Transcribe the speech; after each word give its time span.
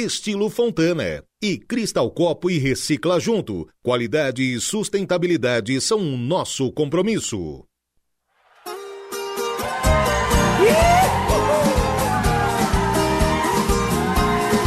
Estilo 0.00 0.48
Fontana. 0.48 1.22
E 1.42 1.58
Cristal 1.58 2.10
Copo 2.10 2.50
e 2.50 2.58
Recicla 2.58 3.20
Junto. 3.20 3.68
Qualidade 3.82 4.42
e 4.42 4.60
sustentabilidade 4.60 5.80
são 5.80 5.98
o 5.98 6.16
nosso 6.16 6.72
compromisso. 6.72 7.64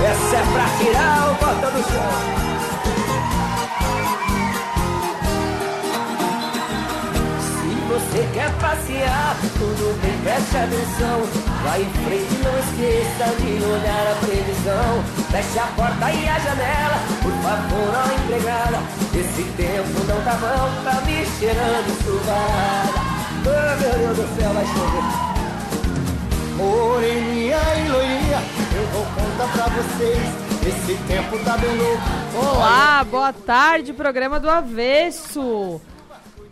Essa 0.06 0.38
é 0.38 0.44
pra 0.52 0.78
tirar 0.78 1.32
o 1.32 1.36
bota 1.36 1.72
do 1.72 1.84
chão. 1.84 2.43
Tudo 9.58 10.02
bem, 10.02 10.18
preste 10.24 10.58
atenção. 10.58 11.22
Vai 11.64 11.82
em 11.82 11.90
frente, 12.06 12.34
não 12.44 12.60
esqueça 12.60 13.26
de 13.40 13.64
olhar 13.64 14.12
a 14.12 14.16
previsão. 14.26 15.04
Feche 15.32 15.60
a 15.60 15.68
porta 15.76 16.12
e 16.12 16.28
a 16.28 16.40
janela, 16.40 16.98
por 17.22 17.34
favor, 17.42 17.94
ó 17.96 18.06
empregada. 18.24 18.80
Esse 19.14 19.44
tempo 19.58 20.04
não 20.08 20.22
tá 20.24 20.36
bom, 20.36 20.84
tá 20.84 21.02
me 21.02 21.26
cheirando 21.26 22.04
chuvada. 22.04 23.14
Oh, 23.46 23.82
meu 23.82 24.00
Deus 24.00 24.18
do 24.18 24.26
céu, 24.40 24.54
vai 24.54 24.66
chover. 24.66 25.34
Moreninha 26.58 27.58
e 27.58 27.90
loirinha, 27.90 28.42
eu 28.76 28.88
vou 28.94 29.06
contar 29.16 29.48
pra 29.52 29.68
vocês. 29.68 30.44
Esse 30.66 30.96
tempo 31.08 31.38
tá 31.40 31.58
bem 31.58 31.76
louco. 31.76 32.04
Olá, 32.36 33.04
boa 33.04 33.34
tarde, 33.34 33.92
programa 33.92 34.40
do 34.40 34.50
Avesso. 34.50 35.82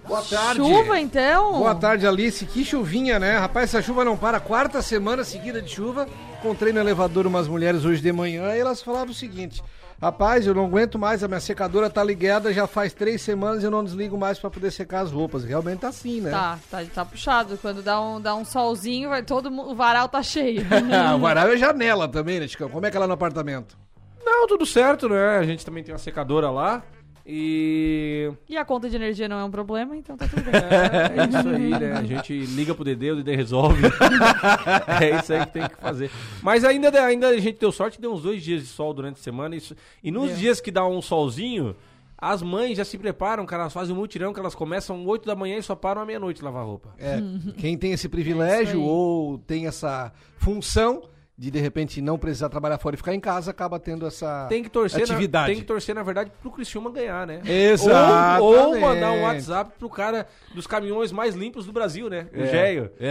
Boa 0.07 0.21
tarde. 0.21 0.55
Chuva 0.55 0.99
então? 0.99 1.53
Boa 1.53 1.75
tarde, 1.75 2.07
Alice. 2.07 2.45
Que 2.45 2.65
chuvinha, 2.65 3.19
né? 3.19 3.37
Rapaz, 3.37 3.69
essa 3.69 3.81
chuva 3.81 4.03
não 4.03 4.17
para. 4.17 4.39
Quarta 4.39 4.81
semana 4.81 5.23
seguida 5.23 5.61
de 5.61 5.69
chuva. 5.69 6.07
Encontrei 6.39 6.73
no 6.73 6.79
elevador 6.79 7.27
umas 7.27 7.47
mulheres 7.47 7.85
hoje 7.85 8.01
de 8.01 8.11
manhã 8.11 8.55
e 8.55 8.59
elas 8.59 8.81
falavam 8.81 9.11
o 9.11 9.13
seguinte: 9.13 9.63
Rapaz, 10.01 10.47
eu 10.47 10.55
não 10.55 10.65
aguento 10.65 10.97
mais, 10.97 11.23
a 11.23 11.27
minha 11.27 11.39
secadora 11.39 11.87
tá 11.87 12.03
ligada 12.03 12.51
já 12.51 12.65
faz 12.65 12.91
três 12.91 13.21
semanas 13.21 13.61
e 13.61 13.67
eu 13.67 13.69
não 13.69 13.83
desligo 13.83 14.17
mais 14.17 14.39
pra 14.39 14.49
poder 14.49 14.71
secar 14.71 15.01
as 15.01 15.11
roupas. 15.11 15.43
Realmente 15.43 15.81
tá 15.81 15.89
assim, 15.89 16.19
né? 16.19 16.31
Tá, 16.31 16.57
tá, 16.71 16.83
tá 16.91 17.05
puxado. 17.05 17.55
Quando 17.59 17.83
dá 17.83 18.01
um, 18.01 18.19
dá 18.19 18.33
um 18.33 18.43
solzinho, 18.43 19.09
vai 19.09 19.21
todo 19.21 19.49
o 19.49 19.75
varal 19.75 20.09
tá 20.09 20.23
cheio. 20.23 20.65
o 21.15 21.19
varal 21.19 21.49
é 21.49 21.57
janela 21.57 22.07
também, 22.07 22.39
né, 22.39 22.47
Chicão? 22.47 22.67
Como 22.67 22.83
é 22.83 22.89
que 22.89 22.97
é 22.97 22.99
lá 22.99 23.05
no 23.05 23.13
apartamento? 23.13 23.77
Não, 24.25 24.47
tudo 24.47 24.65
certo, 24.65 25.07
né? 25.07 25.37
A 25.37 25.43
gente 25.43 25.63
também 25.63 25.83
tem 25.83 25.93
uma 25.93 25.99
secadora 25.99 26.49
lá. 26.49 26.81
E. 27.25 28.31
e 28.49 28.57
a 28.57 28.65
conta 28.65 28.89
de 28.89 28.95
energia 28.95 29.29
não 29.29 29.39
é 29.39 29.43
um 29.43 29.51
problema, 29.51 29.95
então 29.95 30.17
tá 30.17 30.27
tudo 30.27 30.41
bem. 30.43 30.51
É 30.61 31.27
isso 31.27 31.49
aí, 31.49 31.69
né? 31.69 31.93
A 31.93 32.03
gente 32.03 32.33
liga 32.33 32.73
pro 32.73 32.83
Dedê, 32.83 33.11
o 33.11 33.15
Dedê 33.17 33.35
resolve. 33.35 33.81
é 35.01 35.19
isso 35.19 35.33
aí 35.33 35.45
que 35.45 35.53
tem 35.53 35.67
que 35.67 35.75
fazer. 35.75 36.09
Mas 36.41 36.63
ainda, 36.63 36.89
ainda 37.05 37.27
a 37.29 37.39
gente 37.39 37.59
deu 37.59 37.71
sorte, 37.71 38.01
deu 38.01 38.11
uns 38.11 38.23
dois 38.23 38.43
dias 38.43 38.61
de 38.61 38.67
sol 38.67 38.93
durante 38.93 39.19
a 39.19 39.23
semana. 39.23 39.55
Isso, 39.55 39.75
e 40.03 40.11
nos 40.11 40.29
Deu. 40.29 40.37
dias 40.37 40.59
que 40.61 40.71
dá 40.71 40.85
um 40.85 41.01
solzinho, 41.01 41.75
as 42.17 42.41
mães 42.41 42.77
já 42.77 42.85
se 42.85 42.97
preparam, 42.97 43.45
cara. 43.45 43.63
Elas 43.63 43.73
fazem 43.73 43.95
um 43.95 43.99
mutirão 43.99 44.33
que 44.33 44.39
elas 44.39 44.55
começam 44.55 45.05
8 45.05 45.25
da 45.25 45.35
manhã 45.35 45.57
e 45.57 45.63
só 45.63 45.75
param 45.75 46.01
à 46.01 46.05
meia-noite 46.05 46.43
lavar 46.43 46.65
roupa. 46.65 46.93
É, 46.99 47.19
quem 47.57 47.77
tem 47.77 47.93
esse 47.93 48.07
privilégio 48.07 48.79
aí. 48.79 48.87
ou 48.87 49.37
tem 49.39 49.67
essa 49.67 50.11
função 50.37 51.03
de 51.41 51.49
de 51.49 51.59
repente 51.59 52.03
não 52.03 52.19
precisar 52.19 52.49
trabalhar 52.49 52.77
fora 52.77 52.93
e 52.93 52.97
ficar 52.97 53.15
em 53.15 53.19
casa, 53.19 53.49
acaba 53.49 53.79
tendo 53.79 54.05
essa 54.05 54.45
Tem 54.47 54.61
que 54.61 54.69
torcer, 54.69 55.01
atividade. 55.01 55.47
Na, 55.47 55.53
tem 55.55 55.59
que 55.59 55.65
torcer, 55.65 55.95
na 55.95 56.03
verdade, 56.03 56.31
pro 56.39 56.51
Criciúma 56.51 56.91
ganhar, 56.91 57.25
né? 57.25 57.41
Exatamente. 57.43 58.43
Ou, 58.43 58.75
ou 58.75 58.79
mandar 58.79 59.11
um 59.11 59.23
WhatsApp 59.23 59.71
pro 59.79 59.89
cara 59.89 60.27
dos 60.53 60.67
caminhões 60.67 61.11
mais 61.11 61.33
limpos 61.33 61.65
do 61.65 61.73
Brasil, 61.73 62.11
né? 62.11 62.27
O 62.31 62.45
Géio. 62.45 62.91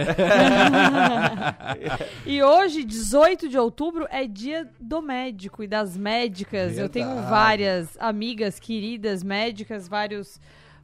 E 2.25 2.41
hoje, 2.41 2.83
18 2.83 3.49
de 3.49 3.57
outubro, 3.57 4.07
é 4.09 4.25
dia 4.25 4.69
do 4.79 5.01
médico 5.01 5.63
e 5.63 5.67
das 5.67 5.97
médicas. 5.97 6.77
Eu 6.77 6.87
tenho 6.87 7.07
Verdade. 7.07 7.29
várias 7.29 7.97
amigas 7.99 8.59
queridas 8.59 9.23
médicas, 9.23 9.87
vários 9.87 10.39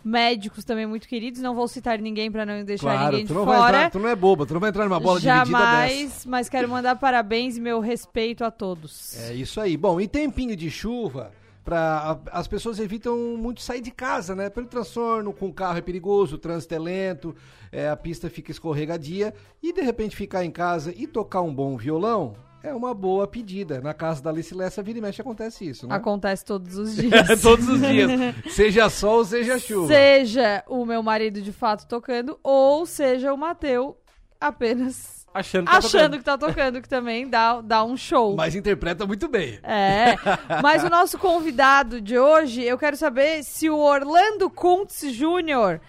médicos 0.08 0.64
também 0.64 0.86
muito 0.86 1.08
queridos. 1.08 1.42
Não 1.42 1.54
vou 1.54 1.68
citar 1.68 2.00
ninguém 2.00 2.32
pra 2.32 2.46
não 2.46 2.64
deixar 2.64 2.84
Claro, 2.84 3.06
ninguém 3.12 3.26
de 3.26 3.28
tu 3.28 3.34
não, 3.34 3.46
vai 3.46 3.58
fora. 3.58 3.78
entrar, 3.78 3.90
tu 3.92 4.00
não 4.00 4.10
é 4.10 4.16
boba, 4.16 4.46
tu 4.46 4.54
não 4.54 4.62
vai 4.62 4.70
entrar 4.70 4.86
numa 4.86 5.00
bola 5.00 5.20
dividida 5.20 5.44
dessa. 5.44 5.52
Jamais, 5.52 6.26
mas 6.26 6.50
quero 6.50 6.70
mandar 6.70 6.96
parabéns 6.96 7.58
e 7.58 7.62
meu 7.62 7.80
respeito 7.80 8.44
a 8.44 8.50
todos. 8.50 9.20
É 9.30 9.34
isso 9.34 9.60
aí. 9.60 9.76
Bom, 9.76 10.00
e 10.00 10.08
tempinho 10.08 10.56
de 10.56 10.72
chuva, 10.72 11.32
pra, 11.64 12.18
as 12.32 12.48
pessoas 12.48 12.80
evitam 12.80 13.18
muito 13.38 13.62
sair 13.62 13.82
de 13.82 13.92
casa, 13.92 14.34
né? 14.34 14.50
Pelo 14.50 14.68
transtorno, 14.68 15.34
com 15.34 15.48
o 15.50 15.54
carro 15.54 15.78
é 15.78 15.82
perigoso, 15.82 16.36
o 16.36 16.40
trânsito 16.40 16.74
é 16.74 16.80
lento, 16.80 17.36
é, 17.72 17.90
a 17.90 17.98
pista 17.98 18.30
fica 18.30 18.52
escorregadia 18.52 19.34
e 19.62 19.74
de 19.74 19.82
repente 19.82 20.16
ficar 20.16 20.46
em 20.46 20.52
casa 20.52 20.94
e 20.96 21.06
tocar 21.06 21.42
um 21.42 21.54
bom 21.54 21.76
violão 21.76 22.36
é 22.68 22.74
uma 22.74 22.94
boa 22.94 23.28
pedida. 23.28 23.82
Na 23.82 23.94
casa 23.94 24.22
da 24.22 24.30
Alice 24.30 24.54
Lessa, 24.54 24.84
vira 24.84 25.00
e 25.00 25.02
mexe 25.02 25.22
acontece 25.22 25.68
isso, 25.68 25.88
né? 25.88 25.96
Acontece 25.96 26.46
todos 26.46 26.78
os 26.78 26.96
dias. 26.98 27.42
Todos 27.42 27.68
os 27.68 27.82
dias. 27.82 28.12
seja 28.54 28.90
sol, 28.90 29.24
seja 29.26 29.58
chuva. 29.58 29.88
Seja 29.88 30.64
o 30.68 30.86
meu 30.86 31.02
marido 31.02 31.42
de 31.42 31.52
fato 31.52 31.88
tocando, 31.88 32.40
ou 32.44 32.86
seja 32.86 33.34
o 33.34 33.38
Mateu 33.38 33.98
apenas 34.40 35.18
Achando 35.34 35.66
que 35.66 35.72
tá 35.72 35.78
achando 35.78 35.92
tocando. 35.92 36.18
que 36.18 36.24
tá 36.24 36.38
tocando, 36.38 36.82
que 36.82 36.90
também 36.90 37.30
dá, 37.30 37.62
dá 37.62 37.84
um 37.84 37.96
show. 37.96 38.36
Mas 38.36 38.56
interpreta 38.56 39.06
muito 39.06 39.28
bem. 39.28 39.60
É, 39.62 40.16
mas 40.64 40.84
o 40.84 40.90
nosso 40.90 41.18
convidado 41.20 42.02
de 42.02 42.18
hoje, 42.18 42.64
eu 42.64 42.78
quero 42.78 42.98
saber 42.98 43.44
se 43.44 43.70
o 43.70 43.78
Orlando 43.78 44.50
Kuntz 44.50 45.02
Jr. 45.02 45.80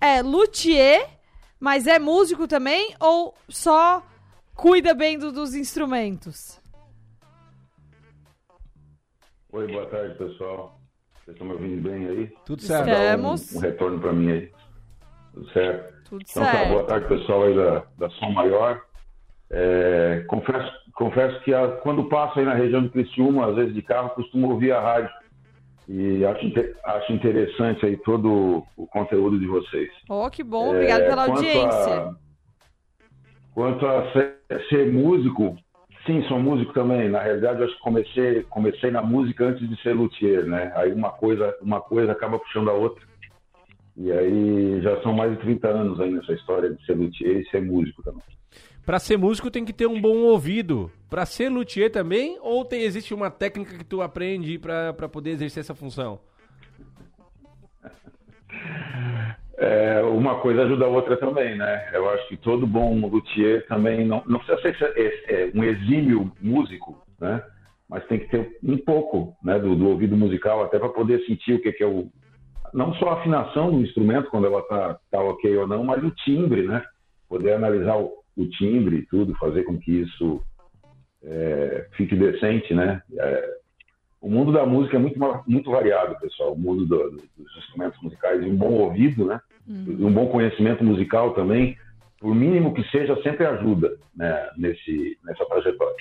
é 0.00 0.22
luthier, 0.22 1.08
mas 1.60 1.86
é 1.86 2.00
músico 2.00 2.48
também, 2.48 2.96
ou 2.98 3.32
só 3.48 4.02
cuida 4.56 4.94
bem 4.94 5.18
do- 5.18 5.32
dos 5.32 5.54
instrumentos? 5.54 6.60
Oi, 9.52 9.66
boa 9.68 9.86
tarde, 9.86 10.14
pessoal. 10.18 10.80
Vocês 11.24 11.34
estão 11.34 11.46
me 11.46 11.52
ouvindo 11.54 11.88
bem 11.88 12.06
aí? 12.08 12.32
Tudo 12.44 12.62
certo. 12.62 12.88
Um, 12.88 12.92
Estamos. 12.92 13.54
um 13.54 13.60
retorno 13.60 14.00
para 14.00 14.12
mim 14.12 14.30
aí. 14.30 14.52
Tudo 15.32 15.50
certo? 15.52 15.96
Tudo 16.08 16.24
Então 16.28 16.44
tá, 16.44 16.52
boa 16.64 16.68
certo. 16.68 16.86
tarde, 16.88 17.08
pessoal 17.08 17.42
aí 17.44 17.54
da, 17.56 17.84
da 17.98 18.10
Som 18.10 18.30
Maior. 18.30 18.82
É, 19.50 20.24
confesso, 20.28 20.70
confesso 20.94 21.40
que 21.42 21.54
a- 21.54 21.68
quando 21.78 22.08
passo 22.08 22.38
aí 22.38 22.44
na 22.44 22.54
região 22.54 22.82
de 22.82 22.90
Criciúma, 22.90 23.48
às 23.50 23.56
vezes 23.56 23.74
de 23.74 23.82
carro, 23.82 24.10
costumo 24.10 24.50
ouvir 24.50 24.72
a 24.72 24.80
rádio. 24.80 25.10
E 25.88 26.24
acho, 26.24 26.40
acho 26.84 27.12
interessante 27.12 27.86
aí 27.86 27.96
todo 27.98 28.64
o 28.76 28.86
conteúdo 28.88 29.38
de 29.38 29.46
vocês. 29.46 29.88
Oh, 30.08 30.28
que 30.28 30.42
bom, 30.42 30.70
obrigado 30.70 31.02
É, 31.02 31.08
pela 31.08 31.26
quanto 31.26 31.36
audiência. 31.38 31.94
A, 32.08 32.14
quanto 33.54 33.86
a 33.86 34.12
ser, 34.48 34.68
ser 34.68 34.92
músico, 34.92 35.56
sim, 36.04 36.22
sou 36.28 36.38
músico 36.38 36.72
também. 36.72 37.08
Na 37.08 37.22
realidade, 37.22 37.62
acho 37.62 37.74
que 37.74 37.80
comecei, 37.82 38.42
comecei 38.44 38.90
na 38.90 39.02
música 39.02 39.46
antes 39.46 39.68
de 39.68 39.80
ser 39.82 39.94
luthier, 39.94 40.46
né? 40.46 40.72
Aí 40.76 40.92
uma 40.92 41.10
coisa, 41.10 41.54
uma 41.60 41.80
coisa 41.80 42.12
acaba 42.12 42.38
puxando 42.38 42.70
a 42.70 42.74
outra. 42.74 43.04
E 43.96 44.12
aí 44.12 44.80
já 44.82 45.00
são 45.02 45.12
mais 45.12 45.32
de 45.32 45.38
30 45.38 45.68
anos 45.68 46.00
aí 46.00 46.10
nessa 46.10 46.32
história 46.32 46.70
de 46.70 46.84
ser 46.84 46.94
luthier 46.94 47.38
e 47.38 47.50
ser 47.50 47.62
músico 47.62 48.02
também. 48.02 48.22
Pra 48.84 48.98
ser 49.00 49.16
músico 49.16 49.50
tem 49.50 49.64
que 49.64 49.72
ter 49.72 49.86
um 49.86 50.00
bom 50.00 50.18
ouvido. 50.18 50.90
Pra 51.10 51.26
ser 51.26 51.48
luthier 51.48 51.90
também, 51.90 52.38
ou 52.40 52.64
tem, 52.64 52.82
existe 52.82 53.12
uma 53.12 53.30
técnica 53.30 53.76
que 53.76 53.84
tu 53.84 54.00
aprende 54.02 54.58
pra 54.58 55.08
poder 55.08 55.30
exercer 55.30 55.60
essa 55.62 55.74
função? 55.74 56.20
É, 59.58 60.02
uma 60.02 60.38
coisa 60.40 60.62
ajuda 60.64 60.84
a 60.84 60.88
outra 60.88 61.16
também, 61.16 61.56
né? 61.56 61.88
Eu 61.92 62.10
acho 62.10 62.28
que 62.28 62.36
todo 62.36 62.66
bom 62.66 62.94
luthier 63.08 63.66
também 63.66 64.04
não, 64.04 64.22
não 64.26 64.38
precisa 64.38 64.60
ser 64.60 64.94
é, 65.28 65.50
um 65.54 65.64
exímio 65.64 66.30
músico, 66.40 67.02
né? 67.18 67.42
Mas 67.88 68.04
tem 68.06 68.18
que 68.18 68.28
ter 68.28 68.58
um 68.62 68.76
pouco 68.76 69.34
né, 69.42 69.58
do, 69.58 69.74
do 69.74 69.88
ouvido 69.88 70.16
musical 70.16 70.62
até 70.62 70.78
para 70.78 70.88
poder 70.88 71.24
sentir 71.24 71.54
o 71.54 71.62
que, 71.62 71.72
que 71.72 71.82
é 71.82 71.86
o 71.86 72.10
não 72.74 72.92
só 72.96 73.10
a 73.10 73.20
afinação 73.20 73.70
do 73.70 73.80
instrumento 73.80 74.28
quando 74.28 74.46
ela 74.46 74.60
tá, 74.62 74.98
tá 75.10 75.20
ok 75.22 75.56
ou 75.56 75.66
não, 75.66 75.84
mas 75.84 76.02
o 76.04 76.10
timbre, 76.10 76.66
né? 76.66 76.84
Poder 77.28 77.52
analisar 77.52 77.96
o, 77.96 78.12
o 78.36 78.46
timbre 78.50 78.96
e 78.96 79.06
tudo, 79.06 79.34
fazer 79.36 79.62
com 79.62 79.78
que 79.78 80.02
isso 80.02 80.42
é, 81.24 81.88
fique 81.92 82.14
decente, 82.14 82.74
né? 82.74 83.00
É, 83.18 83.56
o 84.20 84.28
mundo 84.28 84.52
da 84.52 84.66
música 84.66 84.96
é 84.96 85.00
muito, 85.00 85.18
muito 85.46 85.70
variado, 85.70 86.18
pessoal. 86.18 86.52
O 86.52 86.58
mundo 86.58 86.84
do- 86.84 87.10
do- 87.10 87.22
dos 87.36 87.56
instrumentos 87.58 88.00
musicais 88.02 88.42
e 88.42 88.46
um 88.46 88.56
bom 88.56 88.72
ouvido, 88.72 89.24
né? 89.24 89.40
E 89.68 90.04
um 90.04 90.12
bom 90.12 90.28
conhecimento 90.28 90.84
musical 90.84 91.34
também, 91.34 91.76
por 92.20 92.34
mínimo 92.34 92.72
que 92.74 92.82
seja, 92.90 93.20
sempre 93.22 93.46
ajuda 93.46 93.96
né? 94.16 94.50
Nesse, 94.56 95.18
nessa 95.24 95.44
trajetória. 95.44 95.96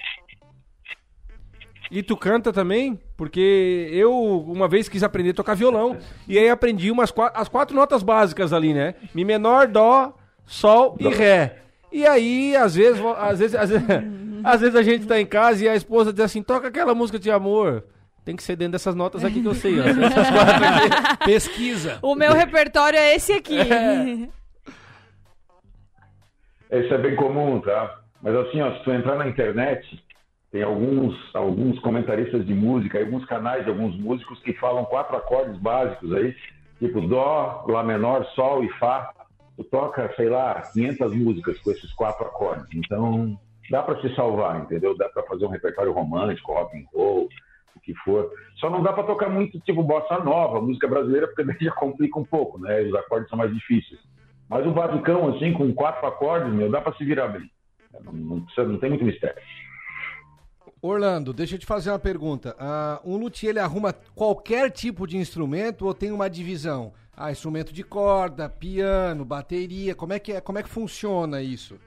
E 1.92 2.02
tu 2.02 2.18
canta 2.18 2.52
também? 2.52 3.00
Porque 3.16 3.90
eu 3.92 4.12
uma 4.48 4.68
vez 4.68 4.90
quis 4.90 5.04
aprender 5.04 5.32
a 5.32 5.34
tocar 5.36 5.56
violão 5.56 5.98
e 6.28 6.38
aí 6.38 6.50
aprendi 6.50 6.90
umas 6.90 7.12
quatro, 7.12 7.40
as 7.40 7.48
quatro 7.48 7.76
notas 7.76 8.02
básicas 8.02 8.54
ali, 8.54 8.74
né? 8.74 8.96
Mi 9.14 9.24
menor, 9.24 9.68
dó, 9.68 10.16
sol 10.46 10.96
e 11.00 11.08
ré. 11.08 11.62
E 11.92 12.06
aí, 12.06 12.56
às 12.56 12.76
vezes, 12.76 13.02
às 13.18 13.40
vezes, 13.40 13.56
às 13.56 13.70
vezes, 13.70 13.88
às 14.44 14.62
vezes 14.62 14.76
a 14.76 14.82
gente 14.82 15.06
tá 15.06 15.20
em 15.20 15.26
casa 15.26 15.64
e 15.64 15.70
a 15.70 15.76
esposa 15.76 16.12
diz 16.12 16.22
assim: 16.22 16.42
toca 16.42 16.68
aquela 16.68 16.96
música 16.96 17.20
de 17.20 17.30
amor. 17.30 17.84
Tem 18.26 18.36
que 18.36 18.42
ser 18.42 18.56
dentro 18.56 18.72
dessas 18.72 18.96
notas 18.96 19.24
aqui 19.24 19.40
que 19.40 19.48
eu 19.48 19.54
sei, 19.54 19.80
ó. 19.80 19.84
Essas 19.84 20.30
quatro 20.32 20.66
aqui. 20.66 21.26
Pesquisa. 21.26 22.00
O 22.02 22.16
meu 22.16 22.34
repertório 22.34 22.98
é 22.98 23.16
esse 23.16 23.32
aqui. 23.32 23.56
Isso 26.72 26.94
é 26.94 26.98
bem 26.98 27.16
comum, 27.16 27.62
tá? 27.62 28.00
Mas 28.24 28.36
assim, 28.36 28.60
ó, 28.62 28.76
se 28.76 28.84
tu 28.84 28.92
entrar 28.92 29.16
na 29.16 29.28
internet, 29.28 30.04
tem 30.52 30.64
alguns, 30.64 31.16
alguns 31.36 31.78
comentaristas 31.80 32.44
de 32.44 32.54
música, 32.56 33.00
alguns 33.00 33.24
canais 33.26 33.64
de 33.64 33.70
alguns 33.70 33.96
músicos 33.96 34.40
que 34.40 34.54
falam 34.54 34.84
quatro 34.86 35.16
acordes 35.16 35.58
básicos 35.60 36.12
aí, 36.14 36.36
tipo 36.80 37.02
Dó, 37.02 37.64
Lá 37.68 37.84
menor, 37.84 38.26
Sol 38.34 38.64
e 38.64 38.70
Fá. 38.80 39.14
Tu 39.56 39.64
toca, 39.66 40.12
sei 40.16 40.30
lá, 40.30 40.64
500 40.74 41.16
músicas 41.16 41.60
com 41.60 41.70
esses 41.70 41.94
quatro 41.94 42.26
acordes. 42.26 42.68
Então, 42.74 43.40
dá 43.70 43.84
para 43.84 44.02
se 44.02 44.14
salvar, 44.16 44.62
entendeu? 44.62 44.98
Dá 44.98 45.08
para 45.10 45.24
fazer 45.24 45.46
um 45.46 45.50
repertório 45.50 45.94
romântico, 45.94 46.52
rock 46.52 46.76
and 46.76 46.86
roll, 46.92 47.30
o 47.76 47.80
que 47.80 47.94
for. 47.96 48.32
Só 48.58 48.70
não 48.70 48.82
dá 48.82 48.94
para 48.94 49.04
tocar 49.04 49.30
muito 49.30 49.60
tipo 49.62 49.84
bossa 49.84 50.18
nova, 50.20 50.62
música 50.62 50.88
brasileira, 50.88 51.28
porque 51.28 51.44
daí 51.46 51.58
já 51.62 51.72
complica 51.72 52.20
um 52.20 52.26
pouco, 52.26 52.60
né? 52.60 52.82
Os 52.84 52.96
acordes 52.96 53.30
são 53.30 53.38
mais 53.38 53.54
difíceis. 53.54 54.00
Mas 54.50 54.66
o 54.66 54.72
basicão, 54.72 55.36
assim, 55.36 55.54
com 55.54 55.74
quatro 55.74 56.06
acordes, 56.08 56.54
meu, 56.54 56.70
dá 56.70 56.80
para 56.80 56.96
se 56.96 57.04
virar 57.04 57.28
bem. 57.30 57.50
Não, 58.04 58.14
não 58.14 58.42
precisa- 58.42 58.68
não 58.68 58.78
tem 58.80 58.90
muito 58.90 59.04
mistério. 59.06 59.42
Orlando, 60.82 61.34
deixa 61.34 61.56
eu 61.56 61.60
te 61.60 61.66
fazer 61.66 61.90
uma 61.90 61.98
pergunta. 62.00 62.56
Ah, 62.60 63.02
um 63.04 63.18
luthier, 63.18 63.50
ele 63.52 63.60
arruma 63.60 63.92
qualquer 64.14 64.70
tipo 64.70 65.08
de 65.08 65.18
instrumento 65.18 65.86
ou 65.88 65.94
tem 65.96 66.12
uma 66.12 66.30
divisão? 66.30 66.94
Ah, 67.18 67.32
instrumento 67.32 67.74
de 67.74 67.84
corda, 67.84 68.48
piano, 68.50 69.26
bateria, 69.26 69.96
como 69.96 70.14
é 70.14 70.20
que, 70.20 70.34
é, 70.34 70.42
como 70.42 70.60
é 70.60 70.64
que 70.64 70.70
funciona 70.70 71.42
isso? 71.42 71.80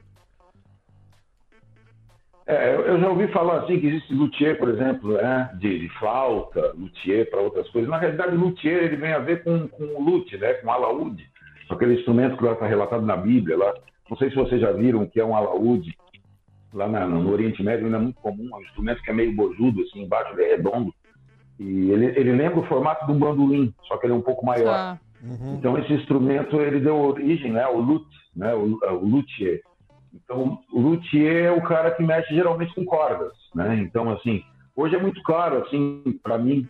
É, 2.50 2.74
eu- 2.74 2.98
já 2.98 3.08
ouvi 3.10 3.28
falar 3.28 3.58
assim 3.60 3.78
que 3.78 3.86
existe 3.88 4.14
luthier, 4.14 4.58
por 4.58 4.70
exemplo, 4.70 5.12
né, 5.12 5.50
de, 5.60 5.80
de 5.80 5.88
flauta, 5.98 6.72
luthier 6.74 7.28
para 7.30 7.40
outras 7.42 7.68
coisas. 7.68 7.90
Na 7.90 7.98
realidade, 7.98 8.34
luthier 8.34 8.84
ele 8.84 8.96
vem 8.96 9.12
a 9.12 9.18
ver 9.18 9.44
com, 9.44 9.68
com 9.68 9.84
o 9.84 10.02
lute, 10.02 10.38
né, 10.38 10.54
com 10.54 10.68
o 10.68 10.70
alaúde, 10.70 11.28
aquele 11.68 11.94
instrumento 11.94 12.38
que 12.38 12.46
está 12.46 12.66
relatado 12.66 13.04
na 13.04 13.16
Bíblia. 13.18 13.58
Lá. 13.58 13.74
Não 14.08 14.16
sei 14.16 14.30
se 14.30 14.36
vocês 14.36 14.62
já 14.62 14.72
viram 14.72 15.02
o 15.02 15.06
que 15.10 15.20
é 15.20 15.24
um 15.24 15.36
alaúde. 15.36 15.94
Lá 16.72 16.88
na- 16.88 17.06
no 17.06 17.30
Oriente 17.30 17.62
Médio 17.62 17.84
ainda 17.84 17.98
é 17.98 18.00
muito 18.00 18.20
comum, 18.20 18.48
é 18.52 18.56
um 18.56 18.62
instrumento 18.62 19.02
que 19.02 19.10
é 19.10 19.14
meio 19.14 19.34
bojudo, 19.36 19.82
assim, 19.82 20.02
embaixo 20.04 20.32
ele 20.32 20.44
é 20.44 20.56
redondo. 20.56 20.92
E 21.60 21.90
ele, 21.90 22.06
ele 22.18 22.32
lembra 22.32 22.60
o 22.60 22.66
formato 22.66 23.04
de 23.04 23.12
um 23.12 23.18
bandolim, 23.18 23.74
só 23.86 23.96
que 23.98 24.06
ele 24.06 24.14
é 24.14 24.16
um 24.16 24.22
pouco 24.22 24.46
maior. 24.46 24.64
Tá. 24.72 24.98
Então 25.58 25.76
esse 25.78 25.92
instrumento 25.92 26.56
ele 26.60 26.80
deu 26.80 26.96
origem, 26.96 27.52
né, 27.52 27.62
ao 27.64 27.78
lute, 27.78 28.06
né, 28.34 28.54
o, 28.54 28.78
o 28.94 29.04
luthier. 29.06 29.60
Então 30.22 30.58
o 30.72 30.80
luthier 30.80 31.46
é 31.46 31.50
o 31.50 31.62
cara 31.62 31.90
que 31.90 32.02
mexe 32.02 32.34
geralmente 32.34 32.74
com 32.74 32.84
cordas, 32.84 33.32
né? 33.54 33.76
Então 33.76 34.10
assim, 34.10 34.42
hoje 34.76 34.96
é 34.96 35.00
muito 35.00 35.22
claro 35.22 35.58
assim 35.58 36.02
para 36.22 36.38
mim 36.38 36.68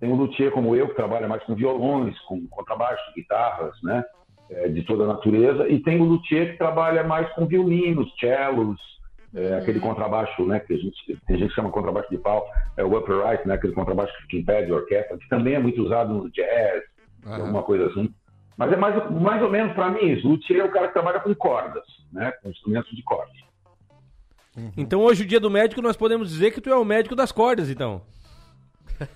tem 0.00 0.10
um 0.10 0.16
luthier 0.16 0.50
como 0.50 0.74
eu 0.74 0.88
que 0.88 0.94
trabalha 0.94 1.28
mais 1.28 1.42
com 1.44 1.54
violões, 1.54 2.18
com 2.20 2.46
contrabaixo, 2.48 3.02
guitarras, 3.14 3.74
né, 3.82 4.02
é, 4.50 4.68
de 4.68 4.82
toda 4.82 5.04
a 5.04 5.08
natureza, 5.08 5.68
e 5.68 5.78
tem 5.80 6.00
o 6.00 6.04
luthier 6.04 6.52
que 6.52 6.58
trabalha 6.58 7.04
mais 7.04 7.30
com 7.34 7.46
violinos, 7.46 8.10
cellos, 8.18 8.80
é, 9.34 9.58
aquele 9.58 9.78
contrabaixo, 9.78 10.44
né, 10.46 10.58
que 10.58 10.72
a 10.72 10.78
gente 10.78 11.20
tem 11.26 11.38
gente 11.38 11.50
que 11.50 11.54
chama 11.54 11.70
contrabaixo 11.70 12.10
de 12.10 12.16
pau, 12.16 12.44
é 12.78 12.82
o 12.82 12.96
upright, 12.96 13.46
né, 13.46 13.54
aquele 13.54 13.74
contrabaixo 13.74 14.12
que 14.28 14.38
impede 14.38 14.72
a 14.72 14.76
orquestra, 14.76 15.18
que 15.18 15.28
também 15.28 15.54
é 15.54 15.58
muito 15.58 15.82
usado 15.82 16.14
no 16.14 16.30
jazz, 16.30 16.82
alguma 17.26 17.62
coisa 17.62 17.86
assim. 17.88 18.12
Mas 18.56 18.72
é 18.72 18.76
mais, 18.76 19.10
mais 19.10 19.42
ou 19.42 19.50
menos 19.50 19.72
para 19.74 19.90
mim 19.90 20.04
isso. 20.06 20.26
O 20.26 20.32
luthier 20.32 20.60
é 20.60 20.64
o 20.64 20.72
cara 20.72 20.88
que 20.88 20.94
trabalha 20.94 21.20
com 21.20 21.34
cordas, 21.34 21.84
né? 22.12 22.30
Com 22.42 22.50
instrumentos 22.50 22.94
de 22.94 23.02
cordas. 23.02 23.36
Então 24.76 25.00
hoje, 25.00 25.22
o 25.22 25.26
dia 25.26 25.40
do 25.40 25.50
médico, 25.50 25.80
nós 25.80 25.96
podemos 25.96 26.28
dizer 26.28 26.50
que 26.50 26.60
tu 26.60 26.68
é 26.70 26.76
o 26.76 26.84
médico 26.84 27.14
das 27.14 27.32
cordas, 27.32 27.70
então. 27.70 28.02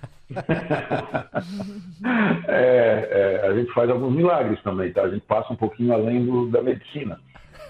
É, 2.49 3.41
é, 3.43 3.47
a 3.47 3.55
gente 3.55 3.73
faz 3.73 3.89
alguns 3.91 4.15
milagres 4.15 4.61
também, 4.63 4.93
tá? 4.93 5.03
A 5.03 5.09
gente 5.09 5.25
passa 5.27 5.53
um 5.53 5.57
pouquinho 5.57 5.93
além 5.93 6.25
do, 6.25 6.49
da 6.49 6.63
medicina. 6.63 7.21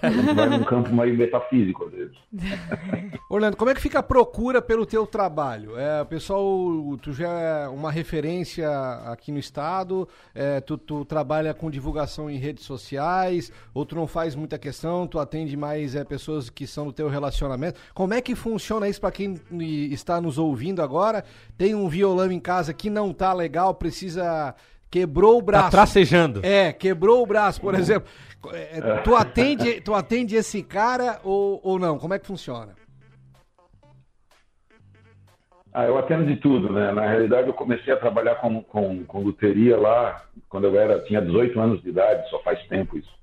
A 0.05 0.09
gente 0.09 0.33
vai 0.33 0.49
num 0.49 0.63
campo 0.63 0.93
meio 0.93 1.17
metafísico, 1.17 1.85
às. 1.85 2.11
Orlando, 3.29 3.57
como 3.57 3.71
é 3.71 3.75
que 3.75 3.81
fica 3.81 3.99
a 3.99 4.03
procura 4.03 4.61
pelo 4.61 4.85
teu 4.85 5.05
trabalho? 5.07 5.77
É, 5.77 6.03
pessoal, 6.05 6.45
tu 7.01 7.11
já 7.11 7.29
é 7.29 7.67
uma 7.67 7.91
referência 7.91 8.69
aqui 9.05 9.31
no 9.31 9.39
estado, 9.39 10.07
é, 10.33 10.61
tu, 10.61 10.77
tu 10.77 11.03
trabalha 11.05 11.53
com 11.53 11.69
divulgação 11.69 12.29
em 12.29 12.37
redes 12.37 12.63
sociais, 12.65 13.51
ou 13.73 13.85
tu 13.85 13.95
não 13.95 14.07
faz 14.07 14.35
muita 14.35 14.57
questão, 14.57 15.07
tu 15.07 15.19
atende 15.19 15.57
mais 15.57 15.95
é, 15.95 16.03
pessoas 16.03 16.49
que 16.49 16.67
são 16.67 16.85
do 16.85 16.93
teu 16.93 17.09
relacionamento. 17.09 17.79
Como 17.93 18.13
é 18.13 18.21
que 18.21 18.35
funciona 18.35 18.87
isso 18.87 19.01
para 19.01 19.11
quem 19.11 19.39
está 19.91 20.21
nos 20.21 20.37
ouvindo 20.37 20.81
agora? 20.81 21.23
Tem 21.57 21.73
um 21.73 21.89
violão 21.89 22.31
em 22.31 22.39
casa 22.39 22.73
que 22.73 22.89
não 22.89 23.11
tá 23.11 23.33
legal, 23.33 23.73
precisa 23.73 24.55
quebrou 24.95 25.35
o 25.35 25.39
Tá 25.39 25.45
braço. 25.45 25.71
tracejando. 25.71 26.39
É, 26.41 26.71
quebrou 26.71 27.21
o 27.21 27.25
braço, 27.25 27.59
por 27.59 27.75
exemplo. 27.75 28.07
É, 28.53 28.79
Tu 29.03 29.13
atende, 29.13 29.81
tu 29.81 29.93
atende 29.93 30.35
esse 30.37 30.63
cara 30.63 31.19
ou, 31.23 31.59
ou 31.63 31.77
não? 31.77 31.97
Como 31.97 32.13
é 32.13 32.19
que 32.19 32.25
funciona? 32.25 32.73
Ah, 35.73 35.83
eu 35.83 35.97
atendo 35.97 36.25
de 36.25 36.37
tudo, 36.37 36.71
né? 36.71 36.93
Na 36.93 37.05
realidade, 37.05 37.47
eu 37.49 37.53
comecei 37.53 37.91
a 37.91 37.97
trabalhar 37.97 38.35
com, 38.35 38.63
com, 38.63 39.03
com 39.03 39.19
luteria 39.19 39.75
lá 39.77 40.23
quando 40.47 40.67
eu 40.67 40.79
era, 40.79 41.01
tinha 41.01 41.21
18 41.21 41.59
anos 41.59 41.81
de 41.81 41.89
idade, 41.89 42.29
só 42.29 42.39
faz 42.43 42.65
tempo 42.67 42.97
isso. 42.97 43.13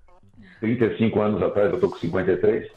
35 0.60 1.20
anos 1.20 1.42
atrás, 1.42 1.72
eu 1.72 1.80
tô 1.80 1.88
com 1.88 1.96
53. 1.96 2.70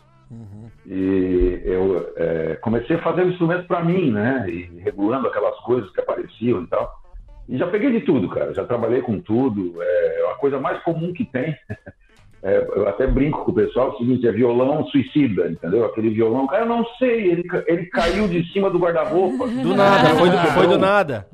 E 0.86 1.62
eu 1.66 2.14
é, 2.16 2.56
comecei 2.62 2.96
a 2.96 3.02
fazer 3.02 3.26
instrumentos 3.26 3.68
para 3.68 3.84
mim, 3.84 4.12
né? 4.12 4.46
E 4.50 4.80
regulando 4.80 5.28
aquelas 5.28 5.58
coisas 5.60 5.92
que 5.92 6.00
apareciam 6.00 6.64
e 6.64 6.68
tal. 6.68 7.05
E 7.48 7.58
já 7.58 7.68
peguei 7.68 7.92
de 7.92 8.02
tudo, 8.02 8.30
cara. 8.30 8.54
Já 8.54 8.66
trabalhei 8.66 9.02
com 9.02 9.20
tudo. 9.20 9.76
É 9.82 10.32
a 10.32 10.36
coisa 10.36 10.60
mais 10.60 10.82
comum 10.84 11.14
que 11.14 11.26
tem. 11.26 11.56
É, 12.46 12.60
eu 12.76 12.88
até 12.88 13.08
brinco 13.08 13.44
com 13.44 13.50
o 13.50 13.56
pessoal, 13.56 13.88
é 13.88 13.92
o 13.94 13.98
seguinte, 13.98 14.28
é 14.28 14.32
violão 14.32 14.86
suicida, 14.90 15.50
entendeu? 15.50 15.84
Aquele 15.84 16.12
violão, 16.12 16.46
cara, 16.46 16.62
eu 16.62 16.70
não 16.70 16.86
sei, 17.00 17.32
ele, 17.32 17.44
ele 17.66 17.88
caiu 17.88 18.28
de 18.28 18.48
cima 18.54 18.70
do 18.70 18.78
guarda-roupa. 18.78 19.48
Do 19.50 19.74
nada, 19.74 20.10
foi 20.10 20.30
do, 20.30 20.38
foi 20.38 20.68
do 20.68 20.78
nada. 20.78 21.28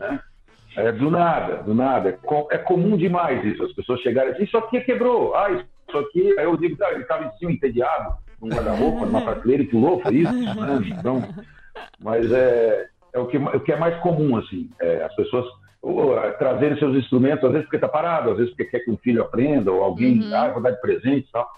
É, 0.77 0.89
do 0.93 1.11
nada, 1.11 1.63
do 1.63 1.73
nada. 1.73 2.09
É, 2.11 2.55
é 2.55 2.57
comum 2.59 2.95
demais 2.95 3.43
isso, 3.43 3.61
as 3.61 3.73
pessoas 3.73 3.99
chegarem 3.99 4.31
assim, 4.31 4.43
isso 4.43 4.57
aqui 4.57 4.79
quebrou. 4.79 5.36
Ah, 5.36 5.51
isso 5.51 5.97
aqui, 5.97 6.39
aí 6.39 6.45
eu 6.45 6.55
digo, 6.55 6.77
tá, 6.77 6.89
ele 6.93 7.01
estava 7.01 7.25
em 7.25 7.31
cima 7.31 7.51
entediado, 7.51 8.13
num 8.41 8.47
guarda-roupa, 8.47 9.05
numa 9.05 9.21
prateleira 9.21 9.63
e 9.63 9.67
pulou, 9.67 10.00
foi 10.00 10.15
isso? 10.15 10.31
Né? 10.31 10.95
Então, 10.97 11.21
mas 12.01 12.31
é, 12.31 12.88
é 13.12 13.19
o, 13.19 13.25
que, 13.25 13.36
o 13.38 13.59
que 13.59 13.74
é 13.74 13.77
mais 13.77 13.97
comum, 13.97 14.38
assim, 14.38 14.69
é, 14.79 15.03
as 15.03 15.13
pessoas 15.13 15.45
ou, 15.81 16.17
é, 16.17 16.31
trazerem 16.33 16.77
seus 16.77 16.95
instrumentos, 16.95 17.43
às 17.43 17.51
vezes 17.51 17.65
porque 17.65 17.77
está 17.77 17.88
parado, 17.88 18.31
às 18.31 18.38
vezes 18.38 18.51
porque 18.53 18.65
quer 18.71 18.81
que 18.81 18.91
um 18.91 18.97
filho 18.97 19.23
aprenda, 19.23 19.71
ou 19.71 19.83
alguém, 19.83 20.29
ah, 20.33 20.47
eu 20.47 20.53
vou 20.53 20.61
dar 20.61 20.71
de 20.71 20.81
presente 20.81 21.27
e 21.27 21.31
tal. 21.31 21.50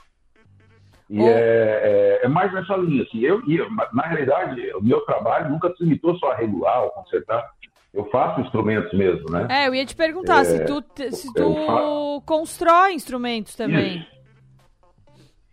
E 1.09 1.19
Ou- 1.19 1.27
é, 1.27 2.19
é, 2.21 2.25
é 2.25 2.27
mais 2.27 2.51
nessa 2.53 2.75
linha, 2.77 3.03
assim, 3.03 3.19
eu, 3.19 3.41
eu- 3.47 3.69
na 3.93 4.03
realidade, 4.03 4.61
o 4.75 4.81
meu 4.81 5.01
trabalho 5.01 5.49
nunca 5.49 5.73
se 5.75 5.83
limitou 5.83 6.15
só 6.17 6.31
a 6.31 6.35
regular 6.35 6.83
ou 6.83 6.91
consertar, 6.91 7.47
eu 7.93 8.05
faço 8.09 8.41
instrumentos 8.41 8.91
mesmo, 8.97 9.29
né? 9.29 9.47
É, 9.49 9.67
eu 9.67 9.75
ia 9.75 9.85
te 9.85 9.95
perguntar 9.95 10.45
se 10.45 10.65
tu, 10.65 10.81
se 11.11 11.33
tu 11.33 11.41
eu 11.41 11.55
fa- 11.67 12.25
constrói 12.25 12.93
instrumentos 12.93 13.55
também. 13.55 14.07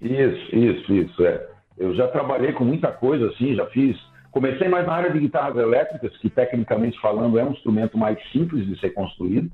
Isso, 0.01 0.57
isso, 0.57 0.93
isso, 0.95 1.27
é. 1.27 1.47
Eu 1.77 1.95
já 1.95 2.09
trabalhei 2.09 2.53
com 2.53 2.65
muita 2.65 2.91
coisa, 2.93 3.29
assim, 3.29 3.55
já 3.55 3.67
fiz. 3.67 3.99
Comecei 4.31 4.69
mais 4.69 4.87
na 4.87 4.93
área 4.93 5.11
de 5.11 5.19
guitarras 5.19 5.57
elétricas, 5.57 6.17
que 6.19 6.31
tecnicamente 6.31 6.99
falando 7.01 7.39
é 7.39 7.45
um 7.45 7.53
instrumento 7.53 7.99
mais 7.99 8.17
simples 8.31 8.67
de 8.67 8.79
ser 8.79 8.91
construído, 8.91 9.51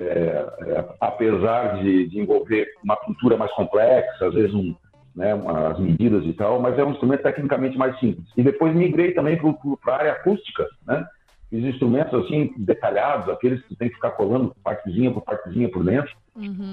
É, 0.00 0.46
é, 0.60 0.84
apesar 1.00 1.82
de, 1.82 2.06
de 2.08 2.20
envolver 2.20 2.66
uma 2.82 2.96
pintura 2.96 3.36
mais 3.36 3.52
complexa, 3.52 4.26
às 4.26 4.32
vezes 4.34 4.54
um, 4.54 4.74
né, 5.14 5.34
uma- 5.34 5.68
as 5.72 5.78
medidas 5.78 6.24
e 6.24 6.32
tal, 6.32 6.60
mas 6.60 6.78
é 6.78 6.84
um 6.84 6.92
instrumento 6.92 7.22
tecnicamente 7.22 7.76
mais 7.76 7.98
simples. 7.98 8.26
E 8.36 8.42
depois 8.42 8.74
migrei 8.74 9.12
também 9.12 9.38
para 9.82 9.94
a 9.94 9.98
área 9.98 10.12
acústica, 10.12 10.66
né? 10.86 11.04
Fiz 11.50 11.64
instrumentos 11.64 12.14
assim 12.24 12.54
detalhados, 12.58 13.28
aqueles 13.28 13.60
que 13.66 13.74
tem 13.76 13.88
que 13.88 13.96
ficar 13.96 14.12
colando 14.12 14.54
partezinha 14.62 15.10
por 15.10 15.22
partezinha 15.22 15.68
por 15.68 15.84
dentro. 15.84 16.12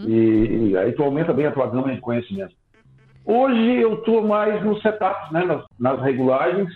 E, 0.08 0.70
e 0.70 0.78
aí 0.78 0.92
tu 0.94 1.04
aumenta 1.04 1.34
bem 1.34 1.48
a 1.48 1.52
tua 1.52 1.68
gama 1.68 1.92
de 1.94 2.00
conhecimento. 2.00 2.54
Hoje 3.26 3.82
eu 3.82 3.96
estou 3.96 4.26
mais 4.26 4.64
nos 4.64 4.82
setups, 4.82 5.32
né, 5.32 5.44
nas, 5.44 5.66
nas 5.80 6.00
regulagens 6.02 6.70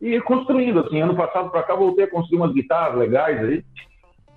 e 0.00 0.20
construindo. 0.20 0.80
Assim, 0.80 1.00
ano 1.00 1.16
passado 1.16 1.50
para 1.50 1.62
cá 1.62 1.74
voltei 1.74 2.04
a 2.04 2.10
construir 2.10 2.38
umas 2.38 2.52
guitarras 2.52 2.98
legais 2.98 3.44
aí. 3.44 3.64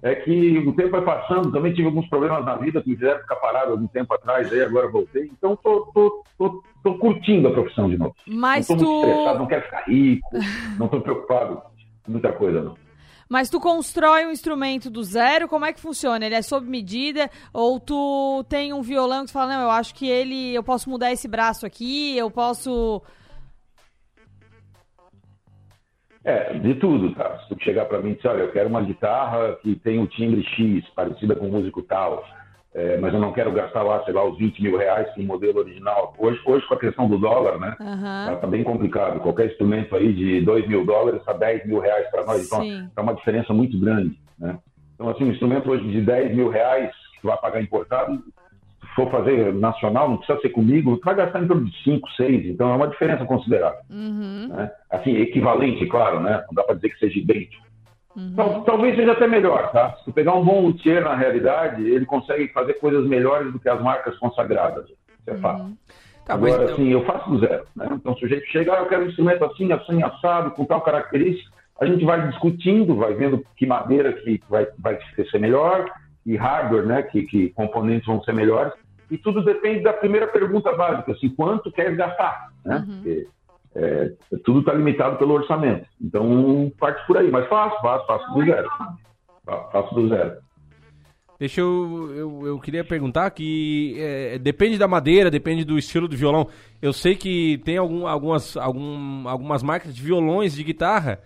É 0.03 0.15
que 0.15 0.57
o 0.57 0.73
tempo 0.73 0.89
vai 0.89 1.01
passando, 1.01 1.51
também 1.51 1.73
tive 1.73 1.85
alguns 1.85 2.09
problemas 2.09 2.43
na 2.43 2.55
vida 2.55 2.81
que 2.81 2.89
me 2.89 2.95
fizeram 2.95 3.19
ficar 3.19 3.35
parado 3.35 3.73
algum 3.73 3.85
tempo 3.85 4.11
atrás, 4.15 4.51
aí 4.51 4.63
agora 4.63 4.87
voltei. 4.87 5.29
Então 5.31 5.55
tô, 5.55 5.81
tô, 5.93 6.23
tô, 6.39 6.63
tô 6.83 6.97
curtindo 6.97 7.49
a 7.49 7.51
profissão 7.51 7.87
de 7.87 7.97
novo. 7.97 8.15
Mas 8.25 8.67
não 8.67 8.77
tô 8.77 8.83
muito 8.83 9.07
estressado, 9.07 9.35
tu. 9.35 9.39
não 9.41 9.47
quero 9.47 9.61
ficar 9.61 9.83
rico, 9.87 10.29
não 10.79 10.85
estou 10.87 11.01
preocupado. 11.01 11.61
muita 12.07 12.31
coisa, 12.31 12.63
não. 12.63 12.75
Mas 13.31 13.49
tu 13.49 13.61
constrói 13.61 14.25
um 14.25 14.31
instrumento 14.31 14.89
do 14.89 15.01
zero, 15.03 15.47
como 15.47 15.63
é 15.63 15.71
que 15.71 15.79
funciona? 15.79 16.25
Ele 16.25 16.35
é 16.35 16.41
sob 16.41 16.67
medida? 16.67 17.29
Ou 17.53 17.79
tu 17.79 18.43
tem 18.49 18.73
um 18.73 18.81
violão 18.81 19.21
que 19.21 19.27
tu 19.27 19.31
fala, 19.31 19.53
não, 19.53 19.61
eu 19.61 19.69
acho 19.69 19.95
que 19.95 20.05
ele. 20.05 20.53
Eu 20.53 20.61
posso 20.61 20.89
mudar 20.89 21.13
esse 21.13 21.29
braço 21.29 21.65
aqui, 21.65 22.17
eu 22.17 22.29
posso. 22.29 23.01
É, 26.23 26.53
de 26.53 26.75
tudo, 26.75 27.15
tá? 27.15 27.39
Se 27.39 27.49
tu 27.49 27.63
chegar 27.63 27.85
para 27.85 27.99
mim 27.99 28.11
e 28.11 28.15
dizer, 28.15 28.27
olha, 28.27 28.41
eu 28.41 28.51
quero 28.51 28.69
uma 28.69 28.81
guitarra 28.81 29.55
que 29.61 29.75
tem 29.77 29.99
o 29.99 30.07
timbre 30.07 30.43
X, 30.43 30.87
parecida 30.89 31.35
com 31.35 31.47
o 31.47 31.51
músico 31.51 31.81
tal, 31.81 32.23
é, 32.73 32.97
mas 32.97 33.13
eu 33.13 33.19
não 33.19 33.33
quero 33.33 33.51
gastar 33.51 33.81
lá, 33.81 34.03
sei 34.05 34.13
lá, 34.13 34.23
os 34.23 34.37
20 34.37 34.61
mil 34.61 34.77
reais 34.77 35.09
com 35.13 35.21
o 35.21 35.25
modelo 35.25 35.59
original. 35.59 36.13
Hoje, 36.17 36.39
hoje 36.45 36.65
com 36.67 36.75
a 36.75 36.79
questão 36.79 37.07
do 37.07 37.17
dólar, 37.17 37.59
né? 37.59 37.75
Aham. 37.79 38.25
Tá, 38.27 38.35
tá 38.37 38.47
bem 38.47 38.63
complicado. 38.63 39.19
Qualquer 39.19 39.47
instrumento 39.47 39.95
aí 39.95 40.13
de 40.13 40.41
2 40.41 40.67
mil 40.67 40.85
dólares 40.85 41.19
está 41.19 41.33
10 41.33 41.65
mil 41.65 41.79
reais 41.79 42.09
para 42.11 42.23
nós. 42.23 42.45
Então, 42.45 42.61
é 42.95 43.01
uma 43.01 43.15
diferença 43.15 43.51
muito 43.51 43.77
grande, 43.79 44.17
né? 44.39 44.57
Então, 44.93 45.09
assim, 45.09 45.23
um 45.23 45.31
instrumento 45.31 45.69
hoje 45.69 45.85
de 45.89 46.01
10 46.01 46.35
mil 46.35 46.49
reais 46.49 46.91
que 47.13 47.21
tu 47.21 47.27
vai 47.27 47.37
pagar 47.37 47.61
importado, 47.61 48.23
for 48.95 49.09
fazer 49.09 49.53
nacional, 49.53 50.09
não 50.09 50.17
precisa 50.17 50.39
ser 50.41 50.49
comigo, 50.49 50.97
tu 50.97 51.05
vai 51.05 51.15
gastar 51.15 51.41
em 51.41 51.47
torno 51.47 51.65
de 51.65 51.83
5, 51.83 52.09
6. 52.11 52.45
Então, 52.47 52.71
é 52.71 52.75
uma 52.75 52.87
diferença 52.87 53.25
considerável. 53.25 53.79
Uhum. 53.89 54.47
Né? 54.49 54.71
Assim, 54.89 55.15
equivalente, 55.17 55.85
claro, 55.87 56.19
né? 56.19 56.43
Não 56.47 56.53
dá 56.53 56.63
para 56.63 56.75
dizer 56.75 56.89
que 56.89 56.99
seja 56.99 57.19
idêntico. 57.19 57.63
Uhum. 58.15 58.33
Tal- 58.35 58.61
talvez 58.63 58.95
seja 58.95 59.13
até 59.13 59.27
melhor, 59.27 59.71
tá? 59.71 59.95
Se 59.97 60.05
tu 60.05 60.11
pegar 60.11 60.33
um 60.33 60.43
bom 60.43 60.61
luthier, 60.61 61.01
na 61.03 61.15
realidade, 61.15 61.81
ele 61.89 62.05
consegue 62.05 62.49
fazer 62.49 62.73
coisas 62.73 63.05
melhores 63.07 63.51
do 63.53 63.59
que 63.59 63.69
as 63.69 63.81
marcas 63.81 64.17
consagradas. 64.19 64.85
Isso 64.89 65.29
é 65.29 65.35
fato. 65.37 65.71
Tá, 66.25 66.37
mas 66.37 66.53
Agora, 66.53 66.63
então- 66.63 66.73
assim, 66.75 66.89
eu 66.89 67.05
faço 67.05 67.29
do 67.29 67.39
zero. 67.39 67.63
Né? 67.75 67.87
Então, 67.93 68.11
o 68.13 68.17
sujeito 68.17 68.45
chega, 68.47 68.73
ah, 68.75 68.79
eu 68.79 68.85
quero 68.87 69.05
um 69.05 69.07
instrumento 69.07 69.43
assim, 69.45 69.71
assim, 69.71 70.03
assado, 70.03 70.51
com 70.51 70.65
tal 70.65 70.81
característica. 70.81 71.49
A 71.79 71.85
gente 71.85 72.05
vai 72.05 72.27
discutindo, 72.27 72.95
vai 72.95 73.13
vendo 73.13 73.43
que 73.55 73.65
madeira 73.65 74.13
que 74.13 74.39
vai, 74.49 74.67
vai 74.77 74.99
ser 75.31 75.39
melhor, 75.39 75.89
e 76.25 76.35
hardware, 76.35 76.85
né, 76.85 77.01
que, 77.03 77.23
que 77.23 77.49
componentes 77.49 78.05
vão 78.05 78.21
ser 78.23 78.33
melhores. 78.33 78.73
E 79.09 79.17
tudo 79.17 79.43
depende 79.43 79.83
da 79.83 79.91
primeira 79.93 80.27
pergunta 80.27 80.71
básica, 80.73 81.11
assim, 81.11 81.29
quanto 81.29 81.71
quer 81.71 81.93
gastar, 81.95 82.49
né? 82.65 82.85
Porque, 82.87 83.27
é, 83.75 84.13
tudo 84.43 84.59
está 84.61 84.73
limitado 84.73 85.17
pelo 85.17 85.33
orçamento. 85.33 85.85
Então, 86.01 86.71
parte 86.79 87.05
por 87.07 87.17
aí. 87.17 87.29
Mas 87.29 87.47
faço, 87.47 87.81
faço, 87.81 88.05
faço 88.07 88.33
do 88.33 88.45
zero. 88.45 88.69
Fa- 89.45 89.69
Faço 89.71 89.95
do 89.95 90.07
zero. 90.07 90.37
Deixa 91.39 91.59
eu, 91.59 92.13
eu. 92.15 92.47
eu 92.47 92.59
queria 92.59 92.83
perguntar 92.83 93.29
que 93.31 93.95
é, 93.97 94.37
depende 94.37 94.77
da 94.77 94.87
madeira, 94.87 95.31
depende 95.31 95.65
do 95.65 95.77
estilo 95.77 96.07
do 96.07 96.15
violão. 96.15 96.47
Eu 96.81 96.93
sei 96.93 97.15
que 97.15 97.57
tem 97.65 97.77
algum, 97.77 98.05
algumas, 98.05 98.55
algum, 98.55 99.27
algumas 99.27 99.63
marcas 99.63 99.95
de 99.95 100.01
violões 100.01 100.53
de 100.53 100.63
guitarra 100.63 101.19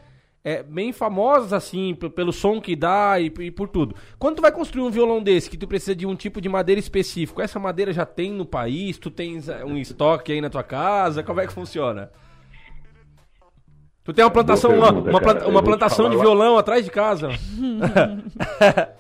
é, 0.46 0.62
bem 0.62 0.94
famosas, 0.94 1.52
assim, 1.52 1.96
pelo 1.96 2.32
som 2.32 2.62
que 2.62 2.76
dá 2.76 3.20
e, 3.20 3.34
e 3.40 3.50
por 3.50 3.68
tudo. 3.68 3.96
Quando 4.20 4.36
tu 4.36 4.42
vai 4.44 4.52
construir 4.52 4.84
um 4.84 4.92
violão 4.92 5.24
desse, 5.24 5.50
que 5.50 5.58
tu 5.58 5.68
precisa 5.68 5.96
de 5.96 6.06
um 6.06 6.16
tipo 6.16 6.40
de 6.40 6.48
madeira 6.48 6.78
específico, 6.80 7.42
essa 7.42 7.60
madeira 7.60 7.92
já 7.92 8.06
tem 8.06 8.32
no 8.32 8.46
país? 8.46 9.00
Tu 9.00 9.10
tens 9.10 9.50
é, 9.50 9.66
um 9.66 9.76
estoque 9.76 10.32
aí 10.32 10.40
na 10.40 10.50
tua 10.52 10.62
casa? 10.62 11.24
Como 11.24 11.42
é 11.42 11.48
que 11.48 11.52
funciona? 11.54 12.12
Tu 14.04 14.14
tem 14.14 14.24
uma 14.24 14.30
plantação, 14.30 14.70
uma, 14.70 14.86
pergunta, 14.86 15.10
uma, 15.10 15.20
cara. 15.20 15.34
planta- 15.34 15.50
uma 15.50 15.64
plantação 15.64 16.10
de 16.12 16.16
falar 16.16 16.30
lá. 16.30 16.36
violão 16.36 16.58
atrás 16.60 16.86
de 16.86 16.92
casa? 16.92 17.30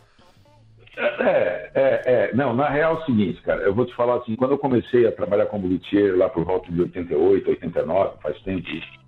É, 0.98 1.72
é, 1.75 2.02
é. 2.06 2.34
Não, 2.34 2.56
na 2.56 2.70
real 2.70 2.96
é 2.96 3.00
o 3.02 3.06
seguinte, 3.06 3.42
cara. 3.42 3.62
Eu 3.64 3.75
vou 3.75 3.86
te 3.86 3.94
falar 3.96 4.16
assim, 4.16 4.34
quando 4.38 4.52
eu 4.52 4.58
comecei 4.58 5.06
a 5.06 5.12
trabalhar 5.12 5.46
como 5.48 5.68
luthier 5.68 6.16
lá 6.16 6.30
por 6.30 6.46
volta 6.46 6.72
de 6.72 6.82
88, 6.82 7.50
89, 7.50 8.18
faz 8.24 8.42
tempo 8.44 8.66
isso. 8.70 9.05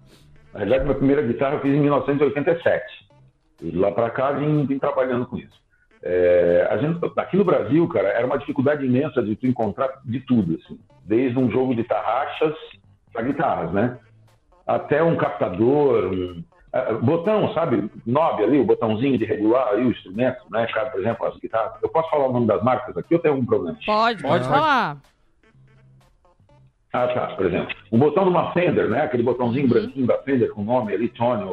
Na 0.58 0.64
realidade, 0.64 0.86
minha 0.86 0.96
primeira 0.96 1.22
guitarra 1.22 1.56
eu 1.56 1.60
fiz 1.60 1.72
em 1.72 1.80
1987. 1.80 2.84
E 3.62 3.70
de 3.70 3.78
lá 3.78 3.92
pra 3.92 4.10
cá 4.10 4.32
vim, 4.32 4.66
vim 4.66 4.80
trabalhando 4.80 5.28
com 5.28 5.38
isso. 5.38 5.56
É, 6.02 6.68
a 6.72 6.78
gente, 6.78 7.00
aqui 7.16 7.38
no 7.38 7.46
Brasil, 7.46 7.88
cara, 7.88 8.08
era 8.08 8.26
uma 8.26 8.40
dificuldade 8.40 8.84
imensa 8.84 9.22
de 9.22 9.36
tu 9.36 9.46
encontrar 9.46 10.02
de 10.04 10.20
tudo, 10.22 10.56
assim. 10.56 10.80
Desde 11.06 11.38
um 11.38 11.52
jogo 11.52 11.76
de 11.76 11.84
tarraxas 11.84 12.56
para 13.14 13.22
guitarras, 13.22 13.72
né? 13.72 14.00
Até 14.66 15.04
um 15.04 15.16
captador, 15.16 16.12
um, 16.12 16.44
ah, 16.74 16.94
botão, 16.94 17.54
sabe? 17.54 17.92
Knob 18.06 18.44
ali, 18.44 18.60
o 18.60 18.66
botãozinho 18.66 19.18
de 19.18 19.26
regular 19.26 19.68
aí, 19.74 19.86
o 19.86 19.92
instrumento, 19.92 20.40
né? 20.50 20.66
Cara, 20.74 20.90
por 20.90 21.00
exemplo, 21.00 21.28
as 21.28 21.38
guitarras. 21.38 21.74
Eu 21.84 21.90
posso 21.90 22.10
falar 22.10 22.30
o 22.30 22.34
nome 22.34 22.48
das 22.48 22.64
marcas 22.64 22.98
aqui 22.98 23.14
ou 23.14 23.22
tem 23.22 23.30
algum 23.30 23.46
problema? 23.46 23.78
Pode, 23.86 24.24
pode 24.24 24.44
Pode. 24.44 24.48
falar. 24.48 24.98
Ah, 27.04 27.08
tá, 27.14 27.28
por 27.36 27.46
exemplo. 27.46 27.76
Um 27.92 27.98
botão 28.00 28.24
de 28.24 28.30
uma 28.30 28.52
Fender, 28.54 28.90
né? 28.90 29.02
Aquele 29.02 29.24
botãozinho 29.24 29.68
branquinho 29.68 30.08
da 30.08 30.18
Fender 30.20 30.52
com 30.52 30.62
o 30.62 30.66
nome 30.66 30.94
ali, 30.94 31.08
tone, 31.10 31.44
o, 31.44 31.48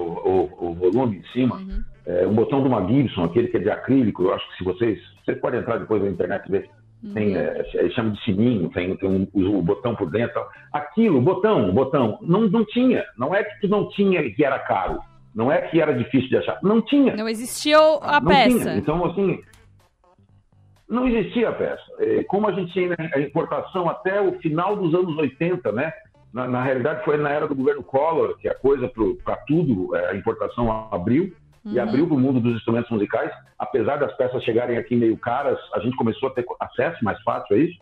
o, 0.59 0.69
o 0.71 0.75
volume 0.75 1.19
em 1.19 1.33
cima. 1.33 1.61
É, 2.07 2.27
um 2.27 2.35
botão 2.35 2.63
de 2.63 2.69
uma 2.69 2.87
Gibson, 2.87 3.25
aquele 3.25 3.49
que 3.49 3.57
é 3.57 3.61
de 3.61 3.71
acrílico. 3.71 4.25
Eu 4.25 4.35
acho 4.35 4.49
que 4.51 4.59
se 4.59 4.65
vocês... 4.65 4.99
Vocês 5.25 5.39
podem 5.41 5.61
entrar 5.61 5.79
depois 5.79 6.03
na 6.03 6.09
internet 6.11 6.47
e 6.47 6.51
ver. 6.53 6.71
Tem, 7.13 7.37
é, 7.37 7.63
é, 7.75 7.91
chama 7.91 8.11
de 8.13 8.25
sininho, 8.25 8.71
tem, 8.71 8.97
tem 8.97 9.09
um, 9.11 9.27
o, 9.35 9.59
o 9.59 9.63
botão 9.63 9.95
por 9.95 10.11
dentro. 10.11 10.41
Aquilo, 10.73 11.21
botão, 11.21 11.71
botão, 11.73 12.19
não, 12.23 12.43
não 12.49 12.65
tinha. 12.65 13.05
Não 13.19 13.35
é 13.35 13.45
que 13.45 13.61
tu 13.61 13.69
não 13.69 13.89
tinha 13.91 14.21
e 14.23 14.33
que 14.33 14.43
era 14.45 14.59
caro. 14.59 14.99
Não 15.35 15.51
é 15.53 15.63
que 15.63 15.81
era 15.81 15.93
difícil 15.93 16.29
de 16.31 16.37
achar. 16.39 16.59
Não 16.63 16.81
tinha. 16.81 17.15
Não 17.17 17.29
existia 17.29 17.79
o- 17.79 17.99
a 18.03 18.21
Não 18.21 18.29
peça. 18.29 18.59
tinha. 18.59 18.77
Então, 18.77 19.05
assim, 19.05 19.39
não 20.89 21.07
existia 21.09 21.49
a 21.49 21.53
peça. 21.53 21.83
É, 21.99 22.23
Como 22.25 22.47
a 22.49 22.53
gente 22.53 22.73
tinha 22.73 22.95
a 23.15 23.21
importação 23.21 23.89
até 23.89 24.21
o 24.21 24.33
final 24.41 24.77
dos 24.77 24.95
anos 24.95 25.17
80, 25.17 25.73
né? 25.73 25.93
Na, 26.33 26.49
na 26.49 26.63
realidade, 26.63 27.05
foi 27.05 27.17
na 27.17 27.31
era 27.31 27.47
do 27.47 27.55
governo 27.55 27.83
Collor 27.83 28.37
que 28.39 28.49
a 28.49 28.55
coisa 28.55 28.91
para 29.25 29.37
tudo, 29.47 29.95
é, 29.97 30.11
a 30.11 30.15
importação 30.17 30.89
abriu. 30.93 31.33
E 31.67 31.81
abriu 31.81 32.07
para 32.07 32.17
o 32.17 32.21
mundo 32.21 32.41
dos 32.41 32.57
instrumentos 32.57 32.91
musicais. 32.91 33.31
Apesar 33.59 33.97
das 33.97 34.15
peças 34.19 34.43
chegarem 34.45 34.77
aqui 34.77 34.95
meio 34.95 35.17
caras, 35.17 35.59
a 35.73 35.79
gente 35.81 35.97
começou 35.97 36.29
a 36.29 36.33
ter 36.33 36.45
acesso 36.61 37.03
mais 37.03 37.19
fácil 37.23 37.57
a 37.57 37.59
isso. 37.59 37.79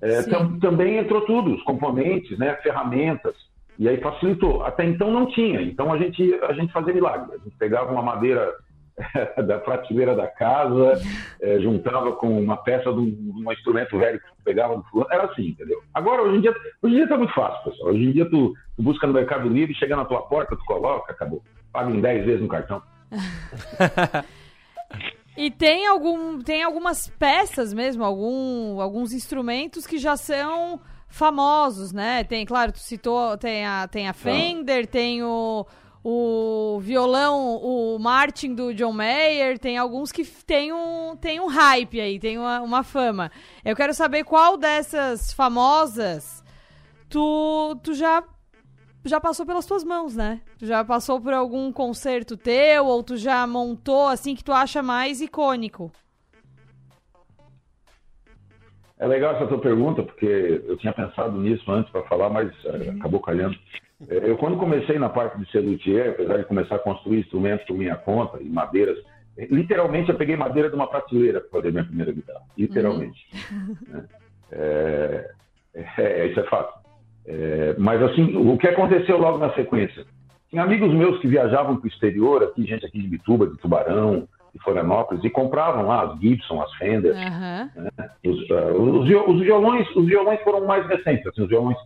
É, 0.00 0.22
tam- 0.22 0.58
também 0.58 0.96
entrou 0.96 1.20
tudo, 1.22 1.54
os 1.54 1.62
componentes, 1.64 2.38
né, 2.38 2.54
ferramentas. 2.62 3.34
E 3.78 3.88
aí 3.88 3.98
facilitou. 4.00 4.62
Até 4.64 4.84
então 4.84 5.10
não 5.10 5.26
tinha. 5.26 5.60
Então 5.60 5.92
a 5.92 5.98
gente, 5.98 6.34
a 6.44 6.52
gente 6.54 6.72
fazia 6.72 6.94
milagre. 6.94 7.34
A 7.34 7.44
gente 7.44 7.56
pegava 7.58 7.92
uma 7.92 8.02
madeira 8.02 8.50
da 9.46 9.58
prateleira 9.58 10.14
da 10.14 10.26
casa, 10.26 11.00
eh, 11.40 11.60
juntava 11.60 12.12
com 12.12 12.40
uma 12.40 12.56
peça 12.56 12.92
de 12.92 12.98
um, 12.98 13.06
de 13.06 13.46
um 13.46 13.52
instrumento 13.52 13.98
velho 13.98 14.20
que 14.20 14.26
pegava 14.44 14.76
do 14.76 14.82
fulano. 14.84 15.12
Era 15.12 15.24
assim, 15.24 15.48
entendeu? 15.48 15.80
Agora, 15.94 16.22
hoje 16.22 16.36
em 16.36 16.40
dia, 16.40 16.54
hoje 16.82 16.94
em 16.94 16.98
dia 16.98 17.08
tá 17.08 17.16
muito 17.16 17.34
fácil, 17.34 17.70
pessoal. 17.70 17.90
Hoje 17.90 18.04
em 18.04 18.12
dia 18.12 18.28
tu, 18.28 18.54
tu 18.76 18.82
busca 18.82 19.06
no 19.06 19.12
Mercado 19.12 19.48
Livre, 19.48 19.74
chega 19.74 19.96
na 19.96 20.04
tua 20.04 20.22
porta, 20.22 20.56
tu 20.56 20.64
coloca, 20.64 21.12
acabou. 21.12 21.42
Paga 21.72 21.90
em 21.90 22.00
10 22.00 22.24
vezes 22.26 22.42
no 22.42 22.48
cartão. 22.48 22.82
E 25.36 25.50
tem 25.50 25.86
algum, 25.86 26.40
tem 26.42 26.62
algumas 26.62 27.08
peças 27.08 27.72
mesmo, 27.72 28.04
algum, 28.04 28.80
alguns 28.80 29.14
instrumentos 29.14 29.86
que 29.86 29.96
já 29.96 30.14
são 30.14 30.78
famosos, 31.08 31.90
né? 31.92 32.22
Tem, 32.24 32.44
claro, 32.44 32.72
tu 32.72 32.78
citou, 32.78 33.36
tem 33.38 33.66
a, 33.66 33.88
tem 33.88 34.08
a 34.08 34.12
Fender, 34.12 34.86
tem 34.86 35.22
o, 35.22 35.66
o 36.04 36.80
violão, 36.80 37.56
o 37.56 37.98
Martin 37.98 38.54
do 38.54 38.74
John 38.74 38.92
Mayer, 38.92 39.58
tem 39.58 39.78
alguns 39.78 40.10
que 40.10 40.24
tem 40.24 40.72
um, 40.72 41.16
tem 41.16 41.40
um 41.40 41.46
hype 41.46 42.00
aí, 42.00 42.18
tem 42.18 42.38
uma, 42.38 42.60
uma 42.60 42.82
fama. 42.82 43.30
Eu 43.64 43.76
quero 43.76 43.94
saber 43.94 44.24
qual 44.24 44.56
dessas 44.56 45.32
famosas 45.32 46.42
tu, 47.08 47.78
tu 47.82 47.94
já 47.94 48.24
já 49.04 49.20
passou 49.20 49.44
pelas 49.44 49.66
tuas 49.66 49.82
mãos, 49.82 50.14
né? 50.14 50.40
Tu 50.58 50.66
já 50.66 50.84
passou 50.84 51.20
por 51.20 51.32
algum 51.32 51.72
concerto 51.72 52.36
teu 52.36 52.86
ou 52.86 53.02
tu 53.02 53.16
já 53.16 53.44
montou 53.46 54.06
assim 54.06 54.34
que 54.34 54.44
tu 54.44 54.52
acha 54.52 54.80
mais 54.82 55.20
icônico? 55.20 55.90
É 58.98 59.06
legal 59.08 59.34
essa 59.34 59.48
tua 59.48 59.58
pergunta, 59.58 60.04
porque 60.04 60.62
eu 60.64 60.76
tinha 60.76 60.92
pensado 60.92 61.36
nisso 61.36 61.68
antes 61.72 61.90
para 61.90 62.04
falar, 62.04 62.30
mas 62.30 62.52
eh, 62.64 62.94
acabou 62.96 63.18
calhando. 63.18 63.58
Eh, 64.08 64.30
Eu, 64.30 64.36
quando 64.36 64.56
comecei 64.56 64.98
na 64.98 65.08
parte 65.08 65.38
de 65.38 65.50
ser 65.50 65.60
luthier, 65.60 66.10
apesar 66.10 66.38
de 66.38 66.44
começar 66.44 66.76
a 66.76 66.80
construir 66.80 67.20
instrumentos 67.20 67.66
por 67.66 67.76
minha 67.76 67.96
conta 67.96 68.38
e 68.40 68.48
madeiras, 68.48 68.98
eh, 69.36 69.46
literalmente 69.50 70.10
eu 70.10 70.16
peguei 70.16 70.36
madeira 70.36 70.68
de 70.68 70.74
uma 70.74 70.86
prateleira 70.86 71.40
para 71.40 71.50
fazer 71.50 71.72
minha 71.72 71.84
primeira 71.84 72.12
guitarra. 72.12 72.42
Literalmente. 72.56 73.26
Né? 73.88 74.04
É, 74.52 75.30
é, 75.74 76.26
isso 76.26 76.40
é 76.40 76.44
fato. 76.44 76.80
É, 77.26 77.74
mas, 77.78 78.02
assim, 78.02 78.36
o 78.36 78.58
que 78.58 78.66
aconteceu 78.68 79.16
logo 79.16 79.38
na 79.38 79.52
sequência? 79.54 80.04
Tinha 80.50 80.62
amigos 80.62 80.92
meus 80.92 81.18
que 81.20 81.28
viajavam 81.28 81.76
para 81.76 81.84
o 81.84 81.88
exterior, 81.88 82.42
aqui, 82.42 82.66
gente 82.66 82.84
aqui 82.84 83.00
de 83.00 83.08
Bituba, 83.08 83.46
de 83.46 83.56
Tubarão, 83.58 84.28
de 84.52 84.62
Florianópolis, 84.62 85.24
e 85.24 85.30
compravam 85.30 85.86
lá 85.86 86.02
as 86.02 86.20
Gibson, 86.20 86.60
as 86.60 86.70
Fender, 86.74 87.16
Aham. 87.16 87.70
os, 88.26 88.50
ah, 88.50 88.72
os, 88.74 89.08
os 89.08 89.40
violões, 89.40 89.88
os 89.96 90.04
violões 90.04 90.40
foram 90.42 90.66
mais 90.66 90.86
recentes, 90.86 91.26
assim, 91.26 91.42
os 91.42 91.48
violões, 91.48 91.78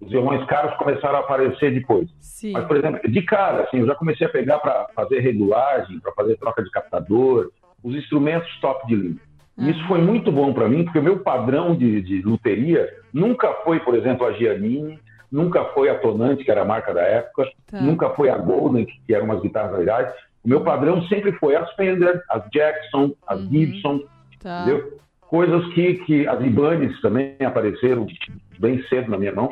os 0.00 0.10
violões 0.10 0.44
caros 0.46 0.74
começaram 0.76 1.16
a 1.16 1.20
aparecer 1.20 1.72
depois. 1.72 2.08
Sim. 2.20 2.52
Mas, 2.52 2.64
por 2.66 2.76
exemplo, 2.76 3.00
de 3.10 3.22
cara, 3.22 3.62
assim, 3.64 3.78
eu 3.78 3.86
já 3.86 3.94
comecei 3.94 4.26
a 4.26 4.30
pegar 4.30 4.58
para 4.58 4.86
fazer 4.94 5.20
regulagem, 5.20 5.98
para 6.00 6.12
fazer 6.12 6.36
troca 6.36 6.62
de 6.62 6.70
captador, 6.70 7.50
os 7.82 7.94
instrumentos 7.94 8.48
top 8.60 8.86
de 8.86 8.94
linha. 8.96 9.16
E 9.58 9.70
Isso 9.70 9.86
foi 9.88 9.98
muito 10.00 10.30
bom 10.30 10.52
para 10.52 10.68
mim, 10.68 10.84
porque 10.84 10.98
o 10.98 11.02
meu 11.02 11.20
padrão 11.20 11.74
de, 11.74 12.02
de 12.02 12.20
luteria 12.20 12.86
nunca 13.12 13.52
foi, 13.64 13.80
por 13.80 13.94
exemplo, 13.94 14.26
a 14.26 14.32
Giannini, 14.32 14.98
nunca 15.32 15.64
foi 15.66 15.88
a 15.88 15.98
Tonante, 15.98 16.44
que 16.44 16.50
era 16.50 16.60
a 16.62 16.64
marca 16.66 16.92
da 16.92 17.00
época, 17.02 17.44
Tá. 17.66 17.80
nunca 17.80 18.10
foi 18.10 18.28
a 18.28 18.36
Golden, 18.36 18.84
que 18.84 19.14
eram 19.14 19.24
umas 19.24 19.40
guitarras 19.40 19.78
legais. 19.78 20.12
O 20.44 20.48
meu 20.48 20.60
padrão 20.60 21.02
sempre 21.08 21.32
foi 21.32 21.56
as 21.56 21.72
Fender, 21.74 22.22
as 22.30 22.44
Jackson, 22.50 23.12
as 23.26 23.40
Uhum. 23.40 23.48
Gibson, 23.50 24.00
Tá. 24.42 24.62
entendeu? 24.62 24.98
Coisas 25.22 25.66
que, 25.72 25.94
que 26.04 26.28
as 26.28 26.40
Ibanez 26.40 27.00
também 27.00 27.34
apareceram 27.44 28.06
bem 28.60 28.80
cedo 28.84 29.10
na 29.10 29.18
minha 29.18 29.32
mão, 29.32 29.48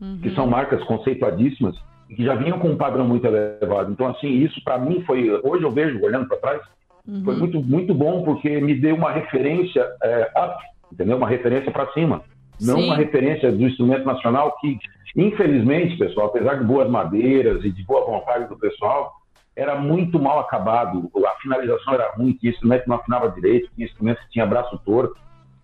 Uhum. 0.00 0.20
que 0.22 0.34
são 0.34 0.46
marcas 0.46 0.82
conceituadíssimas 0.84 1.76
e 2.08 2.14
que 2.14 2.24
já 2.24 2.34
vinham 2.34 2.58
com 2.58 2.68
um 2.68 2.76
padrão 2.76 3.06
muito 3.06 3.26
elevado. 3.26 3.90
Então, 3.90 4.06
assim, 4.06 4.28
isso 4.28 4.62
para 4.62 4.78
mim 4.78 5.02
foi, 5.04 5.28
hoje 5.42 5.64
eu 5.64 5.72
vejo, 5.72 6.00
olhando 6.02 6.28
para 6.28 6.36
trás, 6.38 6.60
Uhum. 7.08 7.24
foi 7.24 7.36
muito, 7.36 7.62
muito 7.62 7.94
bom 7.94 8.22
porque 8.22 8.60
me 8.60 8.74
deu 8.74 8.94
uma 8.94 9.10
referência 9.10 9.82
é, 10.02 10.30
up, 10.36 10.62
entendeu? 10.92 11.16
Uma 11.16 11.28
referência 11.28 11.72
para 11.72 11.90
cima. 11.92 12.22
Não 12.60 12.76
Sim. 12.76 12.84
uma 12.84 12.96
referência 12.96 13.50
do 13.50 13.62
instrumento 13.62 14.04
nacional 14.04 14.54
que, 14.60 14.78
infelizmente, 15.16 15.96
pessoal, 15.96 16.26
apesar 16.26 16.56
de 16.58 16.64
boas 16.64 16.90
madeiras 16.90 17.64
e 17.64 17.70
de 17.70 17.82
boa 17.84 18.04
vontade 18.04 18.46
do 18.48 18.58
pessoal, 18.58 19.12
era 19.56 19.74
muito 19.76 20.20
mal 20.20 20.38
acabado. 20.40 21.10
A 21.24 21.40
finalização 21.40 21.94
era 21.94 22.12
ruim, 22.12 22.34
que 22.34 22.48
o 22.48 22.50
instrumento 22.50 22.86
não 22.86 22.96
afinava 22.96 23.30
direito, 23.30 23.70
que 23.74 23.82
instrumento 23.82 24.20
que 24.20 24.30
tinha 24.30 24.46
braço 24.46 24.78
torto. 24.84 25.16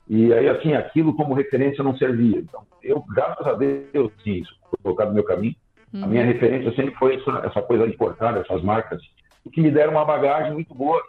E 0.08 0.32
aí, 0.32 0.48
assim, 0.48 0.74
aquilo 0.74 1.14
como 1.14 1.34
referência 1.34 1.82
não 1.82 1.96
servia. 1.96 2.38
Então, 2.38 2.62
eu, 2.82 3.02
graças 3.08 3.46
a 3.46 3.54
Deus, 3.54 4.12
sim, 4.22 4.40
isso 4.40 4.54
foi 4.68 4.78
colocado 4.82 5.08
no 5.08 5.14
meu 5.14 5.24
caminho. 5.24 5.54
A 6.02 6.06
minha 6.06 6.24
referência 6.24 6.74
sempre 6.74 6.94
foi 6.96 7.14
essa, 7.14 7.30
essa 7.46 7.62
coisa 7.62 7.86
importada, 7.86 8.40
essas 8.40 8.62
marcas, 8.62 9.00
que 9.52 9.60
me 9.60 9.70
deram 9.70 9.92
uma 9.92 10.04
bagagem 10.04 10.52
muito 10.52 10.74
boa 10.74 11.00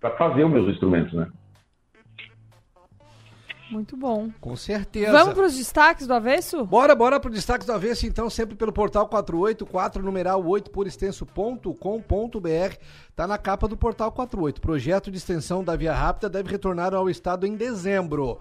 para 0.00 0.10
fazer 0.16 0.44
os 0.44 0.50
meus 0.50 0.68
instrumentos, 0.68 1.12
né? 1.12 1.28
Muito 3.72 3.96
bom. 3.96 4.30
Com 4.40 4.54
certeza. 4.54 5.10
Vamos 5.10 5.34
para 5.34 5.46
os 5.46 5.56
destaques 5.56 6.06
do 6.06 6.12
avesso? 6.12 6.64
Bora, 6.66 6.94
bora 6.94 7.18
pro 7.18 7.30
destaque 7.30 7.64
do 7.64 7.72
avesso, 7.72 8.06
então, 8.06 8.28
sempre 8.28 8.54
pelo 8.54 8.72
portal 8.72 9.08
484, 9.08 10.02
numeral 10.02 10.46
8 10.46 10.70
por 10.70 10.86
extenso.com.br. 10.86 12.76
Tá 13.16 13.26
na 13.26 13.38
capa 13.38 13.66
do 13.66 13.76
portal 13.76 14.12
48. 14.12 14.60
Projeto 14.60 15.10
de 15.10 15.16
extensão 15.16 15.64
da 15.64 15.74
Via 15.74 15.94
Rápida 15.94 16.28
deve 16.28 16.50
retornar 16.50 16.94
ao 16.94 17.08
estado 17.08 17.46
em 17.46 17.56
dezembro. 17.56 18.38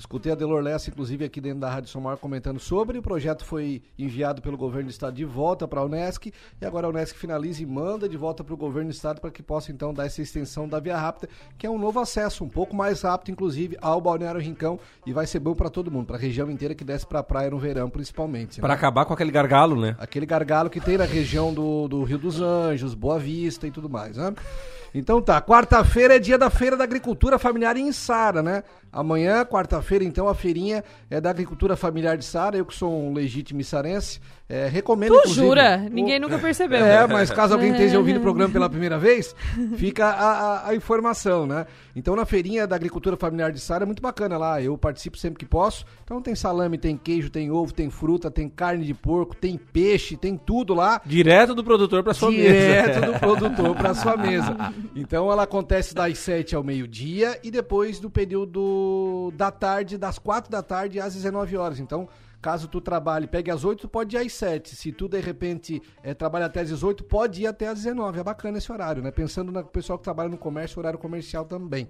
Escutei 0.00 0.32
a 0.32 0.34
Delor 0.34 0.62
Lessa, 0.62 0.88
inclusive, 0.88 1.26
aqui 1.26 1.42
dentro 1.42 1.60
da 1.60 1.68
Rádio 1.68 1.90
Somar 1.90 2.16
comentando 2.16 2.58
sobre. 2.58 2.98
O 2.98 3.02
projeto 3.02 3.44
foi 3.44 3.82
enviado 3.98 4.40
pelo 4.40 4.56
governo 4.56 4.88
do 4.88 4.90
estado 4.90 5.14
de 5.14 5.26
volta 5.26 5.68
para 5.68 5.80
a 5.80 5.84
Unesc 5.84 6.32
e 6.58 6.64
agora 6.64 6.86
a 6.86 6.90
Unesc 6.90 7.18
finaliza 7.18 7.62
e 7.62 7.66
manda 7.66 8.08
de 8.08 8.16
volta 8.16 8.42
para 8.42 8.54
o 8.54 8.56
governo 8.56 8.88
do 8.88 8.94
estado 8.94 9.20
para 9.20 9.30
que 9.30 9.42
possa, 9.42 9.70
então, 9.70 9.92
dar 9.92 10.06
essa 10.06 10.22
extensão 10.22 10.66
da 10.66 10.80
Via 10.80 10.96
Rápida, 10.96 11.28
que 11.58 11.66
é 11.66 11.70
um 11.70 11.78
novo 11.78 12.00
acesso, 12.00 12.42
um 12.42 12.48
pouco 12.48 12.74
mais 12.74 13.02
rápido, 13.02 13.30
inclusive, 13.30 13.76
ao 13.78 14.00
Balneário 14.00 14.40
Rincão 14.40 14.80
e 15.04 15.12
vai 15.12 15.26
ser 15.26 15.38
bom 15.38 15.54
para 15.54 15.68
todo 15.68 15.90
mundo, 15.90 16.06
para 16.06 16.16
a 16.16 16.20
região 16.20 16.50
inteira 16.50 16.74
que 16.74 16.82
desce 16.82 17.06
para 17.06 17.18
a 17.18 17.22
praia 17.22 17.50
no 17.50 17.58
verão, 17.58 17.90
principalmente. 17.90 18.58
né? 18.58 18.62
Pra 18.62 18.72
acabar 18.72 19.04
com 19.04 19.12
aquele 19.12 19.30
gargalo, 19.30 19.78
né? 19.78 19.96
Aquele 19.98 20.24
gargalo 20.24 20.70
que 20.70 20.80
tem 20.80 20.96
na 20.96 21.04
região 21.04 21.52
do, 21.52 21.86
do 21.86 22.04
Rio 22.04 22.16
dos 22.16 22.40
Anjos, 22.40 22.94
Boa 22.94 23.18
Vista 23.18 23.66
e 23.66 23.70
tudo 23.70 23.90
mais, 23.90 24.16
né? 24.16 24.32
Então 24.94 25.22
tá, 25.22 25.40
quarta-feira 25.40 26.16
é 26.16 26.18
dia 26.18 26.36
da 26.36 26.50
Feira 26.50 26.76
da 26.76 26.84
Agricultura 26.84 27.38
Familiar 27.38 27.76
em 27.76 27.92
Sara, 27.92 28.42
né? 28.42 28.62
Amanhã, 28.92 29.44
quarta-feira, 29.44 30.02
então, 30.04 30.26
a 30.26 30.34
feirinha 30.34 30.82
é 31.08 31.20
da 31.20 31.30
Agricultura 31.30 31.76
Familiar 31.76 32.16
de 32.18 32.24
Sara. 32.24 32.56
Eu 32.56 32.66
que 32.66 32.74
sou 32.74 32.92
um 32.92 33.12
legítimo 33.12 33.62
sarense, 33.62 34.18
é, 34.48 34.66
recomendo, 34.66 35.14
Tu 35.22 35.28
jura? 35.28 35.80
o- 35.86 35.94
Ninguém 35.94 36.18
nunca 36.18 36.36
percebeu. 36.40 36.84
é, 36.84 37.06
mas 37.06 37.30
caso 37.30 37.54
alguém 37.54 37.70
esteja 37.70 37.98
ouvindo 37.98 38.16
o 38.16 38.20
programa 38.22 38.52
pela 38.52 38.68
primeira 38.68 38.98
vez, 38.98 39.32
fica 39.76 40.06
a, 40.08 40.30
a- 40.32 40.68
a 40.70 40.74
informação, 40.74 41.46
né? 41.46 41.66
Então, 41.94 42.16
na 42.16 42.24
feirinha 42.26 42.66
da 42.66 42.74
agricultura 42.74 43.16
familiar 43.16 43.52
de 43.52 43.60
Sara 43.60 43.84
é 43.84 43.86
muito 43.86 44.02
bacana 44.02 44.36
lá. 44.36 44.60
Eu 44.60 44.76
participo 44.76 45.16
sempre 45.16 45.38
que 45.38 45.46
posso. 45.46 45.84
Então, 46.02 46.20
tem 46.20 46.34
salame, 46.34 46.76
tem 46.76 46.96
queijo, 46.96 47.30
tem 47.30 47.48
ovo, 47.48 47.72
tem 47.72 47.90
fruta, 47.90 48.28
tem 48.28 48.48
carne 48.48 48.84
de 48.84 48.94
porco, 48.94 49.36
tem 49.36 49.56
peixe, 49.56 50.16
tem 50.16 50.36
tudo 50.36 50.74
lá. 50.74 51.00
Direto 51.06 51.54
do 51.54 51.62
produtor 51.62 52.02
pra 52.02 52.12
sua 52.12 52.32
Direto 52.32 52.98
mesa. 53.00 53.12
do 53.12 53.18
produtor 53.20 53.76
para 53.76 53.94
sua 53.94 54.16
mesa. 54.16 54.56
Então 54.94 55.30
ela 55.30 55.44
acontece 55.44 55.94
das 55.94 56.18
7 56.18 56.54
ao 56.54 56.62
meio-dia 56.62 57.38
e 57.42 57.50
depois 57.50 57.98
do 58.00 58.10
período 58.10 59.32
da 59.36 59.50
tarde, 59.50 59.98
das 59.98 60.18
4 60.18 60.50
da 60.50 60.62
tarde 60.62 61.00
às 61.00 61.14
19 61.14 61.56
horas. 61.56 61.78
Então, 61.78 62.08
caso 62.40 62.68
tu 62.68 62.80
trabalhe, 62.80 63.26
pegue 63.26 63.50
às 63.50 63.64
8, 63.64 63.82
tu 63.82 63.88
pode 63.88 64.16
ir 64.16 64.18
às 64.18 64.32
7. 64.32 64.74
Se 64.74 64.90
tu 64.92 65.08
de 65.08 65.20
repente 65.20 65.82
eh, 66.02 66.14
trabalha 66.14 66.46
até 66.46 66.60
às 66.60 66.68
18, 66.68 67.04
pode 67.04 67.42
ir 67.42 67.46
até 67.46 67.68
às 67.68 67.74
19. 67.78 68.18
É 68.18 68.24
bacana 68.24 68.58
esse 68.58 68.70
horário, 68.72 69.02
né? 69.02 69.10
Pensando 69.10 69.52
no 69.52 69.62
pessoal 69.64 69.98
que 69.98 70.04
trabalha 70.04 70.28
no 70.28 70.38
comércio, 70.38 70.78
horário 70.78 70.98
comercial 70.98 71.44
também. 71.44 71.88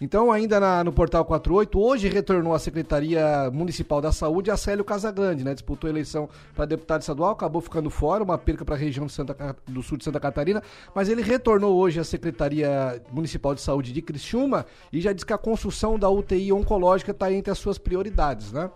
Então, 0.00 0.32
ainda 0.32 0.58
na- 0.58 0.82
no 0.82 0.92
Portal 0.92 1.24
48, 1.24 1.78
hoje 1.80 2.08
retornou 2.08 2.52
à 2.54 2.58
Secretaria 2.58 3.48
Municipal 3.52 4.00
da 4.00 4.10
Saúde 4.10 4.50
a 4.50 4.56
Célio 4.56 4.84
Casagrande, 4.84 5.44
né? 5.44 5.54
Disputou 5.54 5.86
a 5.86 5.90
eleição 5.92 6.28
para 6.54 6.64
deputado 6.64 7.00
estadual, 7.02 7.30
acabou 7.30 7.60
ficando 7.62 7.88
fora, 7.88 8.24
uma 8.24 8.36
perca 8.36 8.64
para 8.64 8.74
a 8.74 8.78
região 8.78 9.06
de 9.06 9.12
Santa, 9.12 9.56
do 9.68 9.82
sul 9.82 9.96
de 9.98 10.04
Santa 10.04 10.18
Catarina, 10.18 10.60
mas 10.94 11.08
ele 11.08 11.22
retornou 11.22 11.76
hoje 11.76 12.00
à 12.00 12.04
Secretaria 12.04 13.00
Municipal 13.12 13.54
de 13.54 13.60
Saúde 13.60 13.92
de 13.92 14.02
Criciúma 14.02 14.66
e 14.92 15.00
já 15.00 15.12
diz 15.12 15.22
que 15.22 15.32
a 15.32 15.38
construção 15.38 15.96
da 15.98 16.10
UTI 16.10 16.52
oncológica 16.52 17.12
está 17.12 17.32
entre 17.32 17.52
as 17.52 17.58
suas 17.58 17.78
prioridades, 17.78 18.52
né? 18.52 18.68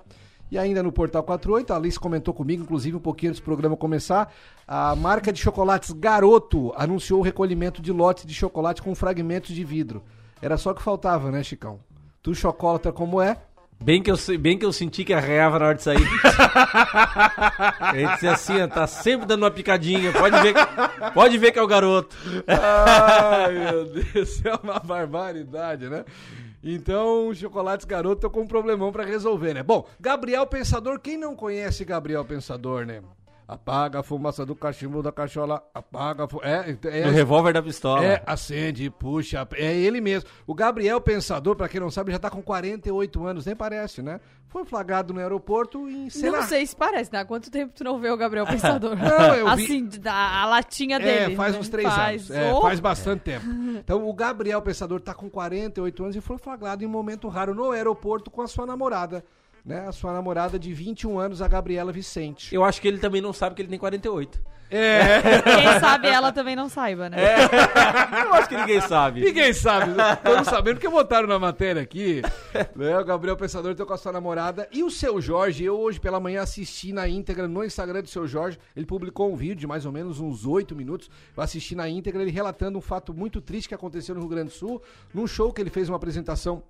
E 0.50 0.56
ainda 0.58 0.82
no 0.82 0.92
Portal 0.92 1.22
48, 1.22 1.72
a 1.72 1.76
Alice 1.76 1.98
comentou 1.98 2.32
comigo, 2.32 2.62
inclusive 2.62 2.96
um 2.96 3.00
pouquinho 3.00 3.30
antes 3.30 3.40
do 3.40 3.44
programa 3.44 3.76
começar, 3.76 4.32
a 4.66 4.94
marca 4.94 5.32
de 5.32 5.40
chocolates 5.40 5.92
Garoto 5.92 6.72
anunciou 6.76 7.20
o 7.20 7.22
recolhimento 7.22 7.82
de 7.82 7.92
lotes 7.92 8.24
de 8.24 8.34
chocolate 8.34 8.80
com 8.80 8.94
fragmentos 8.94 9.54
de 9.54 9.64
vidro. 9.64 10.04
Era 10.40 10.56
só 10.56 10.70
o 10.70 10.74
que 10.74 10.82
faltava, 10.82 11.30
né, 11.30 11.42
Chicão? 11.42 11.80
Tu 12.22 12.34
chocolata 12.34 12.92
como 12.92 13.20
é, 13.20 13.38
Bem 13.78 14.02
que, 14.02 14.10
eu, 14.10 14.16
bem 14.40 14.58
que 14.58 14.64
eu 14.64 14.72
senti 14.72 15.04
que 15.04 15.12
arreava 15.12 15.58
na 15.58 15.66
hora 15.66 15.74
de 15.74 15.82
sair. 15.82 16.00
Ele 17.94 18.08
disse 18.14 18.26
assim, 18.26 18.62
ó, 18.62 18.66
tá 18.66 18.86
sempre 18.86 19.26
dando 19.26 19.42
uma 19.42 19.50
picadinha. 19.50 20.12
Pode 20.12 20.40
ver 20.40 20.54
que, 20.54 21.10
pode 21.12 21.38
ver 21.38 21.52
que 21.52 21.58
é 21.58 21.62
o 21.62 21.66
garoto. 21.66 22.16
Ai, 22.46 23.52
meu 23.52 23.84
Deus, 23.84 24.42
é 24.44 24.54
uma 24.62 24.80
barbaridade, 24.80 25.88
né? 25.88 26.04
Então, 26.68 27.32
Chocolates 27.32 27.86
Garoto 27.86 28.22
tô 28.22 28.28
com 28.28 28.40
um 28.40 28.46
problemão 28.46 28.90
pra 28.90 29.04
resolver, 29.04 29.54
né? 29.54 29.62
Bom, 29.62 29.86
Gabriel 30.00 30.44
Pensador, 30.48 30.98
quem 30.98 31.16
não 31.16 31.36
conhece 31.36 31.84
Gabriel 31.84 32.24
Pensador, 32.24 32.84
né? 32.84 33.00
Apaga 33.48 34.00
a 34.00 34.02
fumaça 34.02 34.44
do 34.44 34.56
cachimbo 34.56 35.00
da 35.04 35.12
cachola, 35.12 35.62
apaga 35.72 36.24
a 36.24 36.28
fu... 36.28 36.40
É, 36.42 36.76
é, 36.84 37.06
O 37.06 37.12
revólver 37.12 37.52
da 37.52 37.62
pistola. 37.62 38.04
é, 38.04 38.20
acende, 38.26 38.90
puxa, 38.90 39.46
é 39.54 39.72
ele 39.72 40.00
mesmo. 40.00 40.28
O 40.48 40.52
Gabriel 40.52 41.00
Pensador, 41.00 41.54
pra 41.54 41.68
quem 41.68 41.78
não 41.80 41.88
sabe, 41.88 42.10
já 42.10 42.18
tá 42.18 42.28
com 42.28 42.42
48 42.42 43.24
anos, 43.24 43.46
nem 43.46 43.54
parece, 43.54 44.02
né? 44.02 44.18
Foi 44.48 44.64
flagrado 44.64 45.14
no 45.14 45.20
aeroporto 45.20 45.88
em 45.88 46.10
Sena... 46.10 46.38
Não 46.38 46.42
sei 46.44 46.66
se 46.66 46.74
parece, 46.74 47.12
né? 47.12 47.20
Há 47.20 47.24
quanto 47.24 47.48
tempo 47.48 47.72
tu 47.72 47.84
não 47.84 48.00
vê 48.00 48.10
o 48.10 48.16
Gabriel 48.16 48.46
Pensador? 48.50 48.96
Não, 48.96 49.34
eu 49.34 49.54
vi- 49.56 49.64
Assim, 49.64 49.84
da, 50.00 50.12
a 50.42 50.46
latinha 50.46 50.98
dele. 50.98 51.34
É, 51.34 51.36
faz 51.36 51.52
né? 51.54 51.60
uns 51.60 51.68
três 51.68 51.88
Faz. 51.88 52.28
anos. 52.30 52.42
É, 52.42 52.52
Oh, 52.52 52.62
faz 52.62 52.80
bastante 52.80 53.20
tempo. 53.20 53.46
Então, 53.78 54.08
o 54.08 54.12
Gabriel 54.12 54.60
Pensador 54.60 55.00
tá 55.00 55.14
com 55.14 55.30
48 55.30 56.02
anos 56.02 56.16
e 56.16 56.20
foi 56.20 56.36
flagrado 56.38 56.82
em 56.82 56.86
um 56.86 56.90
momento 56.90 57.28
raro 57.28 57.54
no 57.54 57.70
aeroporto 57.70 58.28
com 58.28 58.42
a 58.42 58.48
sua 58.48 58.66
namorada. 58.66 59.24
Né? 59.66 59.84
A 59.88 59.90
sua 59.90 60.12
namorada 60.12 60.60
de 60.60 60.72
21 60.72 61.18
anos, 61.18 61.42
a 61.42 61.48
Gabriela 61.48 61.90
Vicente. 61.90 62.54
Eu 62.54 62.62
acho 62.62 62.80
que 62.80 62.86
ele 62.86 62.98
também 62.98 63.20
não 63.20 63.32
sabe 63.32 63.56
que 63.56 63.62
ele 63.62 63.68
tem 63.68 63.78
48. 63.78 64.40
É, 64.70 65.20
Quem 65.42 65.80
sabe 65.80 66.08
ela 66.08 66.32
também 66.32 66.56
não 66.56 66.68
saiba, 66.68 67.08
né? 67.08 67.18
Eu 68.24 68.34
acho 68.34 68.48
que 68.48 68.56
ninguém 68.56 68.80
sabe. 68.80 69.20
ninguém 69.20 69.52
sabe. 69.52 69.92
Estamos 70.12 70.48
sabendo 70.48 70.76
porque 70.76 70.88
botaram 70.88 71.28
na 71.28 71.38
matéria 71.38 71.80
aqui. 71.82 72.22
Né? 72.74 72.98
O 72.98 73.04
Gabriel 73.04 73.36
Pensador 73.36 73.74
tá 73.74 73.84
com 73.84 73.92
a 73.92 73.96
sua 73.96 74.12
namorada. 74.12 74.68
E 74.72 74.82
o 74.82 74.90
seu 74.90 75.20
Jorge, 75.20 75.64
eu 75.64 75.78
hoje 75.78 76.00
pela 76.00 76.18
manhã 76.18 76.42
assisti 76.42 76.92
na 76.92 77.08
íntegra 77.08 77.46
no 77.46 77.64
Instagram 77.64 78.02
do 78.02 78.08
seu 78.08 78.26
Jorge. 78.26 78.58
Ele 78.74 78.86
publicou 78.86 79.32
um 79.32 79.36
vídeo 79.36 79.56
de 79.56 79.66
mais 79.66 79.86
ou 79.86 79.92
menos 79.92 80.20
uns 80.20 80.46
8 80.46 80.74
minutos. 80.74 81.10
Eu 81.36 81.42
assisti 81.42 81.74
na 81.74 81.88
íntegra, 81.88 82.22
ele 82.22 82.30
relatando 82.30 82.78
um 82.78 82.82
fato 82.82 83.14
muito 83.14 83.40
triste 83.40 83.68
que 83.68 83.74
aconteceu 83.74 84.14
no 84.14 84.20
Rio 84.20 84.30
Grande 84.30 84.48
do 84.48 84.54
Sul, 84.54 84.82
num 85.14 85.26
show 85.26 85.52
que 85.52 85.60
ele 85.60 85.70
fez 85.70 85.88
uma 85.88 85.96
apresentação 85.96 86.62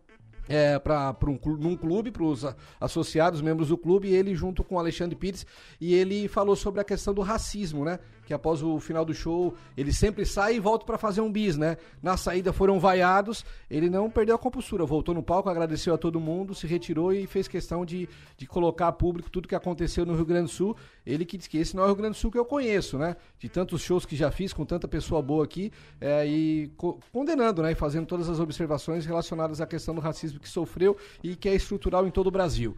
é, 0.48 0.78
para 0.78 1.16
um, 1.28 1.36
clu- 1.36 1.56
num 1.56 1.76
clube, 1.76 2.10
para 2.10 2.22
os 2.22 2.44
associados, 2.80 3.40
membros 3.40 3.68
do 3.68 3.78
clube, 3.78 4.08
ele 4.08 4.34
junto 4.34 4.62
com 4.62 4.76
o 4.76 4.78
Alexandre 4.78 5.16
Pires, 5.16 5.46
e 5.80 5.94
ele 5.94 6.28
falou 6.28 6.56
sobre 6.56 6.80
a 6.80 6.84
questão 6.84 7.12
do 7.12 7.22
racismo, 7.22 7.84
né? 7.84 7.98
Que 8.26 8.34
após 8.34 8.60
o 8.60 8.78
final 8.80 9.04
do 9.04 9.14
show, 9.14 9.54
ele 9.76 9.92
sempre 9.92 10.26
sai 10.26 10.56
e 10.56 10.60
volta 10.60 10.84
para 10.84 10.98
fazer 10.98 11.20
um 11.20 11.30
bis, 11.30 11.56
né? 11.56 11.76
Na 12.02 12.16
saída 12.16 12.52
foram 12.52 12.78
vaiados, 12.80 13.44
ele 13.70 13.88
não 13.88 14.10
perdeu 14.10 14.34
a 14.34 14.38
compostura, 14.38 14.84
voltou 14.84 15.14
no 15.14 15.22
palco, 15.22 15.48
agradeceu 15.48 15.94
a 15.94 15.98
todo 15.98 16.18
mundo, 16.18 16.52
se 16.52 16.66
retirou 16.66 17.12
e 17.12 17.24
fez 17.24 17.46
questão 17.46 17.86
de, 17.86 18.08
de 18.36 18.44
colocar 18.44 18.88
a 18.88 18.92
público 18.92 19.30
tudo 19.30 19.46
que 19.46 19.54
aconteceu 19.54 20.04
no 20.04 20.14
Rio 20.16 20.26
Grande 20.26 20.46
do 20.46 20.50
Sul. 20.50 20.76
Ele 21.06 21.24
que 21.24 21.36
disse 21.36 21.48
que 21.48 21.56
esse 21.56 21.76
não 21.76 21.84
é 21.84 21.86
o 21.86 21.88
Rio 21.90 21.96
Grande 21.96 22.14
do 22.14 22.20
Sul 22.20 22.32
que 22.32 22.38
eu 22.38 22.44
conheço, 22.44 22.98
né? 22.98 23.16
De 23.38 23.48
tantos 23.48 23.80
shows 23.80 24.04
que 24.04 24.16
já 24.16 24.30
fiz 24.32 24.52
com 24.52 24.64
tanta 24.64 24.88
pessoa 24.88 25.22
boa 25.22 25.44
aqui, 25.44 25.70
é, 26.00 26.26
e 26.26 26.68
co- 26.76 26.98
condenando, 27.12 27.62
né? 27.62 27.70
E 27.70 27.74
fazendo 27.76 28.06
todas 28.06 28.28
as 28.28 28.40
observações 28.40 29.06
relacionadas 29.06 29.60
à 29.60 29.66
questão 29.66 29.94
do 29.94 30.00
racismo 30.00 30.40
que 30.40 30.48
sofreu 30.48 30.96
e 31.22 31.36
que 31.36 31.48
é 31.48 31.54
estrutural 31.54 32.06
em 32.06 32.10
todo 32.10 32.26
o 32.26 32.30
Brasil. 32.32 32.76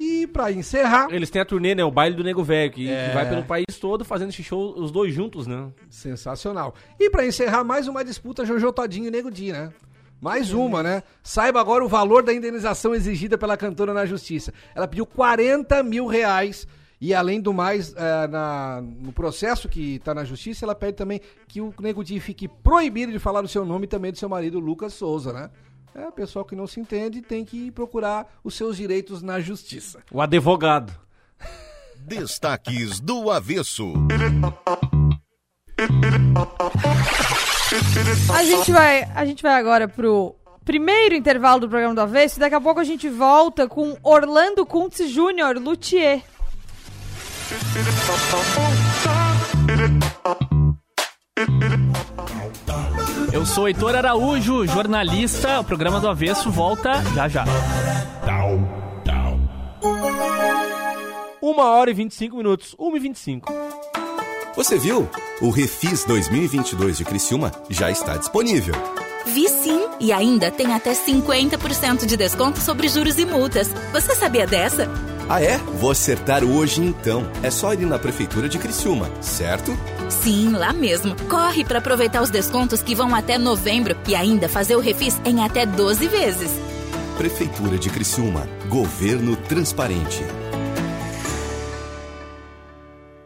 E 0.00 0.26
para 0.28 0.52
encerrar, 0.52 1.08
Eles 1.10 1.28
têm 1.30 1.42
a 1.42 1.44
turnê, 1.44 1.74
né? 1.74 1.84
O 1.84 1.90
baile 1.90 2.14
do 2.14 2.22
Nego 2.22 2.42
Velho, 2.44 2.70
que, 2.72 2.88
É. 2.88 3.08
que 3.08 3.14
vai 3.14 3.28
pelo 3.28 3.42
país 3.44 3.64
todo 3.80 4.04
fazendo 4.04 4.28
esse 4.30 4.42
show, 4.42 4.74
os 4.78 4.90
dois 4.92 5.12
juntos, 5.12 5.46
né? 5.46 5.68
sensacional. 5.90 6.74
E 7.00 7.10
para 7.10 7.26
encerrar, 7.26 7.64
mais 7.64 7.88
uma 7.88 8.04
disputa 8.04 8.44
Jojo 8.46 8.72
Todinho 8.72 9.06
e 9.08 9.10
Nego 9.10 9.30
Di, 9.30 9.50
né? 9.52 9.72
Mais 10.20 10.52
uma, 10.52 10.82
né? 10.82 11.02
Saiba 11.22 11.60
agora 11.60 11.84
o 11.84 11.88
valor 11.88 12.22
da 12.24 12.32
indenização 12.34 12.94
exigida 12.94 13.38
pela 13.38 13.56
cantora 13.56 13.92
na 13.94 14.04
justiça. 14.04 14.52
Ela 14.74 14.86
pediu 14.88 15.06
40 15.06 15.82
mil 15.82 16.06
reais 16.06 16.66
E 17.00 17.14
além 17.14 17.40
do 17.40 17.54
mais, 17.54 17.94
é, 17.96 18.26
na- 18.26 18.82
no 18.82 19.12
processo 19.12 19.68
que 19.68 19.94
está 19.94 20.12
na 20.12 20.24
justiça, 20.24 20.64
ela 20.64 20.74
pede 20.74 20.94
também 20.96 21.20
que 21.46 21.60
o 21.60 21.72
Nego 21.80 22.02
Di 22.02 22.18
fique 22.18 22.48
proibido 22.48 23.12
de 23.12 23.20
falar 23.20 23.44
o 23.44 23.46
seu 23.46 23.64
nome 23.64 23.84
e 23.84 23.86
também 23.88 24.10
do 24.10 24.18
seu 24.18 24.28
marido, 24.28 24.58
Lucas 24.58 24.94
Souza, 24.94 25.32
né? 25.32 25.48
É, 25.98 26.12
pessoal 26.12 26.44
que 26.44 26.54
não 26.54 26.68
se 26.68 26.78
entende 26.78 27.20
tem 27.20 27.44
que 27.44 27.72
procurar 27.72 28.24
os 28.44 28.54
seus 28.54 28.76
direitos 28.76 29.20
na 29.20 29.40
justiça. 29.40 29.98
O 30.12 30.20
advogado. 30.20 30.92
Destaques 31.96 33.00
do 33.00 33.28
avesso. 33.28 33.94
A 38.32 38.44
gente 38.44 38.70
vai, 38.70 39.02
a 39.12 39.26
gente 39.26 39.42
vai 39.42 39.54
agora 39.54 39.88
pro 39.88 40.36
primeiro 40.64 41.16
intervalo 41.16 41.62
do 41.62 41.68
programa 41.68 41.96
do 41.96 42.00
Avesso 42.00 42.38
e 42.38 42.40
daqui 42.40 42.54
a 42.54 42.60
pouco 42.60 42.78
a 42.78 42.84
gente 42.84 43.08
volta 43.08 43.66
com 43.66 43.96
Orlando 44.04 44.64
Kuntz 44.64 45.10
Jr., 45.10 45.58
Luthier. 45.60 46.22
Eu 53.32 53.44
sou 53.44 53.68
Heitor 53.68 53.94
Araújo, 53.94 54.66
jornalista. 54.66 55.60
O 55.60 55.64
programa 55.64 56.00
do 56.00 56.08
Avesso 56.08 56.50
volta 56.50 57.02
já 57.14 57.28
já. 57.28 57.44
Uma 61.40 61.64
hora 61.70 61.90
e 61.90 61.94
25 61.94 62.36
minutos. 62.36 62.74
1 62.78 62.96
e 62.96 63.00
25. 63.00 63.52
Você 64.56 64.78
viu? 64.78 65.08
O 65.40 65.50
Refis 65.50 66.04
2022 66.04 66.98
de 66.98 67.04
Criciúma 67.04 67.52
já 67.70 67.90
está 67.90 68.16
disponível. 68.16 68.74
Vi 69.26 69.48
sim, 69.48 69.86
e 70.00 70.12
ainda 70.12 70.50
tem 70.50 70.72
até 70.72 70.92
50% 70.92 72.06
de 72.06 72.16
desconto 72.16 72.60
sobre 72.60 72.88
juros 72.88 73.18
e 73.18 73.26
multas. 73.26 73.68
Você 73.92 74.14
sabia 74.14 74.46
dessa? 74.46 74.88
Ah 75.28 75.42
é? 75.42 75.58
Vou 75.58 75.90
acertar 75.90 76.42
hoje 76.42 76.80
então. 76.80 77.30
É 77.42 77.50
só 77.50 77.72
ir 77.74 77.86
na 77.86 77.98
Prefeitura 77.98 78.48
de 78.48 78.58
Criciúma, 78.58 79.10
certo? 79.20 79.76
Sim, 80.08 80.52
lá 80.52 80.72
mesmo. 80.72 81.14
Corre 81.28 81.64
para 81.64 81.78
aproveitar 81.78 82.22
os 82.22 82.30
descontos 82.30 82.82
que 82.82 82.94
vão 82.94 83.14
até 83.14 83.38
novembro 83.38 83.96
e 84.06 84.14
ainda 84.14 84.48
fazer 84.48 84.76
o 84.76 84.80
refis 84.80 85.20
em 85.24 85.44
até 85.44 85.66
12 85.66 86.08
vezes. 86.08 86.50
Prefeitura 87.16 87.78
de 87.78 87.90
Criciúma. 87.90 88.48
Governo 88.68 89.36
transparente. 89.36 90.22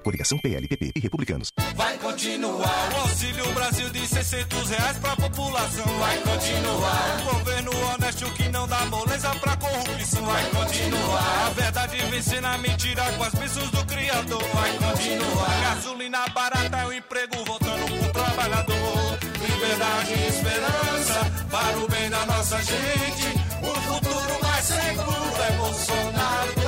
Coligação 0.02 0.38
PLPP 0.38 0.92
e 0.96 1.00
Republicanos. 1.00 1.48
Vai 1.76 1.96
continuar 1.98 2.92
o 2.92 3.00
Auxílio 3.02 3.52
Brasil 3.52 3.88
de 3.90 4.01
600 4.32 4.70
reais 4.70 4.98
pra 4.98 5.14
população. 5.14 5.84
Vai 5.98 6.16
continuar 6.20 7.20
o 7.20 7.34
governo 7.34 7.70
honesto 7.88 8.24
que 8.32 8.48
não 8.48 8.66
dá 8.66 8.86
moleza 8.86 9.28
pra 9.34 9.54
corrupção. 9.58 10.24
Vai 10.24 10.44
continuar 10.46 11.46
a 11.46 11.50
verdade 11.50 11.98
vencer 12.10 12.40
na 12.40 12.56
mentira 12.56 13.02
com 13.18 13.24
as 13.24 13.34
bênçãos 13.34 13.70
do 13.70 13.84
Criador. 13.84 14.42
Vai 14.54 14.72
continuar 14.78 15.60
gasolina 15.60 16.26
barata 16.28 16.78
é 16.78 16.86
o 16.86 16.92
emprego 16.94 17.44
voltando 17.44 17.84
pro 17.84 18.12
trabalhador. 18.14 19.18
Liberdade 19.38 20.12
e 20.14 20.28
esperança 20.28 21.46
para 21.50 21.78
o 21.78 21.88
bem 21.88 22.08
da 22.08 22.24
nossa 22.24 22.56
gente. 22.62 23.26
O 23.60 23.80
futuro 23.82 24.38
mais 24.42 24.64
seguro 24.64 25.42
é 25.46 25.52
Bolsonaro. 25.58 26.61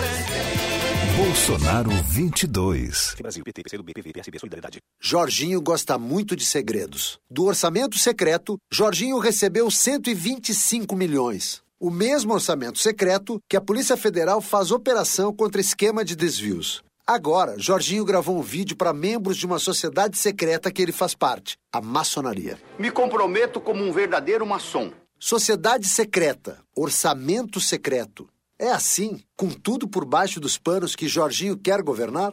Bolsonaro 1.25 1.91
22. 1.91 3.15
Brasil, 3.19 3.43
PT, 3.43 3.63
PCdoB, 3.63 3.93
PV, 3.95 4.13
PSB, 4.13 4.39
Solidariedade. 4.39 4.79
Jorginho 5.01 5.59
gosta 5.59 5.97
muito 5.97 6.37
de 6.37 6.45
segredos. 6.45 7.19
Do 7.31 7.45
orçamento 7.45 7.97
secreto, 7.97 8.59
Jorginho 8.71 9.19
recebeu 9.19 9.71
125 9.71 10.95
milhões. 10.95 11.63
O 11.81 11.91
mesmo 11.91 12.35
orçamento 12.35 12.79
secreto 12.79 13.39
que 13.49 13.57
a 13.57 13.61
Polícia 13.61 13.97
Federal 13.97 14.43
faz 14.43 14.71
operação 14.71 15.33
contra 15.33 15.63
esquema 15.63 16.05
de 16.05 16.15
desvios. 16.15 16.83
Agora, 17.07 17.55
Jorginho 17.59 18.05
gravou 18.05 18.37
um 18.37 18.43
vídeo 18.43 18.77
para 18.77 18.93
membros 18.93 19.39
de 19.39 19.47
uma 19.47 19.59
sociedade 19.59 20.19
secreta 20.19 20.71
que 20.71 20.83
ele 20.83 20.93
faz 20.93 21.15
parte, 21.15 21.57
a 21.73 21.81
maçonaria. 21.81 22.59
Me 22.79 22.91
comprometo 22.91 23.63
como 23.63 23.83
um 23.83 23.93
verdadeiro 23.93 24.45
maçom. 24.45 24.93
Sociedade 25.19 25.89
secreta, 25.89 26.59
orçamento 26.77 27.59
secreto. 27.61 28.29
É 28.59 28.71
assim, 28.71 29.21
com 29.37 29.49
tudo 29.51 29.89
por 29.89 30.05
baixo 30.05 30.39
dos 30.39 30.57
panos 30.57 30.95
que 30.95 31.09
Jorginho 31.09 31.57
quer 31.57 31.83
governar? 31.83 32.33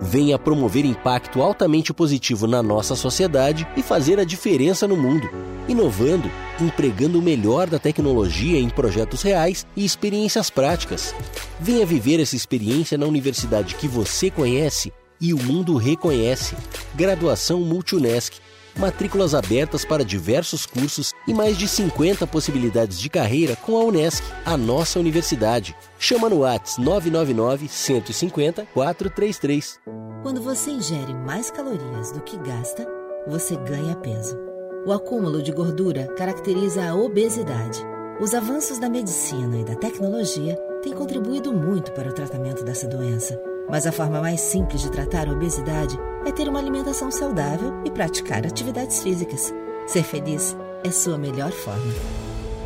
Venha 0.00 0.38
promover 0.38 0.84
impacto 0.84 1.42
altamente 1.42 1.92
positivo 1.92 2.46
na 2.46 2.62
nossa 2.62 2.94
sociedade 2.94 3.68
e 3.76 3.82
fazer 3.82 4.18
a 4.18 4.24
diferença 4.24 4.88
no 4.88 4.96
mundo. 4.96 5.28
Inovando, 5.68 6.30
empregando 6.58 7.18
o 7.18 7.22
melhor 7.22 7.68
da 7.68 7.78
tecnologia 7.78 8.58
em 8.58 8.70
projetos 8.70 9.20
reais 9.22 9.66
e 9.76 9.84
experiências 9.84 10.48
práticas. 10.48 11.14
Venha 11.60 11.84
viver 11.84 12.18
essa 12.18 12.36
experiência 12.36 12.96
na 12.96 13.06
universidade 13.06 13.74
que 13.74 13.86
você 13.86 14.30
conhece 14.30 14.90
e 15.20 15.34
o 15.34 15.42
mundo 15.42 15.76
reconhece. 15.76 16.56
Graduação 16.94 17.60
Multunesc. 17.60 18.40
Matrículas 18.78 19.34
abertas 19.34 19.84
para 19.84 20.04
diversos 20.04 20.64
cursos 20.64 21.12
e 21.26 21.34
mais 21.34 21.58
de 21.58 21.66
50 21.66 22.24
possibilidades 22.28 23.00
de 23.00 23.10
carreira 23.10 23.56
com 23.56 23.76
a 23.76 23.82
Unesc, 23.82 24.22
a 24.44 24.56
nossa 24.56 25.00
universidade. 25.00 25.74
Chama 25.98 26.28
no 26.28 26.42
Whats 26.42 26.78
999 26.78 27.66
150 27.68 28.66
433. 28.72 29.80
Quando 30.22 30.40
você 30.40 30.70
ingere 30.70 31.12
mais 31.12 31.50
calorias 31.50 32.12
do 32.12 32.20
que 32.20 32.38
gasta, 32.38 32.86
você 33.26 33.56
ganha 33.56 33.96
peso. 33.96 34.38
O 34.86 34.92
acúmulo 34.92 35.42
de 35.42 35.50
gordura 35.50 36.06
caracteriza 36.16 36.88
a 36.88 36.94
obesidade. 36.94 37.84
Os 38.20 38.32
avanços 38.32 38.78
da 38.78 38.88
medicina 38.88 39.58
e 39.58 39.64
da 39.64 39.74
tecnologia 39.74 40.54
têm 40.82 40.92
contribuído 40.92 41.52
muito 41.52 41.90
para 41.92 42.10
o 42.10 42.14
tratamento 42.14 42.64
dessa 42.64 42.86
doença. 42.86 43.40
Mas 43.68 43.86
a 43.86 43.92
forma 43.92 44.20
mais 44.20 44.40
simples 44.40 44.80
de 44.80 44.90
tratar 44.90 45.28
a 45.28 45.32
obesidade 45.32 45.98
é 46.26 46.32
ter 46.32 46.48
uma 46.48 46.58
alimentação 46.58 47.10
saudável 47.10 47.82
e 47.84 47.90
praticar 47.90 48.46
atividades 48.46 49.02
físicas. 49.02 49.52
Ser 49.86 50.02
feliz 50.02 50.56
é 50.84 50.90
sua 50.90 51.18
melhor 51.18 51.50
forma. 51.50 51.92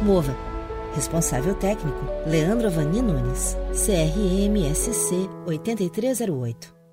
Mova. 0.03 0.37
Responsável 0.95 1.55
técnico: 1.55 2.05
Leandro 2.27 2.67
Avani 2.67 3.01
Nunes. 3.01 3.57
CRMSC 3.73 5.29
8308. 5.47 6.82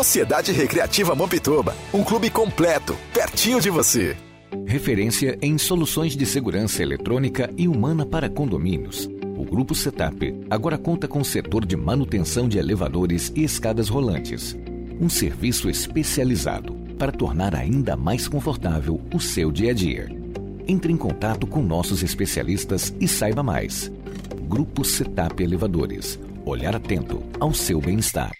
Sociedade 0.00 0.50
Recreativa 0.52 1.14
Mampituba, 1.14 1.76
um 1.92 2.02
clube 2.02 2.30
completo, 2.30 2.96
pertinho 3.12 3.60
de 3.60 3.68
você. 3.68 4.16
Referência 4.66 5.36
em 5.42 5.58
soluções 5.58 6.16
de 6.16 6.24
segurança 6.24 6.82
eletrônica 6.82 7.52
e 7.54 7.68
humana 7.68 8.06
para 8.06 8.30
condomínios. 8.30 9.06
O 9.36 9.44
Grupo 9.44 9.74
Setup 9.74 10.40
agora 10.48 10.78
conta 10.78 11.06
com 11.06 11.20
o 11.20 11.24
setor 11.24 11.66
de 11.66 11.76
manutenção 11.76 12.48
de 12.48 12.56
elevadores 12.56 13.30
e 13.36 13.44
escadas 13.44 13.90
rolantes. 13.90 14.56
Um 14.98 15.10
serviço 15.10 15.68
especializado 15.68 16.72
para 16.98 17.12
tornar 17.12 17.54
ainda 17.54 17.94
mais 17.94 18.26
confortável 18.26 19.02
o 19.12 19.20
seu 19.20 19.52
dia 19.52 19.72
a 19.72 19.74
dia. 19.74 20.08
Entre 20.66 20.90
em 20.90 20.96
contato 20.96 21.46
com 21.46 21.60
nossos 21.60 22.02
especialistas 22.02 22.94
e 22.98 23.06
saiba 23.06 23.42
mais. 23.42 23.92
Grupo 24.48 24.82
Setup 24.82 25.42
Elevadores. 25.42 26.18
Olhar 26.46 26.74
atento 26.74 27.22
ao 27.38 27.52
seu 27.52 27.82
bem-estar. 27.82 28.39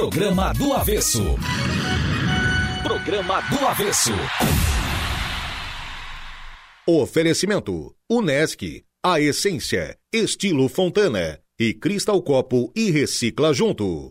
Programa 0.00 0.54
do 0.54 0.72
Avesso. 0.72 1.22
Programa 2.82 3.42
do 3.42 3.66
Avesso. 3.66 4.12
Oferecimento: 6.86 7.94
Unesc, 8.10 8.82
a 9.04 9.20
essência, 9.20 9.98
estilo 10.10 10.70
Fontana 10.70 11.38
e 11.58 11.74
Cristal 11.74 12.22
Copo 12.22 12.72
e 12.74 12.90
Recicla 12.90 13.52
Junto. 13.52 14.08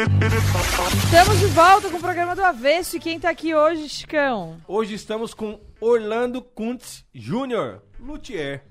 Estamos 0.00 1.38
de 1.38 1.46
volta 1.48 1.90
com 1.90 1.98
o 1.98 2.00
programa 2.00 2.34
do 2.34 2.42
Avesso 2.42 2.96
e 2.96 3.00
quem 3.00 3.20
tá 3.20 3.28
aqui 3.28 3.54
hoje, 3.54 3.86
Chicão? 3.86 4.56
Hoje 4.66 4.94
estamos 4.94 5.34
com 5.34 5.60
Orlando 5.78 6.40
Kuntz 6.40 7.04
Jr., 7.14 7.80
luthier. 7.98 8.64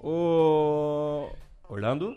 O 0.00 1.30
Orlando? 1.68 2.16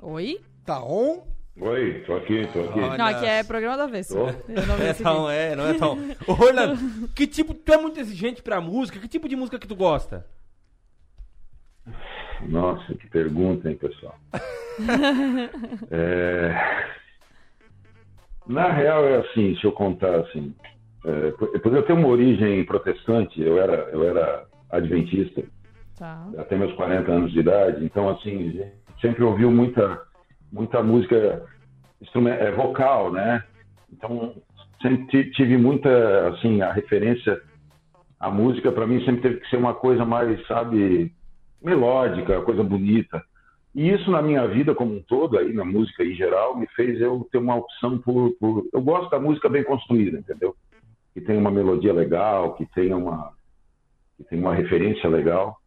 Oi? 0.00 0.40
Tá 0.64 0.80
on? 0.80 1.26
Oi, 1.60 2.04
tô 2.06 2.14
aqui, 2.14 2.46
tô 2.52 2.60
aqui. 2.60 2.78
Não, 2.78 3.06
aqui 3.06 3.26
é 3.26 3.42
programa 3.42 3.76
do 3.76 3.82
Avesso. 3.82 4.14
Tô. 4.14 4.28
Eu 4.28 4.66
não 4.66 4.76
É 4.76 4.92
tão, 4.92 5.28
é, 5.28 5.56
não 5.56 5.66
é 5.66 5.74
tão. 5.74 5.98
Ô, 6.24 6.32
Orlando, 6.40 7.08
que 7.16 7.26
tipo, 7.26 7.52
tu 7.52 7.72
é 7.72 7.78
muito 7.78 7.98
exigente 7.98 8.40
pra 8.40 8.60
música? 8.60 9.00
Que 9.00 9.08
tipo 9.08 9.28
de 9.28 9.34
música 9.34 9.58
que 9.58 9.66
tu 9.66 9.74
gosta? 9.74 10.24
Nossa, 12.42 12.94
que 12.94 13.08
pergunta, 13.08 13.68
hein, 13.68 13.76
pessoal? 13.76 14.16
É, 15.90 16.52
Na 18.46 18.70
real 18.72 19.06
é 19.06 19.16
assim, 19.18 19.56
se 19.56 19.64
eu 19.64 19.72
contar 19.72 20.20
assim, 20.20 20.54
é, 21.04 21.30
por 21.30 21.74
eu 21.74 21.82
ter 21.82 21.92
uma 21.92 22.08
origem 22.08 22.64
protestante, 22.64 23.40
eu 23.40 23.58
era, 23.58 23.88
eu 23.90 24.04
era 24.08 24.46
adventista 24.70 25.42
Tá. 25.96 26.28
até 26.38 26.56
meus 26.56 26.72
40 26.74 27.12
anos 27.12 27.32
de 27.32 27.38
idade, 27.38 27.84
então 27.84 28.08
assim, 28.08 28.60
a 28.60 29.00
sempre 29.00 29.22
ouviu 29.22 29.50
muita, 29.50 30.02
muita 30.50 30.82
música 30.82 31.46
é, 32.40 32.50
vocal, 32.50 33.12
né? 33.12 33.44
Então 33.92 34.34
sempre 34.82 35.06
ti- 35.06 35.30
tive 35.32 35.56
muita, 35.56 36.28
assim, 36.30 36.60
a 36.62 36.72
referência 36.72 37.40
à 38.18 38.30
música 38.30 38.72
para 38.72 38.86
mim 38.86 39.04
sempre 39.04 39.22
teve 39.22 39.40
que 39.40 39.48
ser 39.48 39.56
uma 39.56 39.74
coisa 39.74 40.04
mais, 40.04 40.44
sabe, 40.48 41.12
melódica, 41.62 42.42
coisa 42.42 42.64
bonita. 42.64 43.22
E 43.74 43.90
isso 43.90 44.10
na 44.10 44.22
minha 44.22 44.46
vida 44.46 44.74
como 44.74 44.94
um 44.94 45.02
todo, 45.02 45.36
aí 45.36 45.52
na 45.52 45.64
música 45.64 46.04
em 46.04 46.14
geral, 46.14 46.56
me 46.56 46.66
fez 46.68 47.00
eu 47.00 47.26
ter 47.32 47.38
uma 47.38 47.56
opção 47.56 47.98
por, 47.98 48.30
por... 48.38 48.64
Eu 48.72 48.80
gosto 48.80 49.10
da 49.10 49.18
música 49.18 49.48
bem 49.48 49.64
construída, 49.64 50.18
entendeu? 50.18 50.54
Que 51.12 51.20
tem 51.20 51.36
uma 51.36 51.50
melodia 51.50 51.92
legal, 51.92 52.54
que 52.54 52.66
tenha 52.66 52.96
uma, 52.96 53.32
que 54.16 54.24
tenha 54.24 54.40
uma 54.40 54.54
referência 54.54 55.08
legal. 55.08 55.58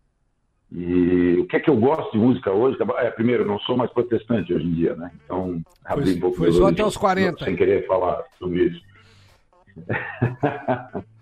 E 0.71 1.37
o 1.39 1.47
que 1.47 1.57
é 1.57 1.59
que 1.59 1.69
eu 1.69 1.77
gosto 1.77 2.11
de 2.11 2.17
música 2.17 2.51
hoje? 2.51 2.77
É, 2.97 3.09
primeiro, 3.11 3.45
não 3.45 3.59
sou 3.59 3.75
mais 3.75 3.91
protestante 3.91 4.53
hoje 4.53 4.65
em 4.65 4.73
dia, 4.73 4.95
né? 4.95 5.11
Então, 5.23 5.61
abri 5.83 6.13
um 6.13 6.19
pouco 6.19 6.37
foi 6.37 6.51
só 6.51 6.67
até 6.67 6.85
os 6.85 6.97
40. 6.97 7.43
Sem 7.43 7.55
querer 7.55 7.85
falar 7.87 8.23
sobre 8.39 8.63
isso. 8.65 8.81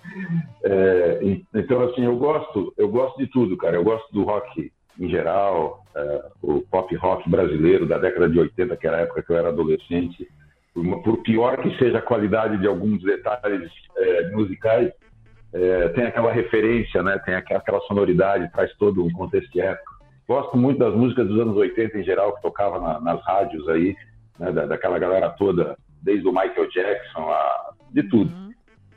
É, 0.63 1.19
então, 1.54 1.82
assim, 1.82 2.06
eu 2.06 2.15
gosto, 2.15 2.74
eu 2.78 2.88
gosto 2.88 3.17
de 3.17 3.28
tudo, 3.28 3.58
cara. 3.58 3.76
Eu 3.76 3.84
gosto 3.84 4.12
do 4.13 4.24
rock 4.24 4.71
em 4.99 5.10
geral, 5.10 5.84
é, 5.95 6.25
o 6.41 6.62
pop 6.62 6.95
rock 6.95 7.29
brasileiro 7.29 7.86
da 7.86 7.97
década 7.97 8.29
de 8.29 8.39
80, 8.39 8.77
que 8.77 8.88
era 8.88 8.97
a 8.97 9.01
época 9.01 9.23
que 9.23 9.31
eu 9.31 9.38
era 9.38 9.49
adolescente. 9.49 10.27
Por, 10.73 11.17
pior 11.23 11.58
que 11.62 11.77
seja 11.77 11.99
a 11.99 12.01
qualidade 12.01 12.58
de 12.58 12.67
alguns 12.67 13.01
detalhes 13.01 13.71
é, 13.97 14.29
musicais, 14.31 14.91
é, 15.53 15.89
tem 15.89 16.05
aquela 16.05 16.31
referência, 16.31 17.01
né? 17.01 17.17
Tem 17.19 17.34
aquela, 17.36 17.79
sonoridade, 17.88 18.51
traz 18.51 18.73
todo 18.77 19.05
um 19.05 19.12
contexto 19.12 19.58
épico. 19.60 19.95
Gosto 20.27 20.58
muito 20.58 20.79
das 20.79 20.93
músicas 20.93 21.27
dos 21.27 21.39
anos 21.39 21.55
80 21.55 21.97
em 21.99 22.03
geral, 22.03 22.36
que 22.36 22.41
tocava 22.41 22.79
na- 22.79 22.99
nas 22.99 23.23
rádios 23.23 23.67
aí, 23.69 23.95
né? 24.39 24.51
da, 24.51 24.65
daquela 24.65 24.99
galera 24.99 25.29
toda, 25.29 25.77
desde 26.01 26.27
o 26.27 26.31
Michael 26.31 26.69
Jackson, 26.71 27.29
a, 27.29 27.69
de 27.91 28.03
tudo. 28.03 28.31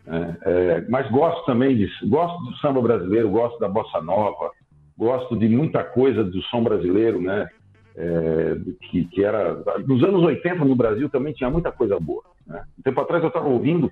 né? 0.07 0.37
É, 0.43 0.85
mas 0.89 1.09
gosto 1.11 1.45
também 1.45 1.77
de, 1.77 1.89
gosto 2.09 2.43
do 2.45 2.57
samba 2.57 2.81
brasileiro, 2.81 3.29
gosto 3.31 3.59
da 3.61 3.69
bossa 3.69 4.01
nova, 4.01 4.51
gosto 4.99 5.37
de 5.37 5.49
muita 5.49 5.85
coisa 5.85 6.25
do 6.25 6.43
som 6.43 6.63
brasileiro, 6.63 7.23
né? 7.23 7.49
É, 7.97 8.57
que, 8.91 9.05
que 9.07 9.25
era 9.25 9.57
nos 9.87 10.05
anos 10.05 10.23
80 10.23 10.65
no 10.65 10.77
Brasil 10.77 11.09
também 11.09 11.33
tinha 11.33 11.51
muita 11.51 11.73
coisa 11.73 11.99
boa. 11.99 12.23
Né? 12.47 12.63
Um 12.79 12.83
tempo 12.83 13.01
atrás 13.01 13.23
eu 13.23 13.29
estava 13.29 13.49
ouvindo, 13.49 13.91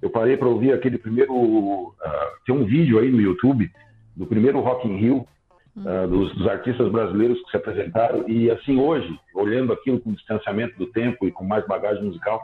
eu 0.00 0.08
parei 0.08 0.36
para 0.36 0.48
ouvir 0.48 0.72
aquele 0.72 0.96
primeiro, 0.96 1.94
ah, 2.02 2.32
tem 2.46 2.54
um 2.54 2.64
vídeo 2.64 2.98
aí 2.98 3.10
no 3.10 3.20
YouTube 3.20 3.70
do 4.16 4.26
primeiro 4.26 4.60
Rock 4.60 4.88
in 4.88 4.96
Rio 4.96 5.26
ah, 5.76 6.06
dos, 6.06 6.34
dos 6.34 6.46
artistas 6.46 6.90
brasileiros 6.90 7.38
que 7.42 7.50
se 7.50 7.56
apresentaram 7.58 8.26
e 8.26 8.50
assim 8.50 8.80
hoje, 8.80 9.14
olhando 9.34 9.74
aquilo 9.74 10.00
com 10.00 10.14
distanciamento 10.14 10.78
do 10.78 10.86
tempo 10.86 11.26
e 11.26 11.32
com 11.32 11.44
mais 11.44 11.66
bagagem 11.66 12.02
musical, 12.02 12.40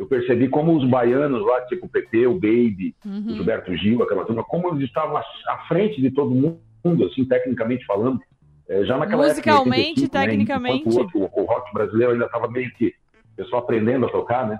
eu 0.00 0.06
percebi 0.06 0.48
como 0.48 0.76
os 0.76 0.88
baianos 0.88 1.46
lá, 1.46 1.60
tipo 1.66 1.86
o 1.86 1.88
PP, 1.88 2.26
o 2.26 2.34
Baby, 2.34 2.94
o 3.04 3.34
Gilberto 3.34 3.72
Gil, 3.76 4.02
aquela 4.02 4.24
turma, 4.24 4.42
como 4.42 4.68
eles 4.70 4.88
estavam 4.88 5.16
à 5.16 5.58
frente 5.68 6.00
de 6.00 6.10
todo 6.10 6.34
mundo, 6.34 6.58
assim, 6.84 7.24
tecnicamente 7.24 7.84
falando, 7.86 8.20
eh, 8.68 8.84
já 8.84 8.96
naquela 8.96 9.26
Musicalmente, 9.28 10.04
época, 10.04 10.18
em 10.18 10.18
85, 10.18 10.18
né, 10.18 10.26
tecnicamente. 10.26 10.88
enquanto 10.88 11.14
o, 11.14 11.20
outro- 11.22 11.40
o 11.42 11.44
rock 11.44 11.72
brasileiro 11.72 12.12
ainda 12.12 12.26
estava 12.26 12.48
meio 12.48 12.72
que 12.74 12.88
o 13.32 13.36
pessoal 13.36 13.62
aprendendo 13.62 14.06
a 14.06 14.10
tocar, 14.10 14.48
né? 14.48 14.58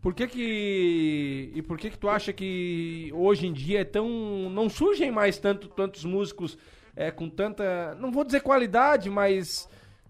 Por 0.00 0.14
que 0.14 0.28
que 0.28 1.50
e 1.54 1.62
por 1.62 1.76
que 1.78 1.90
que 1.90 1.98
tu 1.98 2.08
acha 2.08 2.32
que 2.32 3.10
hoje 3.12 3.46
em 3.46 3.52
dia 3.52 3.80
é 3.80 3.84
tão 3.84 4.08
não 4.50 4.68
surgem 4.68 5.10
mais 5.10 5.36
tanto 5.38 5.66
tantos 5.68 6.04
músicos 6.04 6.56
é, 6.94 7.10
com 7.10 7.28
tanta 7.28 7.96
não 7.96 8.12
vou 8.12 8.22
dizer 8.24 8.40
qualidade, 8.40 9.10
mas 9.10 9.68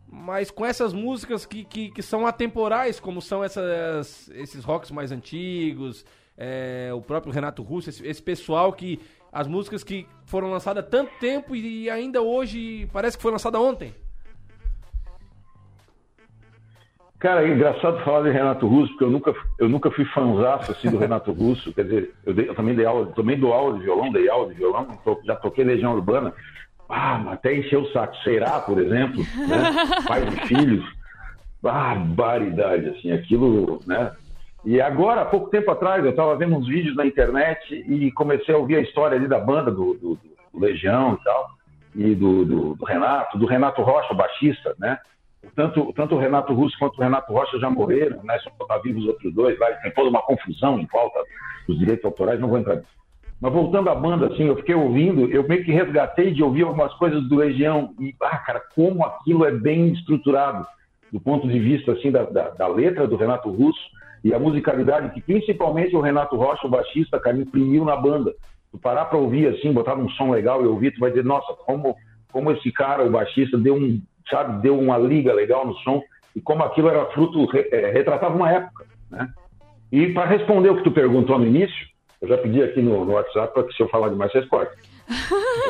mas 0.09 0.51
com 0.51 0.65
essas 0.67 0.93
músicas 0.93 1.45
que, 1.47 1.65
que, 1.65 1.91
que 1.91 2.03
são 2.03 2.27
atemporais, 2.27 3.01
como 3.01 3.21
são 3.21 3.43
essas, 3.43 4.29
esses 4.35 4.63
rocks 4.65 4.91
mais 4.93 5.11
antigos, 5.11 6.05
é, 6.37 6.91
o 6.95 7.01
próprio 7.01 7.33
Renato 7.33 7.63
Russo, 7.63 7.89
esse, 7.91 8.07
esse 8.07 8.23
pessoal 8.23 8.73
que 8.73 9.01
as 9.33 9.47
músicas 9.47 9.85
que 9.85 10.07
foram 10.25 10.51
lançadas 10.51 10.85
há 10.85 10.87
tanto 10.87 11.11
tempo 11.21 11.55
e 11.55 11.91
ainda 11.91 12.23
hoje 12.23 12.89
parece 12.93 13.17
que 13.17 13.23
foi 13.23 13.33
lançada 13.33 13.61
ontem. 13.61 13.93
Cara, 17.19 17.43
é 17.47 17.49
engraçado 17.53 18.05
falar 18.05 18.23
de 18.25 18.31
Renato 18.31 18.67
Russo, 18.67 18.89
porque 18.93 19.05
eu 19.05 19.11
nunca, 19.11 19.35
eu 19.59 19.69
nunca 19.69 19.91
fui 19.91 20.05
fanzaço 20.07 20.71
assim, 20.73 20.91
do 20.91 20.99
Renato 20.99 21.33
Russo. 21.33 21.73
Quer 21.73 21.85
dizer, 21.85 22.15
eu, 22.27 22.35
dei- 22.35 22.49
eu 22.49 22.55
também 22.55 22.75
dei 22.75 22.85
aula, 22.85 23.07
também 23.13 23.39
dou 23.41 23.55
aula 23.55 23.79
de 23.79 23.85
violão, 23.85 24.13
dei 24.13 24.29
aula 24.29 24.49
de 24.49 24.55
violão, 24.55 24.99
já 25.25 25.35
toquei 25.35 25.65
Legião 25.65 25.95
Urbana. 25.95 26.35
Ah, 26.89 27.33
até 27.33 27.57
encheu 27.57 27.83
o 27.83 27.91
saco. 27.91 28.15
Será, 28.23 28.61
por 28.61 28.79
exemplo, 28.79 29.19
né? 29.49 30.03
pai 30.07 30.27
de 30.27 30.47
filhos. 30.47 30.85
Barbaridade, 31.63 32.91
assim, 32.91 33.11
aquilo, 33.11 33.81
né? 33.87 34.13
E 34.67 34.81
agora, 34.81 35.21
há 35.21 35.25
pouco 35.25 35.49
tempo 35.49 35.71
atrás, 35.71 36.05
eu 36.05 36.11
estava 36.11 36.35
vendo 36.35 36.57
uns 36.57 36.67
vídeos 36.67 36.97
na 36.97 37.07
internet 37.07 37.73
e 37.73 38.11
comecei 38.11 38.53
a 38.53 38.59
ouvir 38.59 38.75
a 38.77 38.81
história 38.81 39.17
ali 39.17 39.29
da 39.29 39.39
banda 39.39 39.71
do, 39.71 39.95
do- 39.95 40.19
do 40.53 40.61
Legião 40.61 41.15
e 41.15 41.23
tal, 41.25 41.47
e 41.95 42.15
do, 42.17 42.45
do- 42.45 42.85
Renato, 42.85 43.39
do 43.39 43.47
Renato 43.47 43.81
Rocha, 43.83 44.13
baixista, 44.13 44.75
né? 44.79 44.99
tanto, 45.55 45.93
tanto 45.93 46.17
o 46.17 46.19
Renato 46.19 46.53
Russo 46.53 46.77
quanto 46.81 46.99
o 46.99 47.01
Renato 47.01 47.33
Rocha 47.33 47.61
já 47.61 47.71
morreram, 47.71 48.21
né? 48.25 48.37
Só 48.41 48.51
tá 48.67 48.79
vivos 48.79 49.05
os 49.05 49.09
outros 49.11 49.33
dois, 49.33 49.57
vai, 49.57 49.73
tem 49.83 49.93
toda 49.93 50.11
uma 50.11 50.23
confusão 50.23 50.81
em 50.81 50.87
falta 50.89 51.21
dos 51.69 51.79
direitos 51.79 52.05
autorais, 52.05 52.41
não 52.41 52.49
vou 52.49 52.59
entrar 52.59 52.75
nisso. 52.75 52.89
Mas 53.41 53.53
voltando 53.53 53.89
à 53.89 53.95
banda, 53.95 54.27
assim, 54.27 54.45
eu 54.49 54.57
fiquei 54.57 54.75
ouvindo, 54.75 55.31
eu 55.31 55.47
meio 55.47 55.63
que 55.65 55.71
resgatei 55.71 56.33
de 56.33 56.43
ouvir 56.43 56.65
algumas 56.65 56.93
coisas 56.95 57.23
do 57.29 57.37
Legião 57.37 57.95
e, 58.01 58.13
ah, 58.21 58.39
cara, 58.39 58.61
como 58.75 59.05
aquilo 59.05 59.45
é 59.45 59.53
bem 59.53 59.93
estruturado 59.93 60.67
do 61.13 61.21
ponto 61.21 61.47
de 61.47 61.59
vista, 61.61 61.93
assim, 61.93 62.11
da, 62.11 62.25
da, 62.25 62.49
da 62.51 62.67
letra 62.67 63.07
do 63.07 63.15
Renato 63.15 63.49
Russo 63.49 63.96
e 64.27 64.35
a 64.35 64.41
musicalidade 64.41 65.15
que 65.15 65.21
principalmente 65.21 65.95
o 65.95 66.01
Renato 66.01 66.35
Rocha, 66.35 66.67
o 66.67 66.71
baixista, 66.71 67.21
cara, 67.21 67.37
imprimiu 67.37 67.85
na 67.85 67.95
banda. 67.95 68.35
Tu 68.73 68.79
parar 68.79 69.05
para 69.05 69.17
ouvir, 69.17 69.47
assim, 69.47 69.73
botar 69.73 69.95
um 69.95 70.09
som 70.11 70.33
legal 70.33 70.65
e 70.65 70.67
ouvir, 70.67 70.91
tu 70.93 70.99
vai 70.99 71.11
dizer, 71.11 71.25
nossa, 71.25 71.53
como, 71.65 71.95
como 72.33 72.51
esse 72.51 72.73
cara, 72.73 73.05
o 73.05 73.11
baixista, 73.11 73.57
deu 73.57 73.77
um, 73.77 74.03
sabe, 74.29 74.63
deu 74.63 74.77
uma 74.77 74.99
liga 74.99 75.33
legal 75.33 75.65
no 75.65 75.77
som 75.77 76.03
e 76.35 76.41
como 76.41 76.65
aquilo 76.65 76.89
era 76.89 77.07
fruto, 77.13 77.47
é, 77.71 77.93
retratava 77.93 78.35
uma 78.35 78.51
época, 78.51 78.85
né? 79.09 79.29
E 79.93 80.09
para 80.09 80.27
responder 80.27 80.71
o 80.71 80.77
que 80.79 80.83
tu 80.83 80.91
perguntou 80.91 81.39
no 81.39 81.47
início, 81.47 81.87
eu 82.21 82.27
já 82.27 82.37
pedi 82.37 82.61
aqui 82.61 82.83
no, 82.83 83.05
no 83.05 83.13
WhatsApp 83.13 83.55
para 83.55 83.63
que 83.63 83.75
se 83.75 83.81
eu 83.81 83.89
falar 83.89 84.09
demais, 84.09 84.33
vocês 84.33 84.45
cortem. 84.51 84.77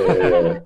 É, 0.09 0.63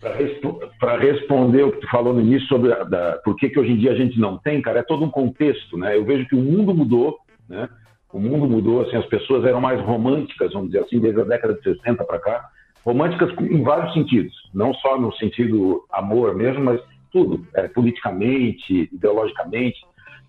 para 0.00 0.14
respo 0.14 0.60
responder 0.98 1.62
o 1.62 1.72
que 1.72 1.80
tu 1.80 1.90
falou 1.90 2.14
no 2.14 2.20
início 2.20 2.48
sobre 2.48 2.72
a, 2.72 2.84
da, 2.84 3.20
por 3.22 3.36
que, 3.36 3.50
que 3.50 3.60
hoje 3.60 3.72
em 3.72 3.76
dia 3.76 3.92
a 3.92 3.94
gente 3.94 4.18
não 4.18 4.38
tem, 4.38 4.60
cara, 4.62 4.80
é 4.80 4.82
todo 4.82 5.04
um 5.04 5.10
contexto, 5.10 5.76
né? 5.76 5.96
Eu 5.96 6.04
vejo 6.04 6.26
que 6.26 6.34
o 6.34 6.40
mundo 6.40 6.74
mudou, 6.74 7.18
né? 7.50 7.68
O 8.12 8.18
mundo 8.18 8.48
mudou, 8.48 8.80
assim, 8.80 8.96
as 8.96 9.06
pessoas 9.06 9.44
eram 9.44 9.60
mais 9.60 9.80
românticas, 9.80 10.52
vamos 10.52 10.70
dizer 10.70 10.84
assim, 10.84 10.98
desde 10.98 11.20
a 11.20 11.24
década 11.24 11.54
de 11.54 11.62
60 11.62 12.02
para 12.04 12.18
cá, 12.18 12.48
românticas 12.84 13.30
em 13.38 13.62
vários 13.62 13.92
sentidos, 13.92 14.32
não 14.54 14.72
só 14.74 14.98
no 14.98 15.12
sentido 15.14 15.84
amor 15.92 16.34
mesmo, 16.34 16.64
mas 16.64 16.80
tudo, 17.12 17.46
é, 17.54 17.68
politicamente, 17.68 18.88
ideologicamente. 18.92 19.78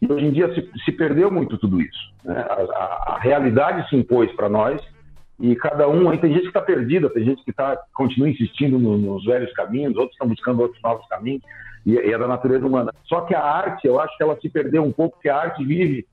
E 0.01 0.11
hoje 0.11 0.25
em 0.25 0.31
dia 0.31 0.53
se, 0.53 0.69
se 0.83 0.91
perdeu 0.91 1.31
muito 1.31 1.57
tudo 1.57 1.81
isso. 1.81 2.13
Né? 2.25 2.35
A, 2.37 2.53
a, 2.53 3.15
a 3.15 3.19
realidade 3.19 3.87
se 3.89 3.95
impôs 3.95 4.31
para 4.33 4.49
nós 4.49 4.81
e 5.41 5.55
cada 5.55 5.89
um, 5.89 6.07
aí 6.09 6.19
tem 6.19 6.31
gente 6.31 6.43
que 6.43 6.47
está 6.49 6.61
perdida, 6.61 7.09
tem 7.09 7.25
gente 7.25 7.43
que 7.43 7.51
tá, 7.51 7.75
continua 7.95 8.29
insistindo 8.29 8.77
no, 8.77 8.95
nos 8.95 9.25
velhos 9.25 9.51
caminhos, 9.53 9.95
outros 9.95 10.13
estão 10.13 10.27
buscando 10.27 10.61
outros 10.61 10.79
novos 10.83 11.05
caminhos, 11.07 11.41
e, 11.83 11.93
e, 11.93 12.13
é 12.13 12.17
da 12.17 12.27
natureza 12.27 12.65
humana. 12.65 12.93
Só 13.05 13.21
que 13.21 13.33
a 13.33 13.41
arte, 13.43 13.87
eu 13.87 13.99
acho 13.99 14.15
que 14.15 14.21
ela 14.21 14.37
se 14.39 14.47
perdeu 14.49 14.83
um 14.83 14.91
pouco, 14.91 15.15
porque 15.15 15.29
a 15.29 15.37
arte 15.37 15.65
vive. 15.65 16.05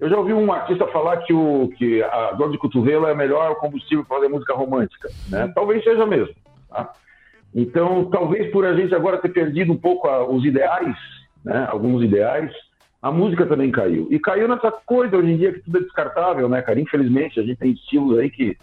Eu 0.00 0.08
já 0.08 0.16
ouvi 0.16 0.32
um 0.32 0.50
artista 0.50 0.86
falar 0.86 1.18
que, 1.18 1.32
o, 1.32 1.70
que 1.76 2.02
a 2.02 2.32
dor 2.32 2.50
de 2.50 2.56
cotovelo 2.56 3.06
é 3.06 3.14
melhor 3.14 3.54
combustível 3.56 4.04
para 4.04 4.16
fazer 4.16 4.28
música 4.28 4.54
romântica. 4.54 5.10
Né? 5.28 5.52
Talvez 5.54 5.84
seja 5.84 6.06
mesmo. 6.06 6.34
Tá? 6.70 6.90
Então, 7.54 8.06
talvez 8.06 8.50
por 8.50 8.64
a 8.64 8.74
gente 8.74 8.94
agora 8.94 9.18
ter 9.18 9.28
perdido 9.28 9.72
um 9.72 9.76
pouco 9.76 10.08
a, 10.08 10.26
os 10.26 10.42
ideais, 10.44 10.96
né? 11.44 11.68
alguns 11.70 12.02
ideais, 12.02 12.50
a 13.02 13.12
música 13.12 13.44
também 13.44 13.70
caiu. 13.70 14.08
E 14.10 14.18
caiu 14.18 14.48
nessa 14.48 14.72
coisa 14.72 15.16
hoje 15.16 15.32
em 15.32 15.36
dia 15.36 15.52
que 15.52 15.60
tudo 15.60 15.78
é 15.78 15.82
descartável, 15.82 16.48
né, 16.48 16.62
cara? 16.62 16.80
Infelizmente, 16.80 17.38
a 17.38 17.42
gente 17.42 17.58
tem 17.58 17.72
estilos 17.72 18.18
aí 18.18 18.30
que 18.30 18.56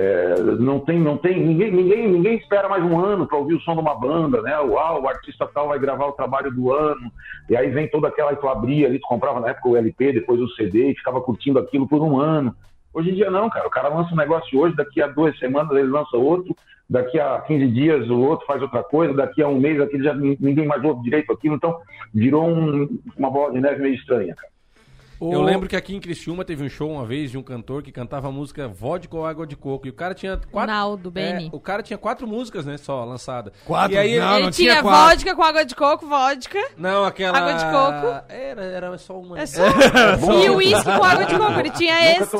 é, 0.00 0.40
não 0.60 0.78
tem, 0.78 0.96
não 0.96 1.18
tem, 1.18 1.44
ninguém, 1.44 1.72
ninguém, 1.72 2.08
ninguém 2.08 2.36
espera 2.36 2.68
mais 2.68 2.84
um 2.84 3.04
ano 3.04 3.26
para 3.26 3.36
ouvir 3.36 3.54
o 3.54 3.60
som 3.62 3.74
de 3.74 3.80
uma 3.80 3.96
banda, 3.98 4.40
né? 4.42 4.56
Uau, 4.60 5.02
o 5.02 5.08
artista 5.08 5.44
tal 5.52 5.66
vai 5.66 5.78
gravar 5.80 6.06
o 6.06 6.12
trabalho 6.12 6.52
do 6.52 6.72
ano, 6.72 7.10
e 7.50 7.56
aí 7.56 7.68
vem 7.68 7.90
toda 7.90 8.06
aquela, 8.06 8.36
tu 8.36 8.46
abria 8.46 8.86
ali, 8.86 9.00
tu 9.00 9.08
comprava 9.08 9.40
na 9.40 9.48
época 9.48 9.70
o 9.70 9.76
LP, 9.76 10.12
depois 10.12 10.40
o 10.40 10.48
CD, 10.50 10.92
e 10.92 10.94
ficava 10.94 11.20
curtindo 11.20 11.58
aquilo 11.58 11.88
por 11.88 12.00
um 12.00 12.16
ano. 12.20 12.54
Hoje 12.94 13.10
em 13.10 13.14
dia 13.14 13.28
não, 13.28 13.50
cara, 13.50 13.66
o 13.66 13.70
cara 13.70 13.88
lança 13.88 14.14
um 14.14 14.16
negócio 14.16 14.56
hoje, 14.56 14.76
daqui 14.76 15.02
a 15.02 15.08
duas 15.08 15.36
semanas 15.36 15.76
ele 15.76 15.88
lança 15.88 16.16
outro, 16.16 16.54
daqui 16.88 17.18
a 17.18 17.40
15 17.40 17.66
dias 17.66 18.08
o 18.08 18.20
outro 18.20 18.46
faz 18.46 18.62
outra 18.62 18.84
coisa, 18.84 19.12
daqui 19.14 19.42
a 19.42 19.48
um 19.48 19.58
mês 19.58 19.80
aquele 19.80 20.04
já 20.04 20.14
ninguém 20.14 20.64
mais 20.64 20.84
ouve 20.84 21.02
direito 21.02 21.32
aquilo, 21.32 21.56
então 21.56 21.76
virou 22.14 22.48
um, 22.48 23.00
uma 23.16 23.30
bola 23.30 23.52
de 23.52 23.60
neve 23.60 23.82
meio 23.82 23.96
estranha, 23.96 24.32
cara. 24.36 24.57
Eu 25.20 25.42
lembro 25.42 25.68
que 25.68 25.76
aqui 25.76 25.94
em 25.94 26.00
Criciúma 26.00 26.44
teve 26.44 26.64
um 26.64 26.68
show 26.68 26.90
uma 26.90 27.04
vez 27.04 27.30
de 27.30 27.38
um 27.38 27.42
cantor 27.42 27.82
que 27.82 27.90
cantava 27.90 28.28
a 28.28 28.32
música 28.32 28.68
Vodka 28.68 29.16
ou 29.16 29.26
Água 29.26 29.46
de 29.46 29.56
Coco. 29.56 29.86
E 29.86 29.90
o 29.90 29.92
cara 29.92 30.14
tinha 30.14 30.40
quatro. 30.50 30.72
Naldo 30.72 31.10
Beni. 31.10 31.46
É, 31.46 31.50
o 31.52 31.60
cara 31.60 31.82
tinha 31.82 31.98
quatro 31.98 32.26
músicas, 32.26 32.64
né, 32.64 32.76
só 32.76 33.04
lançadas. 33.04 33.52
Quatro? 33.64 33.94
E 33.94 33.98
aí 33.98 34.12
Ele, 34.12 34.24
ele, 34.24 34.42
ele 34.42 34.50
tinha, 34.50 34.82
vodka 34.82 35.34
com 35.34 35.42
água 35.42 35.64
de 35.64 35.74
coco, 35.74 36.06
vodka. 36.06 36.58
Não, 36.76 37.04
aquela. 37.04 37.38
Água 37.38 37.52
de 37.54 37.64
coco. 37.64 38.24
Era, 38.28 38.64
era 38.64 38.98
só 38.98 39.18
uma. 39.18 39.38
É 39.38 39.46
só. 39.46 39.62
e 40.44 40.50
o 40.50 40.56
uísque 40.56 40.84
com 40.84 41.04
água 41.04 41.24
de 41.24 41.36
coco. 41.36 41.60
Ele 41.60 41.70
tinha 41.70 42.12
esse. 42.12 42.36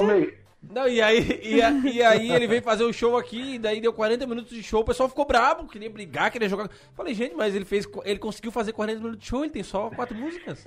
Não, 0.61 0.89
e 0.89 1.01
aí, 1.01 1.41
e, 1.43 1.63
a- 1.63 1.71
e 1.71 2.03
aí 2.03 2.33
ele 2.33 2.47
veio 2.49 2.61
fazer 2.61 2.83
o 2.83 2.93
show 2.93 3.17
aqui, 3.17 3.55
e 3.55 3.59
daí 3.61 3.81
deu 3.81 3.93
40 3.93 4.27
minutos 4.27 4.53
de 4.57 4.63
show, 4.63 4.81
o 4.81 4.85
pessoal 4.85 5.09
ficou 5.09 5.25
brabo, 5.25 5.69
queria 5.69 5.89
brigar, 5.89 6.31
queria 6.33 6.49
jogar. 6.49 6.69
Falei, 6.95 7.15
gente, 7.15 7.35
mas 7.37 7.55
ele 7.55 7.65
fez. 7.65 7.87
Ele 8.05 8.19
conseguiu 8.19 8.51
fazer 8.51 8.73
40 8.73 8.99
minutos 8.99 9.21
de 9.21 9.27
show, 9.27 9.45
ele 9.45 9.53
tem 9.53 9.63
só 9.63 9.89
quatro 9.91 10.17
músicas. 10.17 10.67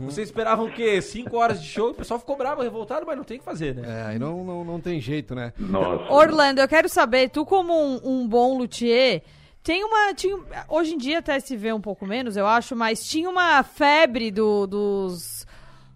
Vocês 0.00 0.28
esperavam 0.28 0.66
o 0.66 0.72
quê? 0.72 1.00
5 1.02 1.36
horas 1.36 1.60
de 1.62 1.68
show, 1.68 1.90
o 1.90 1.94
pessoal 1.94 2.18
ficou 2.18 2.34
brabo, 2.36 2.62
revoltado, 2.62 3.04
mas 3.06 3.16
não 3.16 3.24
tem 3.24 3.36
o 3.36 3.40
que 3.40 3.44
fazer, 3.44 3.74
né? 3.74 3.82
É, 3.86 4.06
aí 4.06 4.18
não, 4.18 4.42
não, 4.42 4.64
não 4.64 4.80
tem 4.80 4.98
jeito, 5.00 5.34
né? 5.34 5.52
Nossa. 5.58 6.10
Orlando, 6.12 6.60
eu 6.60 6.66
quero 6.68 6.88
saber, 6.88 7.28
tu 7.28 7.44
como 7.44 7.74
um, 7.74 8.00
um 8.22 8.26
bom 8.26 8.56
luthier, 8.56 9.22
tem 9.62 9.84
uma. 9.84 10.14
Tinha, 10.14 10.38
hoje 10.68 10.94
em 10.94 10.98
dia 10.98 11.18
até 11.18 11.38
se 11.40 11.56
vê 11.56 11.72
um 11.74 11.80
pouco 11.80 12.06
menos, 12.06 12.36
eu 12.38 12.46
acho, 12.46 12.74
mas 12.74 13.06
tinha 13.06 13.28
uma 13.28 13.62
febre 13.62 14.30
do- 14.30 14.66
dos 14.66 15.45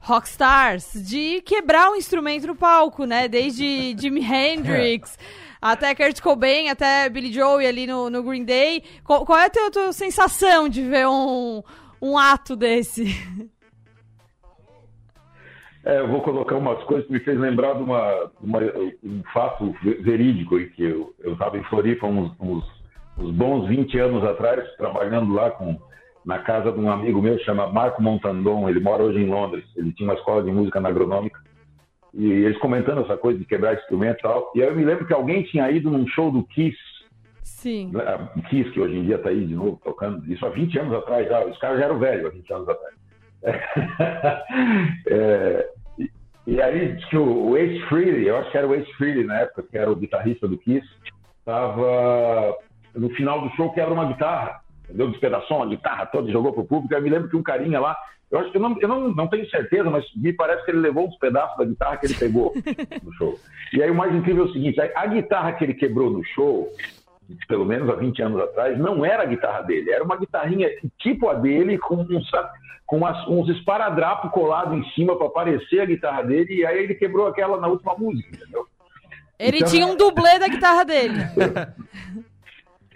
rockstars 0.00 0.92
de 1.08 1.40
quebrar 1.42 1.90
um 1.90 1.96
instrumento 1.96 2.46
no 2.46 2.56
palco, 2.56 3.04
né? 3.04 3.28
Desde 3.28 3.94
Jimi 3.98 4.20
Hendrix. 4.24 5.18
Até 5.62 5.94
Kurt 5.94 6.20
Cobain, 6.22 6.70
até 6.70 7.08
Billy 7.10 7.30
Joel 7.32 7.68
ali 7.68 7.86
no, 7.86 8.08
no 8.08 8.22
Green 8.22 8.44
Day. 8.44 8.82
Qual, 9.04 9.26
qual 9.26 9.38
é 9.38 9.44
a 9.46 9.50
tua, 9.50 9.70
tua 9.70 9.92
sensação 9.92 10.68
de 10.70 10.82
ver 10.82 11.06
um, 11.06 11.62
um 12.00 12.16
ato 12.16 12.56
desse? 12.56 13.08
É, 15.84 15.98
eu 16.00 16.08
vou 16.08 16.20
colocar 16.22 16.56
umas 16.56 16.82
coisas 16.84 17.06
que 17.06 17.12
me 17.12 17.20
fez 17.20 17.38
lembrar 17.38 17.74
de 17.74 17.82
uma, 17.82 18.30
uma- 18.40 18.60
um 19.02 19.22
fato 19.32 19.74
ve- 19.82 19.94
verídico 20.02 20.58
em 20.58 20.68
que 20.70 20.82
eu 20.82 21.14
estava 21.32 21.56
em 21.58 21.64
Floripa 21.64 22.06
uns, 22.06 22.30
uns, 22.38 22.64
uns 23.18 23.30
bons 23.34 23.66
20 23.68 23.98
anos 23.98 24.22
atrás, 24.24 24.62
trabalhando 24.76 25.32
lá 25.32 25.50
com, 25.50 25.78
na 26.24 26.38
casa 26.38 26.70
de 26.70 26.78
um 26.78 26.90
amigo 26.90 27.20
meu, 27.22 27.38
chama 27.40 27.66
Marco 27.68 28.02
Montandon, 28.02 28.68
ele 28.68 28.80
mora 28.80 29.02
hoje 29.02 29.18
em 29.18 29.28
Londres, 29.28 29.64
ele 29.76 29.92
tinha 29.92 30.08
uma 30.08 30.18
escola 30.18 30.42
de 30.42 30.50
música 30.50 30.80
na 30.80 30.88
agronômica, 30.88 31.40
e 32.12 32.24
eles 32.24 32.58
comentando 32.58 33.02
essa 33.02 33.16
coisa 33.16 33.38
de 33.38 33.44
quebrar 33.44 33.74
instrumento 33.74 34.18
e 34.18 34.22
tal, 34.22 34.52
e 34.54 34.62
aí 34.62 34.68
eu 34.68 34.76
me 34.76 34.84
lembro 34.84 35.06
que 35.06 35.14
alguém 35.14 35.42
tinha 35.44 35.70
ido 35.70 35.90
num 35.90 36.06
show 36.08 36.30
do 36.30 36.44
Kiss, 36.44 36.76
Sim. 37.42 37.90
né, 37.92 38.28
Kiss, 38.48 38.70
que 38.70 38.80
hoje 38.80 38.96
em 38.96 39.04
dia 39.04 39.16
está 39.16 39.30
aí 39.30 39.46
de 39.46 39.54
novo 39.54 39.80
tocando, 39.82 40.30
isso 40.30 40.44
há 40.44 40.50
20 40.50 40.78
anos 40.78 40.94
atrás 40.94 41.28
já, 41.28 41.44
os 41.46 41.58
caras 41.58 41.78
já 41.78 41.84
eram 41.86 41.98
velhos 41.98 42.26
há 42.26 42.30
20 42.30 42.52
anos 42.52 42.68
atrás. 42.68 42.94
É, 45.06 45.68
e, 45.98 46.10
e 46.46 46.62
aí 46.62 46.94
diz 46.94 47.04
que 47.06 47.16
o, 47.16 47.50
o 47.50 47.56
Ace 47.56 47.80
Frehley, 47.86 48.28
eu 48.28 48.36
acho 48.36 48.50
que 48.50 48.58
era 48.58 48.66
o 48.66 48.74
Ace 48.74 48.92
Frehley 48.94 49.24
na 49.24 49.40
época, 49.40 49.62
que 49.62 49.78
era 49.78 49.90
o 49.90 49.96
guitarrista 49.96 50.46
do 50.46 50.58
Kiss, 50.58 50.86
estava 51.38 52.56
no 52.94 53.10
final 53.10 53.40
do 53.40 53.54
show 53.56 53.72
quebra 53.72 53.94
uma 53.94 54.06
guitarra, 54.06 54.60
entendeu? 54.90 55.10
Despedaçou 55.10 55.56
uma 55.58 55.66
guitarra 55.66 56.06
toda 56.06 56.28
e 56.28 56.32
jogou 56.32 56.52
pro 56.52 56.64
público. 56.64 56.92
Eu 56.92 57.00
me 57.02 57.08
lembro 57.10 57.28
que 57.28 57.36
um 57.36 57.42
carinha 57.42 57.80
lá, 57.80 57.96
eu 58.30 58.38
acho 58.38 58.50
que 58.50 58.56
eu 58.58 58.60
não, 58.60 58.76
eu 58.80 58.86
não, 58.88 59.08
não 59.14 59.26
tenho 59.28 59.48
certeza, 59.50 59.88
mas 59.90 60.04
me 60.14 60.32
parece 60.32 60.64
que 60.64 60.70
ele 60.70 60.78
levou 60.80 61.06
uns 61.08 61.16
pedaços 61.18 61.56
da 61.56 61.64
guitarra 61.64 61.96
que 61.96 62.06
ele 62.06 62.14
pegou 62.14 62.52
no 63.02 63.12
show. 63.14 63.38
E 63.72 63.82
aí 63.82 63.90
o 63.90 63.94
mais 63.94 64.14
incrível 64.14 64.44
é 64.44 64.48
o 64.48 64.52
seguinte, 64.52 64.80
a, 64.80 64.90
a 64.94 65.06
guitarra 65.06 65.52
que 65.52 65.64
ele 65.64 65.74
quebrou 65.74 66.10
no 66.10 66.22
show, 66.24 66.68
pelo 67.48 67.64
menos 67.64 67.88
há 67.88 67.94
20 67.94 68.22
anos 68.22 68.40
atrás, 68.40 68.78
não 68.78 69.04
era 69.04 69.22
a 69.22 69.26
guitarra 69.26 69.62
dele, 69.62 69.90
era 69.90 70.02
uma 70.04 70.16
guitarrinha 70.16 70.68
tipo 70.98 71.28
a 71.28 71.34
dele, 71.34 71.78
com, 71.78 71.94
um, 71.96 72.06
com 72.86 72.96
umas- 72.96 73.26
uns 73.28 73.48
esparadrapos 73.48 74.30
colados 74.32 74.76
em 74.78 74.88
cima 74.90 75.16
para 75.16 75.28
parecer 75.30 75.80
a 75.80 75.86
guitarra 75.86 76.22
dele, 76.22 76.54
e 76.56 76.66
aí 76.66 76.82
ele 76.84 76.94
quebrou 76.94 77.26
aquela 77.28 77.60
na 77.60 77.68
última 77.68 77.94
música, 77.96 78.28
entendeu? 78.34 78.66
Ele 79.38 79.56
Então- 79.58 79.68
tinha 79.70 79.86
um 79.86 79.96
dublê 79.96 80.38
da 80.38 80.48
guitarra 80.48 80.84
dele. 80.84 81.14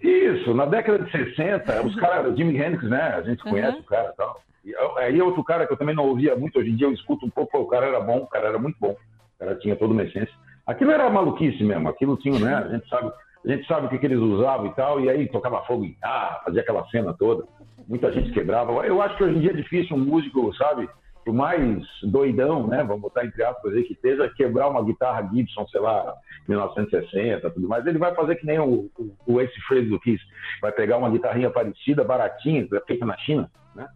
Isso, 0.06 0.52
na 0.52 0.66
década 0.66 0.98
de 0.98 1.10
60, 1.10 1.82
os 1.86 1.94
caras, 1.96 2.36
Jimi 2.36 2.56
Hendrix, 2.58 2.82
né? 2.84 3.00
A 3.16 3.22
gente 3.22 3.42
conhece 3.42 3.76
Uhum. 3.76 3.80
o 3.80 3.84
cara 3.84 4.10
e 4.12 4.16
tal. 4.16 4.40
E 4.64 4.70
eu- 4.72 4.98
aí 4.98 5.22
outro 5.22 5.42
cara 5.42 5.66
que 5.66 5.72
eu 5.72 5.76
também 5.78 5.94
não 5.94 6.06
ouvia 6.08 6.36
muito, 6.36 6.58
hoje 6.58 6.70
em 6.70 6.76
dia 6.76 6.86
eu 6.86 6.92
escuto 6.92 7.24
um 7.24 7.30
pouco, 7.30 7.58
o 7.58 7.66
cara 7.66 7.86
era 7.86 8.00
bom, 8.00 8.18
o 8.18 8.26
cara 8.26 8.48
era 8.48 8.58
muito 8.58 8.76
bom, 8.78 8.92
o 8.92 9.38
cara 9.38 9.54
tinha 9.56 9.74
toda 9.76 9.92
uma 9.94 10.02
essência. 10.02 10.32
Aquilo 10.66 10.90
era 10.90 11.08
maluquice 11.08 11.62
mesmo, 11.64 11.88
aquilo 11.88 12.16
tinha, 12.18 12.38
né? 12.38 12.54
A 12.54 12.68
gente 12.68 12.86
sabe, 12.88 13.12
a 13.44 13.48
gente 13.48 13.66
sabe 13.66 13.86
o 13.86 13.88
que, 13.90 13.98
que 13.98 14.06
eles 14.06 14.18
usavam 14.18 14.66
e 14.66 14.74
tal, 14.74 15.00
e 15.00 15.08
aí 15.08 15.26
tocava 15.28 15.62
fogo 15.62 15.84
em 15.84 15.88
guitarra, 15.88 16.40
fazia 16.44 16.60
aquela 16.60 16.86
cena 16.88 17.14
toda, 17.14 17.44
muita 17.88 18.12
gente 18.12 18.30
quebrava. 18.32 18.72
Eu 18.86 19.00
acho 19.00 19.16
que 19.16 19.24
hoje 19.24 19.36
em 19.36 19.40
dia 19.40 19.50
é 19.50 19.54
difícil 19.56 19.96
um 19.96 20.00
músico, 20.00 20.54
sabe? 20.56 20.86
O 21.26 21.32
mais 21.32 21.82
doidão, 22.02 22.66
né? 22.66 22.82
Vamos 22.84 23.02
botar 23.02 23.24
entre 23.24 23.42
aspas 23.42 23.72
aí, 23.72 23.84
que 23.84 23.94
esteja 23.94 24.28
quebrar 24.36 24.68
uma 24.68 24.84
guitarra 24.84 25.28
Gibson, 25.32 25.66
sei 25.68 25.80
lá, 25.80 26.14
1960, 26.48 27.50
tudo 27.50 27.68
mais. 27.68 27.86
Ele 27.86 27.98
vai 27.98 28.14
fazer 28.14 28.36
que 28.36 28.46
nem 28.46 28.58
o, 28.58 28.90
o, 28.98 29.16
o 29.26 29.40
Ace 29.40 29.58
Frehley 29.66 29.88
do 29.88 30.00
Kiss. 30.00 30.22
Vai 30.60 30.72
pegar 30.72 30.98
uma 30.98 31.10
guitarrinha 31.10 31.50
parecida, 31.50 32.04
baratinha, 32.04 32.66
feita 32.86 33.06
na 33.06 33.16
China, 33.18 33.50
né? 33.74 33.88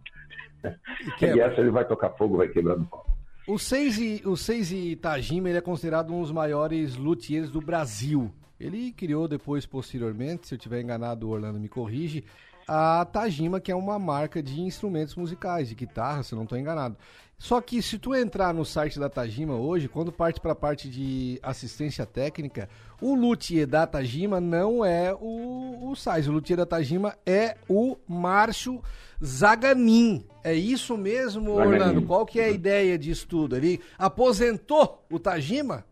E, 1.05 1.11
quebra. 1.11 1.45
essa 1.45 1.61
ele 1.61 1.69
vai 1.69 1.85
tocar 1.85 2.09
fogo, 2.11 2.35
vai 2.35 2.49
quebrar 2.49 2.75
no 2.75 2.85
pau. 2.85 3.05
O 3.47 3.57
Seiji, 3.57 4.21
o 4.25 4.35
Seiji 4.35 4.95
Tajima 4.97 5.49
ele 5.49 5.57
é 5.57 5.61
considerado 5.61 6.13
um 6.13 6.21
dos 6.21 6.31
maiores 6.31 6.97
luthiers 6.97 7.49
do 7.49 7.61
Brasil. 7.61 8.29
Ele 8.59 8.91
criou 8.91 9.27
depois, 9.27 9.65
posteriormente, 9.65 10.47
se 10.47 10.53
eu 10.53 10.57
estiver 10.57 10.81
enganado, 10.81 11.27
o 11.27 11.31
Orlando 11.31 11.59
me 11.59 11.69
corrige, 11.69 12.25
a 12.69 13.03
Tajima, 13.03 13.59
que 13.59 13.71
é 13.71 13.75
uma 13.75 13.97
marca 13.97 14.43
de 14.43 14.61
instrumentos 14.61 15.15
musicais, 15.15 15.67
de 15.67 15.73
guitarra, 15.73 16.21
se 16.21 16.35
não 16.35 16.43
estou 16.43 16.55
enganado. 16.55 16.95
Só 17.35 17.59
que 17.61 17.81
se 17.81 17.97
tu 17.97 18.13
entrar 18.13 18.53
no 18.53 18.63
site 18.63 18.99
da 18.99 19.09
Tajima 19.09 19.55
hoje, 19.55 19.87
quando 19.87 20.11
parte 20.11 20.39
para 20.39 20.51
a 20.51 20.55
parte 20.55 20.87
de 20.87 21.39
assistência 21.41 22.05
técnica, 22.05 22.69
o 23.01 23.15
luthier 23.15 23.65
da 23.65 23.87
Tajima 23.87 24.39
não 24.39 24.85
é 24.85 25.15
o, 25.19 25.89
o 25.89 25.95
Sais. 25.95 26.27
O 26.27 26.31
luthier 26.31 26.57
da 26.57 26.65
Tajima 26.65 27.15
é 27.25 27.55
o 27.67 27.97
Márcio 28.07 28.83
Zaganin. 29.23 30.23
É 30.43 30.53
isso 30.53 30.95
mesmo, 30.95 31.55
Zaganin. 31.55 31.73
Orlando? 31.73 32.01
Qual 32.03 32.25
que 32.25 32.39
é 32.39 32.45
a 32.45 32.51
ideia 32.51 32.99
disso 32.99 33.25
tudo? 33.27 33.55
Ele 33.55 33.81
aposentou 33.97 35.03
o 35.09 35.17
Tajima? 35.17 35.85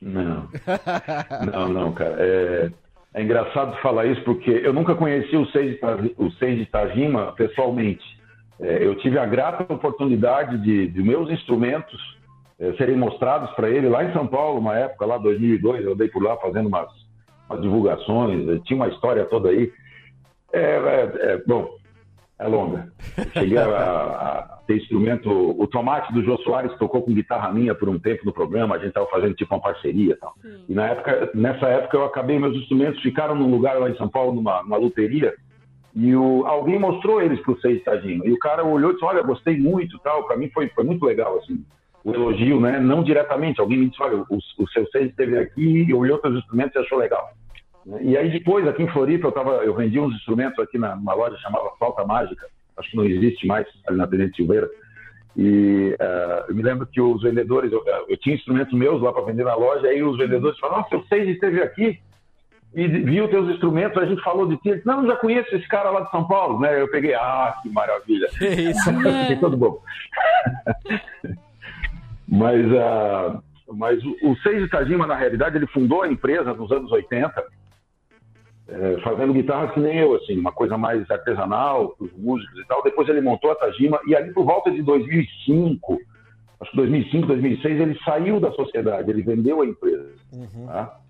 Não. 0.00 0.48
Não, 1.52 1.68
não, 1.68 1.92
cara. 1.92 2.16
É, 2.18 2.70
é 3.14 3.22
engraçado 3.22 3.76
falar 3.78 4.06
isso 4.06 4.22
porque 4.22 4.50
eu 4.50 4.72
nunca 4.72 4.94
conheci 4.94 5.36
o 5.36 5.46
Seiji, 5.46 5.80
Seiji 6.38 6.66
Tajima 6.66 7.32
pessoalmente. 7.32 8.04
É, 8.60 8.86
eu 8.86 8.94
tive 8.96 9.18
a 9.18 9.26
grata 9.26 9.72
oportunidade 9.72 10.58
de, 10.58 10.88
de 10.88 11.02
meus 11.02 11.30
instrumentos 11.30 11.98
é, 12.60 12.72
serem 12.74 12.96
mostrados 12.96 13.50
para 13.52 13.70
ele 13.70 13.88
lá 13.88 14.04
em 14.04 14.12
São 14.12 14.26
Paulo, 14.26 14.60
uma 14.60 14.76
época, 14.76 15.06
lá 15.06 15.16
2002, 15.16 15.84
eu 15.84 15.94
andei 15.94 16.08
por 16.08 16.22
lá 16.22 16.36
fazendo 16.36 16.68
umas, 16.68 16.88
umas 17.48 17.62
divulgações, 17.62 18.62
tinha 18.64 18.76
uma 18.76 18.88
história 18.88 19.24
toda 19.24 19.48
aí. 19.48 19.72
É, 20.52 20.60
é, 20.60 21.12
é, 21.32 21.42
bom, 21.46 21.70
é 22.40 22.48
longa. 22.48 22.92
Cheguei 23.32 23.58
a, 23.58 23.64
a- 23.66 24.58
ter 24.66 24.76
instrumento. 24.76 25.28
O 25.30 25.66
Tomate 25.66 26.12
do 26.12 26.22
Jô 26.22 26.36
Soares 26.38 26.72
tocou 26.78 27.02
com 27.02 27.12
guitarra 27.12 27.52
minha 27.52 27.74
por 27.74 27.88
um 27.88 27.98
tempo 27.98 28.24
no 28.24 28.32
programa, 28.32 28.74
a 28.76 28.78
gente 28.78 28.88
estava 28.88 29.06
fazendo 29.08 29.34
tipo 29.34 29.54
uma 29.54 29.60
parceria 29.60 30.12
e 30.12 30.16
tal. 30.16 30.34
E 30.68 30.72
na 30.74 30.86
época, 30.88 31.30
nessa 31.34 31.66
época 31.66 31.96
eu 31.96 32.04
acabei, 32.04 32.38
meus 32.38 32.56
instrumentos 32.56 33.00
ficaram 33.02 33.34
num 33.34 33.50
lugar 33.50 33.78
lá 33.78 33.90
em 33.90 33.96
São 33.96 34.08
Paulo, 34.08 34.32
numa, 34.32 34.62
numa 34.62 34.76
luteria, 34.76 35.34
e 35.94 36.14
o, 36.14 36.46
alguém 36.46 36.78
mostrou 36.78 37.20
eles 37.20 37.40
pro 37.40 37.60
Seis 37.60 37.82
Tadinho. 37.82 38.24
E 38.24 38.32
o 38.32 38.38
cara 38.38 38.64
olhou 38.64 38.90
e 38.90 38.94
disse: 38.94 39.04
Olha, 39.04 39.22
gostei 39.22 39.58
muito 39.58 39.98
tal. 39.98 40.22
Para 40.24 40.36
mim 40.36 40.48
foi, 40.50 40.68
foi 40.68 40.84
muito 40.84 41.04
legal, 41.04 41.36
assim, 41.38 41.64
o 42.04 42.14
elogio, 42.14 42.60
né? 42.60 42.78
Não 42.78 43.02
diretamente. 43.02 43.60
Alguém 43.60 43.78
me 43.78 43.88
disse: 43.88 44.00
Olha, 44.00 44.18
o, 44.30 44.38
o 44.58 44.68
seu 44.68 44.86
Seis 44.92 45.10
esteve 45.10 45.36
aqui 45.36 45.84
e 45.88 45.92
olhou 45.92 46.18
teus 46.18 46.36
instrumentos 46.38 46.76
e 46.76 46.78
achou 46.78 46.96
legal. 46.96 47.28
E 48.02 48.16
aí 48.16 48.30
depois, 48.30 48.66
aqui 48.68 48.82
em 48.82 48.88
Floripa, 48.88 49.28
eu, 49.28 49.32
tava, 49.32 49.50
eu 49.64 49.74
vendi 49.74 49.98
uns 49.98 50.14
instrumentos 50.14 50.58
aqui 50.58 50.78
na- 50.78 50.94
numa 50.96 51.14
loja 51.14 51.36
chamada 51.38 51.70
Flauta 51.78 52.04
Mágica, 52.04 52.46
acho 52.76 52.90
que 52.90 52.96
não 52.96 53.04
existe 53.04 53.46
mais, 53.46 53.66
ali 53.86 53.96
na 53.96 54.06
Tenente 54.06 54.36
Silveira. 54.36 54.68
E 55.36 55.96
eh, 55.98 56.44
eu 56.48 56.54
me 56.54 56.62
lembro 56.62 56.86
que 56.86 57.00
os 57.00 57.22
vendedores, 57.22 57.72
eu, 57.72 57.82
eu 58.08 58.16
tinha 58.16 58.34
instrumentos 58.34 58.76
meus 58.76 59.00
lá 59.00 59.12
para 59.12 59.24
vender 59.24 59.44
na 59.44 59.54
loja, 59.54 59.86
aí 59.86 60.02
os 60.02 60.18
vendedores 60.18 60.58
falaram, 60.58 60.82
nossa, 60.82 60.96
o 60.96 61.06
Seis 61.06 61.28
esteve 61.28 61.62
aqui 61.62 61.98
e 62.74 62.86
viu 62.86 63.28
teus 63.28 63.48
instrumentos, 63.48 64.00
a 64.00 64.06
gente 64.06 64.22
falou 64.22 64.46
de 64.46 64.56
ti. 64.58 64.72
Disse, 64.74 64.86
não, 64.86 65.02
eu 65.02 65.08
já 65.08 65.16
conheço 65.16 65.54
esse 65.56 65.66
cara 65.68 65.90
lá 65.90 66.00
de 66.02 66.10
São 66.10 66.26
Paulo, 66.26 66.60
né? 66.60 66.80
Eu 66.80 66.88
peguei, 66.90 67.14
ah, 67.14 67.54
que 67.62 67.68
maravilha. 67.68 68.28
isso. 68.40 68.90
Fiquei 69.22 69.36
todo 69.40 69.56
bom. 69.56 69.80
Mas, 72.28 72.64
ah, 72.74 73.40
mas 73.72 74.02
o, 74.04 74.16
o 74.22 74.36
Seiji 74.36 74.68
Tajima, 74.68 75.04
na 75.06 75.16
realidade, 75.16 75.56
ele 75.56 75.66
fundou 75.66 76.02
a 76.02 76.08
empresa 76.08 76.52
nos 76.54 76.70
anos 76.70 76.90
80, 76.92 77.44
eh, 78.70 79.00
fazendo 79.02 79.32
guitarras 79.32 79.72
que 79.72 79.80
nem 79.80 79.98
eu, 79.98 80.14
assim, 80.14 80.38
uma 80.38 80.52
coisa 80.52 80.78
mais 80.78 81.08
artesanal, 81.10 81.90
para 81.90 82.06
os 82.06 82.12
músicos 82.16 82.60
e 82.60 82.66
tal. 82.66 82.82
Depois 82.82 83.08
ele 83.08 83.20
montou 83.20 83.50
a 83.50 83.56
Tajima, 83.56 84.00
e 84.06 84.14
ali 84.14 84.32
por 84.32 84.44
volta 84.44 84.70
de 84.70 84.80
2005, 84.82 85.98
acho 86.60 86.70
que 86.70 86.76
2005, 86.76 87.26
2006, 87.26 87.80
ele 87.80 87.98
saiu 88.04 88.38
da 88.38 88.52
sociedade, 88.52 89.10
ele 89.10 89.22
vendeu 89.22 89.60
a 89.60 89.66
empresa. 89.66 90.12
Tá? 90.66 91.00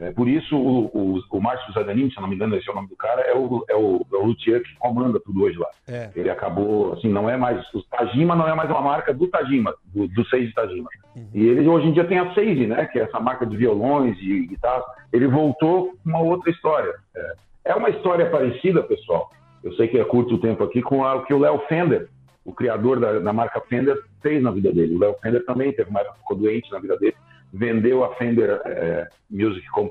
É, 0.00 0.12
por 0.12 0.28
isso, 0.28 0.56
o, 0.56 0.84
o, 0.86 1.20
o 1.30 1.40
Márcio 1.40 1.72
Zaganin, 1.72 2.10
se 2.10 2.20
não 2.20 2.28
me 2.28 2.34
engano, 2.36 2.54
esse 2.56 2.68
é 2.68 2.72
o 2.72 2.74
nome 2.76 2.88
do 2.88 2.96
cara, 2.96 3.22
é 3.22 3.34
o, 3.36 3.64
é 3.68 3.74
o, 3.74 4.06
é 4.12 4.16
o 4.16 4.26
luthier 4.26 4.62
que 4.62 4.74
comanda 4.78 5.18
tudo 5.18 5.42
hoje 5.42 5.58
lá. 5.58 5.68
É. 5.88 6.10
Ele 6.14 6.30
acabou, 6.30 6.92
assim, 6.92 7.08
não 7.08 7.28
é 7.28 7.36
mais. 7.36 7.62
O 7.74 7.82
Tajima 7.82 8.36
não 8.36 8.46
é 8.48 8.54
mais 8.54 8.70
uma 8.70 8.80
marca 8.80 9.12
do 9.12 9.26
Tajima, 9.26 9.74
do, 9.86 10.06
do 10.08 10.24
Seiji 10.28 10.52
Tajima. 10.54 10.88
E 11.34 11.46
ele 11.46 11.66
hoje 11.66 11.88
em 11.88 11.92
dia 11.92 12.04
tem 12.04 12.18
a 12.18 12.32
Seiji, 12.34 12.66
né? 12.66 12.86
Que 12.86 13.00
é 13.00 13.02
essa 13.02 13.18
marca 13.18 13.44
de 13.44 13.56
violões 13.56 14.16
e 14.20 14.46
guitarras. 14.46 14.84
Ele 15.12 15.26
voltou 15.26 15.92
com 16.02 16.08
uma 16.10 16.20
outra 16.20 16.50
história. 16.50 16.92
É, 17.16 17.32
é 17.66 17.74
uma 17.74 17.90
história 17.90 18.30
parecida, 18.30 18.82
pessoal. 18.82 19.30
Eu 19.64 19.72
sei 19.72 19.88
que 19.88 19.98
é 19.98 20.04
curto 20.04 20.36
o 20.36 20.40
tempo 20.40 20.62
aqui, 20.62 20.80
com 20.80 21.04
a- 21.04 21.16
o 21.16 21.24
que 21.24 21.34
o 21.34 21.38
Léo 21.40 21.58
Fender, 21.68 22.08
o 22.44 22.52
criador 22.52 23.00
da, 23.00 23.18
da 23.18 23.32
marca 23.32 23.60
Fender, 23.62 23.96
fez 24.22 24.40
na 24.42 24.52
vida 24.52 24.72
dele. 24.72 24.94
O 24.94 24.98
Léo 25.00 25.14
Fender 25.20 25.44
também 25.44 25.72
teve 25.72 25.90
uma 25.90 26.00
época 26.00 26.18
ficou 26.18 26.36
doente 26.36 26.70
na 26.70 26.78
vida 26.78 26.96
dele, 26.96 27.16
vendeu 27.52 28.04
a 28.04 28.14
Fender 28.16 28.60
é, 28.64 29.08
Music 29.30 29.66
Com- 29.70 29.90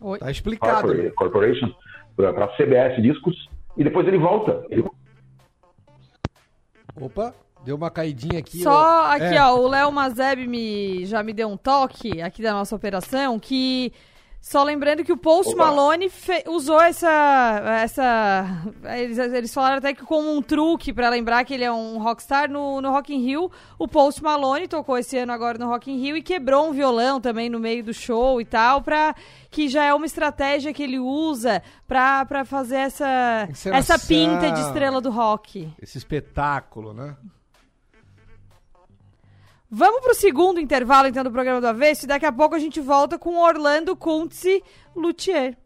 Oi. 0.00 0.18
Tá 0.18 0.30
explicado. 0.30 0.88
Corpora- 0.88 1.10
Corporation 1.12 1.74
para 2.16 2.44
a 2.44 2.56
CBS 2.56 3.00
Discos 3.02 3.48
e 3.76 3.84
depois 3.84 4.06
ele 4.06 4.18
volta. 4.18 4.64
Ele 4.70 4.84
Opa, 7.00 7.34
deu 7.64 7.76
uma 7.76 7.90
caidinha 7.90 8.38
aqui. 8.40 8.62
Só 8.62 9.06
aqui, 9.12 9.36
É. 9.36 9.42
ó, 9.42 9.54
o 9.56 9.68
Léo 9.68 9.92
Mazeb 9.92 10.46
me, 10.46 11.04
já 11.06 11.22
me 11.22 11.32
deu 11.32 11.48
um 11.48 11.56
toque 11.56 12.20
aqui 12.20 12.42
da 12.42 12.52
nossa 12.52 12.74
operação, 12.74 13.38
que 13.38 13.92
só 14.40 14.62
lembrando 14.64 15.04
que 15.04 15.12
o 15.12 15.16
Post 15.16 15.52
Opa. 15.54 15.66
Malone 15.66 16.08
fe- 16.08 16.44
usou 16.48 16.80
essa, 16.80 17.60
essa 17.82 18.46
eles, 18.96 19.18
eles 19.18 19.52
falaram 19.54 19.76
até 19.76 19.92
que 19.92 20.02
como 20.02 20.34
um 20.34 20.40
truque 20.40 20.92
pra 20.92 21.08
lembrar 21.10 21.44
que 21.44 21.52
ele 21.54 21.62
é 21.64 21.70
um 21.70 21.98
rockstar 21.98 22.50
no, 22.50 22.80
no 22.80 22.90
Rock 22.90 23.14
in 23.14 23.18
Rio, 23.20 23.50
o 23.78 23.86
Post 23.86 24.22
Malone 24.22 24.66
tocou 24.66 24.96
esse 24.96 25.18
ano 25.18 25.32
agora 25.32 25.58
no 25.58 25.66
Rock 25.68 25.90
in 25.92 25.98
Rio 25.98 26.16
e 26.16 26.22
quebrou 26.22 26.68
um 26.68 26.72
violão 26.72 27.20
também 27.20 27.50
no 27.50 27.60
meio 27.60 27.84
do 27.84 27.92
show 27.92 28.40
e 28.40 28.44
tal, 28.44 28.80
pra, 28.82 29.14
que 29.50 29.68
já 29.68 29.84
é 29.84 29.92
uma 29.94 30.06
estratégia 30.06 30.72
que 30.72 30.82
ele 30.82 30.98
usa 30.98 31.62
pra, 31.86 32.24
pra 32.24 32.44
fazer 32.44 32.76
essa, 32.76 33.46
Encenação. 33.50 33.94
essa 33.94 34.06
pinta 34.06 34.50
de 34.50 34.60
estrela 34.60 35.00
do 35.00 35.10
rock. 35.10 35.70
Esse 35.80 35.98
espetáculo, 35.98 36.92
né? 36.94 37.14
Vamos 39.72 40.00
pro 40.00 40.14
segundo 40.16 40.58
intervalo, 40.58 41.06
então, 41.06 41.22
do 41.22 41.30
programa 41.30 41.60
do 41.60 41.68
Avesso, 41.68 42.04
e 42.04 42.08
daqui 42.08 42.26
a 42.26 42.32
pouco 42.32 42.56
a 42.56 42.58
gente 42.58 42.80
volta 42.80 43.16
com 43.16 43.38
Orlando 43.38 43.94
Kuntze 43.94 44.64
Luthier. 44.96 45.56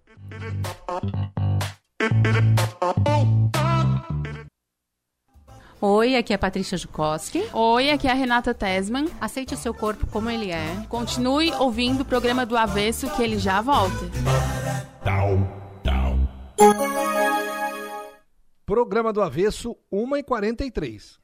Oi, 5.80 6.16
aqui 6.16 6.34
é 6.34 6.36
a 6.36 6.38
Patrícia 6.38 6.76
Jukoski. 6.76 7.48
Oi, 7.54 7.90
aqui 7.90 8.06
é 8.06 8.10
a 8.10 8.14
Renata 8.14 8.52
Tesman. 8.52 9.06
Aceite 9.18 9.54
o 9.54 9.56
seu 9.56 9.72
corpo 9.72 10.06
como 10.08 10.28
ele 10.28 10.50
é. 10.50 10.84
Continue 10.90 11.50
ouvindo 11.54 12.02
o 12.02 12.04
programa 12.04 12.44
do 12.44 12.58
Avesso 12.58 13.08
que 13.16 13.22
ele 13.22 13.38
já 13.38 13.62
volta. 13.62 14.10
Programa 18.66 19.14
do 19.14 19.22
Avesso, 19.22 19.74
1h43. 19.90 21.23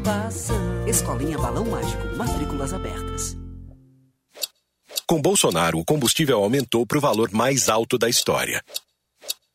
preocupação. 0.00 0.88
Escolinha 0.88 1.38
Balão 1.38 1.64
Mágico, 1.66 2.16
matrículas 2.16 2.72
abertas. 2.72 3.36
Com 5.06 5.20
Bolsonaro, 5.20 5.78
o 5.78 5.84
combustível 5.84 6.38
aumentou 6.42 6.86
para 6.86 6.98
o 6.98 7.00
valor 7.00 7.30
mais 7.32 7.68
alto 7.68 7.98
da 7.98 8.08
história. 8.08 8.62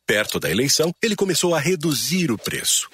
Perto 0.06 0.40
da 0.40 0.50
eleição, 0.50 0.94
ele 1.02 1.16
começou 1.16 1.56
a 1.56 1.60
reduzir 1.60 2.32
o 2.32 2.38
preço. 2.38 2.90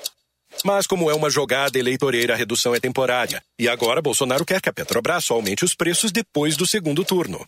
Mas, 0.64 0.86
como 0.86 1.10
é 1.10 1.14
uma 1.14 1.30
jogada 1.30 1.80
eleitoreira, 1.80 2.34
a 2.34 2.38
redução 2.38 2.76
é 2.76 2.80
temporária. 2.80 3.42
E 3.58 3.68
agora 3.68 4.02
Bolsonaro 4.02 4.46
quer 4.46 4.62
que 4.62 4.70
a 4.70 4.74
Petrobras 4.74 5.30
aumente 5.32 5.66
os 5.66 5.74
preços 5.74 6.12
depois 6.12 6.56
do 6.56 6.68
segundo 6.68 7.04
turno. 7.04 7.46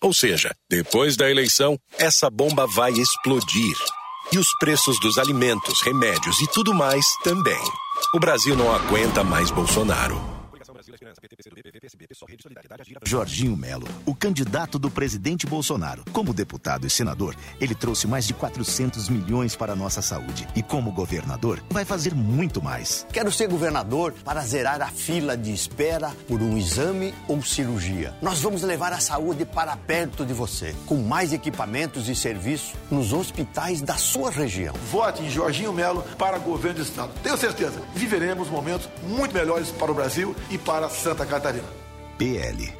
Ou 0.00 0.12
seja, 0.12 0.54
depois 0.68 1.16
da 1.16 1.30
eleição, 1.30 1.78
essa 1.96 2.28
bomba 2.28 2.66
vai 2.66 2.92
explodir. 2.92 3.76
E 4.30 4.38
os 4.38 4.48
preços 4.58 5.00
dos 5.00 5.16
alimentos, 5.16 5.80
remédios 5.80 6.40
e 6.40 6.46
tudo 6.48 6.74
mais 6.74 7.04
também. 7.24 7.62
O 8.14 8.18
Brasil 8.18 8.56
não 8.56 8.74
aguenta 8.74 9.22
mais 9.22 9.50
Bolsonaro. 9.50 10.37
Jorginho 13.04 13.56
Melo, 13.56 13.88
o 14.04 14.14
candidato 14.14 14.78
do 14.78 14.90
presidente 14.90 15.46
Bolsonaro. 15.46 16.04
Como 16.12 16.34
deputado 16.34 16.86
e 16.86 16.90
senador, 16.90 17.34
ele 17.60 17.74
trouxe 17.74 18.06
mais 18.06 18.26
de 18.26 18.34
400 18.34 19.08
milhões 19.08 19.56
para 19.56 19.72
a 19.72 19.76
nossa 19.76 20.02
saúde. 20.02 20.46
E 20.54 20.62
como 20.62 20.92
governador, 20.92 21.62
vai 21.70 21.84
fazer 21.84 22.14
muito 22.14 22.62
mais. 22.62 23.06
Quero 23.12 23.32
ser 23.32 23.48
governador 23.48 24.12
para 24.24 24.40
zerar 24.42 24.82
a 24.82 24.88
fila 24.88 25.36
de 25.36 25.52
espera 25.52 26.10
por 26.26 26.42
um 26.42 26.56
exame 26.56 27.14
ou 27.26 27.42
cirurgia. 27.42 28.14
Nós 28.20 28.40
vamos 28.40 28.62
levar 28.62 28.92
a 28.92 29.00
saúde 29.00 29.44
para 29.44 29.76
perto 29.76 30.24
de 30.24 30.32
você, 30.32 30.74
com 30.86 30.96
mais 30.96 31.32
equipamentos 31.32 32.08
e 32.08 32.14
serviços 32.14 32.74
nos 32.90 33.12
hospitais 33.12 33.80
da 33.80 33.96
sua 33.96 34.30
região. 34.30 34.74
Vote 34.90 35.22
em 35.22 35.30
Jorginho 35.30 35.72
Melo 35.72 36.02
para 36.18 36.38
governo 36.38 36.78
do 36.78 36.82
Estado. 36.82 37.12
Tenho 37.22 37.36
certeza, 37.36 37.80
viveremos 37.94 38.48
momentos 38.48 38.88
muito 39.02 39.34
melhores 39.34 39.70
para 39.70 39.90
o 39.90 39.94
Brasil 39.94 40.34
e 40.50 40.58
para 40.58 40.88
Santa 40.88 41.24
Catarina. 41.24 41.77
PL. 42.18 42.74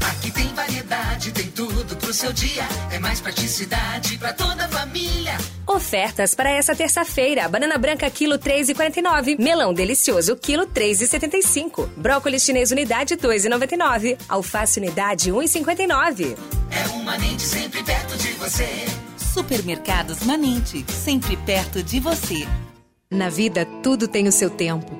Aqui 0.00 0.32
tem 0.32 0.48
variedade, 0.48 1.30
tem 1.30 1.46
tudo 1.52 1.94
pro 1.96 2.12
seu 2.12 2.32
dia. 2.32 2.64
É 2.90 2.98
mais 2.98 3.20
praticidade 3.20 4.18
pra 4.18 4.32
toda 4.32 4.64
a 4.64 4.68
família. 4.68 5.38
Ofertas 5.64 6.34
para 6.34 6.50
essa 6.50 6.74
terça-feira. 6.74 7.48
Banana 7.48 7.78
branca 7.78 8.10
quilo 8.10 8.40
3,49. 8.40 9.38
Melão 9.38 9.72
delicioso 9.72 10.34
quilo 10.34 10.66
3,75. 10.66 11.88
Brócolis 11.96 12.42
chinês 12.42 12.72
unidade 12.72 13.16
2,99. 13.16 14.18
Alface 14.28 14.80
unidade 14.80 15.30
1,59. 15.30 16.36
É 16.72 16.88
um 16.88 17.04
Manente 17.04 17.42
sempre 17.42 17.84
perto 17.84 18.16
de 18.16 18.32
você. 18.32 18.68
Supermercados 19.32 20.24
Manente, 20.24 20.84
sempre 20.92 21.36
perto 21.36 21.84
de 21.84 22.00
você. 22.00 22.48
Na 23.12 23.28
vida, 23.28 23.64
tudo 23.80 24.08
tem 24.08 24.26
o 24.26 24.32
seu 24.32 24.50
tempo. 24.50 24.99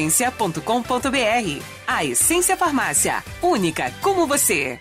www.lojaessência.com.br. 0.00 1.62
A 1.86 2.04
Essência 2.04 2.56
Farmácia, 2.56 3.22
única 3.42 3.92
como 4.00 4.26
você. 4.26 4.80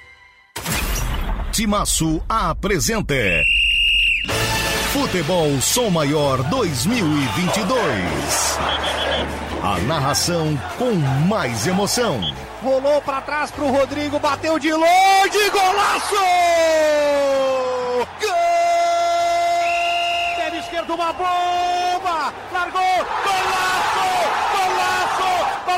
Timaço 1.51 2.23
apresenta 2.29 3.13
Futebol 4.93 5.59
Som 5.61 5.89
Maior 5.89 6.41
2022. 6.43 8.59
A 9.61 9.77
narração 9.79 10.57
com 10.77 10.93
mais 11.27 11.67
emoção. 11.67 12.21
Rolou 12.63 13.01
pra 13.01 13.19
trás 13.21 13.51
pro 13.51 13.67
Rodrigo, 13.67 14.17
bateu 14.19 14.57
de 14.59 14.71
longe, 14.71 15.49
golaço! 15.51 16.15
Gol! 18.21 18.29
Pé 20.35 20.57
esquerdo, 20.59 20.93
uma 20.93 21.11
bomba! 21.13 22.33
Largou, 22.51 23.05
golaço! 23.23 24.48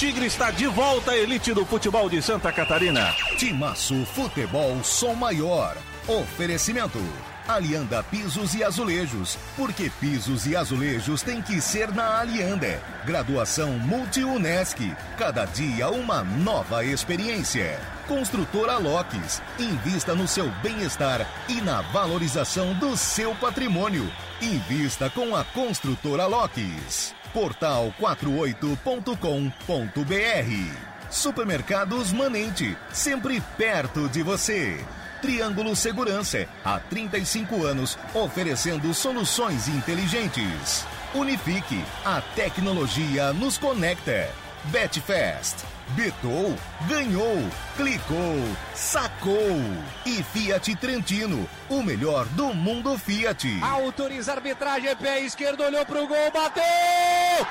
Tigre 0.00 0.24
está 0.24 0.50
de 0.50 0.66
volta 0.66 1.10
à 1.10 1.18
elite 1.18 1.52
do 1.52 1.62
futebol 1.66 2.08
de 2.08 2.22
Santa 2.22 2.50
Catarina. 2.50 3.14
Timaço 3.36 4.06
Futebol 4.06 4.82
Som 4.82 5.12
Maior. 5.12 5.76
Oferecimento. 6.08 6.98
Alianda 7.46 8.02
Pisos 8.04 8.54
e 8.54 8.64
Azulejos. 8.64 9.36
Porque 9.54 9.92
pisos 10.00 10.46
e 10.46 10.56
azulejos 10.56 11.20
tem 11.20 11.42
que 11.42 11.60
ser 11.60 11.92
na 11.92 12.18
Alianda. 12.18 12.82
Graduação 13.04 13.72
Multi-UNESC. 13.72 14.96
Cada 15.18 15.44
dia 15.44 15.90
uma 15.90 16.24
nova 16.24 16.82
experiência. 16.82 17.78
Construtora 18.08 18.78
Locks. 18.78 19.42
Invista 19.58 20.14
no 20.14 20.26
seu 20.26 20.50
bem-estar 20.62 21.26
e 21.46 21.60
na 21.60 21.82
valorização 21.82 22.72
do 22.72 22.96
seu 22.96 23.34
patrimônio. 23.34 24.10
Invista 24.40 25.10
com 25.10 25.36
a 25.36 25.44
Construtora 25.44 26.24
Locks. 26.24 27.19
Portal 27.32 27.94
48.com.br. 28.00 30.90
Supermercados 31.10 32.12
Manente, 32.12 32.76
sempre 32.92 33.40
perto 33.56 34.08
de 34.08 34.22
você. 34.22 34.84
Triângulo 35.20 35.76
Segurança, 35.76 36.46
há 36.64 36.78
35 36.78 37.64
anos, 37.64 37.98
oferecendo 38.14 38.92
soluções 38.94 39.68
inteligentes. 39.68 40.86
Unifique, 41.14 41.84
a 42.04 42.20
tecnologia 42.34 43.32
nos 43.32 43.58
conecta. 43.58 44.28
Betfest, 44.64 45.64
betou, 45.90 46.54
ganhou, 46.86 47.36
clicou, 47.76 48.36
sacou. 48.74 49.58
E 50.04 50.22
Fiat 50.22 50.76
Trentino, 50.76 51.48
o 51.68 51.82
melhor 51.82 52.26
do 52.26 52.52
mundo 52.52 52.96
Fiat. 52.98 53.48
Autoriza 53.62 54.32
a 54.32 54.34
arbitragem, 54.36 54.94
pé 54.96 55.20
esquerdo, 55.20 55.62
olhou 55.62 55.84
pro 55.86 56.06
gol, 56.06 56.30
bateu! 56.30 57.46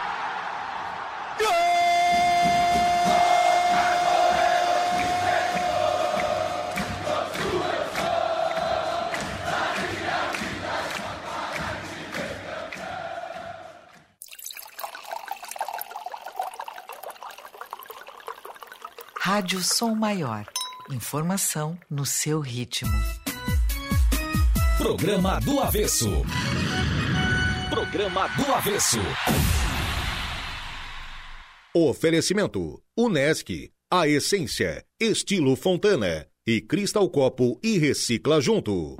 Gol! 1.39 2.28
Rádio 19.39 19.63
Som 19.63 19.95
Maior. 19.95 20.45
Informação 20.91 21.79
no 21.89 22.05
seu 22.05 22.41
ritmo. 22.41 22.91
Programa 24.77 25.39
do 25.39 25.61
Avesso. 25.61 26.09
Programa 27.69 28.27
do 28.35 28.51
Avesso. 28.51 28.99
Oferecimento: 31.73 32.83
Unesc, 32.97 33.71
a 33.89 34.09
essência, 34.09 34.83
estilo 34.99 35.55
Fontana 35.55 36.27
e 36.45 36.59
Cristal 36.59 37.09
Copo 37.09 37.57
e 37.63 37.77
Recicla 37.77 38.41
Junto. 38.41 38.97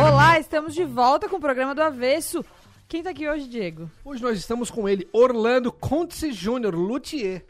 Olá, 0.00 0.38
estamos 0.38 0.74
de 0.74 0.84
volta 0.84 1.28
com 1.28 1.36
o 1.36 1.40
programa 1.40 1.74
do 1.74 1.82
Avesso. 1.82 2.42
Quem 2.88 3.02
tá 3.02 3.10
aqui 3.10 3.28
hoje, 3.28 3.46
Diego? 3.46 3.90
Hoje 4.04 4.22
nós 4.22 4.38
estamos 4.38 4.70
com 4.70 4.88
ele, 4.88 5.06
Orlando 5.12 5.70
Conte 5.70 6.32
Júnior, 6.32 6.74
luthier. 6.74 7.44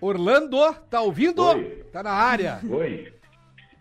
Orlando, 0.00 0.58
tá 0.88 1.00
ouvindo? 1.00 1.44
Oi. 1.44 1.84
Tá 1.92 2.02
na 2.02 2.10
área. 2.10 2.60
Oi. 2.68 3.12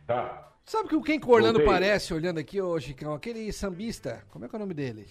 Tá. 0.05 0.51
Sabe 0.65 0.89
que 0.89 1.01
quem 1.01 1.19
que 1.19 1.25
o 1.25 1.31
Orlando 1.31 1.59
Voltei. 1.59 1.73
parece 1.73 2.13
olhando 2.13 2.39
aqui 2.39 2.61
hoje, 2.61 2.87
Chicão? 2.87 3.13
Aquele 3.13 3.51
sambista. 3.51 4.23
Como 4.29 4.45
é 4.45 4.49
que 4.49 4.55
é 4.55 4.57
o 4.57 4.59
nome 4.59 4.73
dele? 4.73 5.07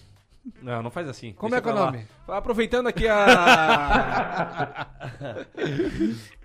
Não, 0.61 0.81
não 0.81 0.91
faz 0.91 1.07
assim. 1.09 1.33
Como 1.33 1.49
Deixa 1.49 1.59
é 1.59 1.61
que 1.63 1.69
é 1.69 1.73
o 1.73 1.85
nome? 1.85 2.07
Aproveitando 2.27 2.87
aqui 2.87 3.07
a. 3.07 4.87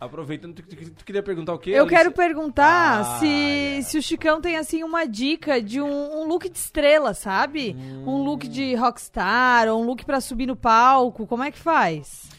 Aproveitando, 0.00 0.54
tu, 0.54 0.62
tu- 0.62 0.90
tu 0.92 1.04
queria 1.04 1.22
perguntar 1.22 1.52
o 1.52 1.58
quê? 1.58 1.70
Eu 1.72 1.82
Alice? 1.82 1.94
quero 1.94 2.10
perguntar 2.10 3.00
Ah, 3.00 3.18
se, 3.18 3.80
se 3.84 3.98
o 3.98 4.02
Chicão 4.02 4.40
tem, 4.40 4.56
assim, 4.56 4.82
uma 4.82 5.06
dica 5.06 5.60
de 5.60 5.78
um, 5.80 6.20
um 6.22 6.26
look 6.26 6.48
de 6.48 6.56
estrela, 6.56 7.12
sabe? 7.12 7.76
Um 8.06 8.22
look 8.24 8.48
de 8.48 8.74
rockstar, 8.74 9.68
ou 9.68 9.82
um 9.82 9.84
look 9.84 10.04
pra 10.06 10.20
subir 10.20 10.46
no 10.46 10.56
palco. 10.56 11.26
Como 11.26 11.42
é 11.42 11.50
que 11.50 11.58
faz? 11.58 12.30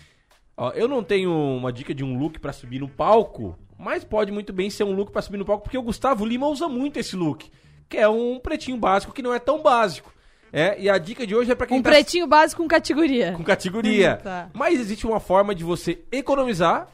Ó, 0.57 0.71
eu 0.71 0.87
não 0.87 1.03
tenho 1.03 1.31
uma 1.31 1.71
dica 1.71 1.93
de 1.93 2.03
um 2.03 2.17
look 2.17 2.39
pra 2.39 2.51
subir 2.51 2.79
no 2.79 2.89
palco, 2.89 3.55
mas 3.77 4.03
pode 4.03 4.31
muito 4.31 4.51
bem 4.51 4.69
ser 4.71 4.83
um 4.83 4.93
look 4.93 5.11
pra 5.11 5.21
subir 5.21 5.37
no 5.37 5.45
palco, 5.45 5.63
porque 5.63 5.77
o 5.77 5.83
Gustavo 5.83 6.25
Lima 6.25 6.47
usa 6.47 6.67
muito 6.67 6.97
esse 6.97 7.15
look, 7.15 7.47
que 7.87 7.97
é 7.97 8.09
um 8.09 8.39
pretinho 8.39 8.77
básico 8.77 9.13
que 9.13 9.21
não 9.21 9.33
é 9.33 9.39
tão 9.39 9.61
básico. 9.61 10.11
É, 10.53 10.75
e 10.81 10.89
a 10.89 10.97
dica 10.97 11.25
de 11.27 11.35
hoje 11.35 11.51
é 11.51 11.55
pra 11.55 11.65
quem 11.67 11.77
Um 11.77 11.81
tá 11.81 11.91
pretinho 11.91 12.25
básico 12.27 12.61
com 12.61 12.67
categoria. 12.67 13.33
com 13.37 13.43
categoria. 13.43 14.17
Tá. 14.23 14.49
Mas 14.51 14.79
existe 14.79 15.05
uma 15.07 15.19
forma 15.19 15.53
de 15.55 15.63
você 15.63 15.99
economizar 16.11 16.87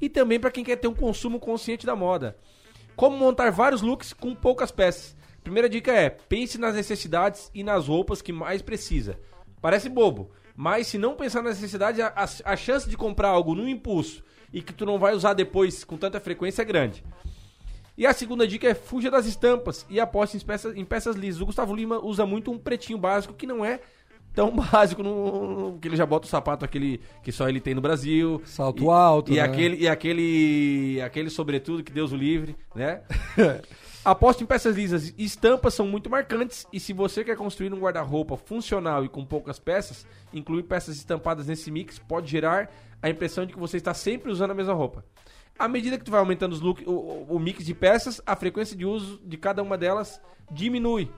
e 0.00 0.08
também 0.08 0.38
para 0.40 0.50
quem 0.50 0.64
quer 0.64 0.76
ter 0.76 0.88
um 0.88 0.94
consumo 0.94 1.38
consciente 1.38 1.84
da 1.86 1.94
moda. 1.96 2.36
Como 2.96 3.16
montar 3.16 3.50
vários 3.50 3.82
looks 3.82 4.12
com 4.12 4.34
poucas 4.34 4.70
peças. 4.70 5.16
Primeira 5.42 5.68
dica 5.68 5.92
é: 5.92 6.10
pense 6.10 6.58
nas 6.58 6.74
necessidades 6.74 7.50
e 7.54 7.62
nas 7.64 7.86
roupas 7.88 8.20
que 8.20 8.32
mais 8.32 8.60
precisa. 8.62 9.18
Parece 9.60 9.88
bobo, 9.88 10.30
mas 10.54 10.86
se 10.86 10.98
não 10.98 11.14
pensar 11.14 11.42
na 11.42 11.50
necessidade, 11.50 12.00
a, 12.02 12.08
a- 12.08 12.52
a 12.52 12.56
chance 12.56 12.88
de 12.88 12.96
comprar 12.96 13.28
algo 13.28 13.54
no 13.54 13.68
impulso 13.68 14.22
e 14.52 14.60
que 14.60 14.72
tu 14.72 14.84
não 14.84 14.98
vai 14.98 15.14
usar 15.14 15.32
depois 15.34 15.84
com 15.84 15.96
tanta 15.96 16.18
frequência 16.20 16.62
é 16.62 16.64
grande. 16.64 17.04
E 17.96 18.06
a 18.06 18.12
segunda 18.14 18.46
dica 18.46 18.66
é 18.68 18.74
fuja 18.74 19.10
das 19.10 19.26
estampas 19.26 19.84
e 19.90 20.00
aposte 20.00 20.36
em 20.36 20.40
peças, 20.40 20.74
em 20.76 20.84
peças 20.84 21.16
lisas. 21.16 21.40
O 21.42 21.46
Gustavo 21.46 21.74
Lima 21.74 21.98
usa 22.02 22.24
muito 22.24 22.50
um 22.50 22.58
pretinho 22.58 22.98
básico 22.98 23.34
que 23.34 23.46
não 23.46 23.62
é 23.64 23.80
tão 24.34 24.50
básico 24.56 25.02
no, 25.02 25.78
que 25.80 25.88
ele 25.88 25.96
já 25.96 26.06
bota 26.06 26.26
o 26.26 26.30
sapato 26.30 26.64
aquele 26.64 27.00
que 27.22 27.32
só 27.32 27.48
ele 27.48 27.60
tem 27.60 27.74
no 27.74 27.80
Brasil. 27.80 28.40
Salto 28.44 28.84
E- 28.84 28.88
alto, 28.88 29.32
E 29.32 29.36
né? 29.36 29.40
aquele 29.42 29.76
e 29.82 29.88
aquele 29.88 31.00
aquele 31.02 31.30
sobretudo 31.30 31.82
que 31.82 31.92
Deus 31.92 32.12
o 32.12 32.16
livre, 32.16 32.56
né? 32.74 33.02
Aposte 34.02 34.42
em 34.42 34.46
peças 34.46 34.76
lisas. 34.76 35.12
Estampas 35.18 35.74
são 35.74 35.86
muito 35.86 36.08
marcantes 36.08 36.66
e 36.72 36.80
se 36.80 36.92
você 36.92 37.22
quer 37.22 37.36
construir 37.36 37.72
um 37.72 37.78
guarda-roupa 37.78 38.34
funcional 38.36 39.04
e 39.04 39.08
com 39.10 39.24
poucas 39.26 39.58
peças, 39.58 40.06
incluir 40.32 40.62
peças 40.62 40.96
estampadas 40.96 41.46
nesse 41.46 41.70
mix 41.70 41.98
pode 41.98 42.30
gerar 42.30 42.70
a 43.02 43.10
impressão 43.10 43.44
de 43.44 43.52
que 43.52 43.58
você 43.58 43.76
está 43.76 43.92
sempre 43.92 44.30
usando 44.32 44.52
a 44.52 44.54
mesma 44.54 44.72
roupa. 44.72 45.04
À 45.58 45.68
medida 45.68 45.98
que 45.98 46.04
tu 46.04 46.10
vai 46.10 46.20
aumentando 46.20 46.52
os 46.54 46.60
look, 46.62 46.82
o- 46.86 47.26
o 47.28 47.38
mix 47.38 47.62
de 47.66 47.74
peças, 47.74 48.22
a 48.24 48.34
frequência 48.34 48.74
de 48.74 48.86
uso 48.86 49.20
de 49.22 49.36
cada 49.36 49.62
uma 49.62 49.76
delas 49.76 50.18
diminui. 50.50 51.10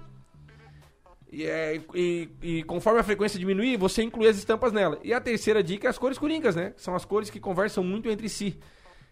E, 1.32 1.46
é, 1.46 1.80
e- 1.94 2.28
e 2.42 2.62
conforme 2.64 3.00
a 3.00 3.02
frequência 3.02 3.38
diminuir, 3.38 3.78
você 3.78 4.02
inclui 4.02 4.28
as 4.28 4.36
estampas 4.36 4.70
nela. 4.70 4.98
E 5.02 5.14
a 5.14 5.20
terceira 5.20 5.62
dica 5.62 5.86
é 5.86 5.90
as 5.90 5.96
cores 5.96 6.18
coringas, 6.18 6.54
né? 6.54 6.74
São 6.76 6.94
as 6.94 7.06
cores 7.06 7.30
que 7.30 7.40
conversam 7.40 7.82
muito 7.82 8.10
entre 8.10 8.28
si. 8.28 8.58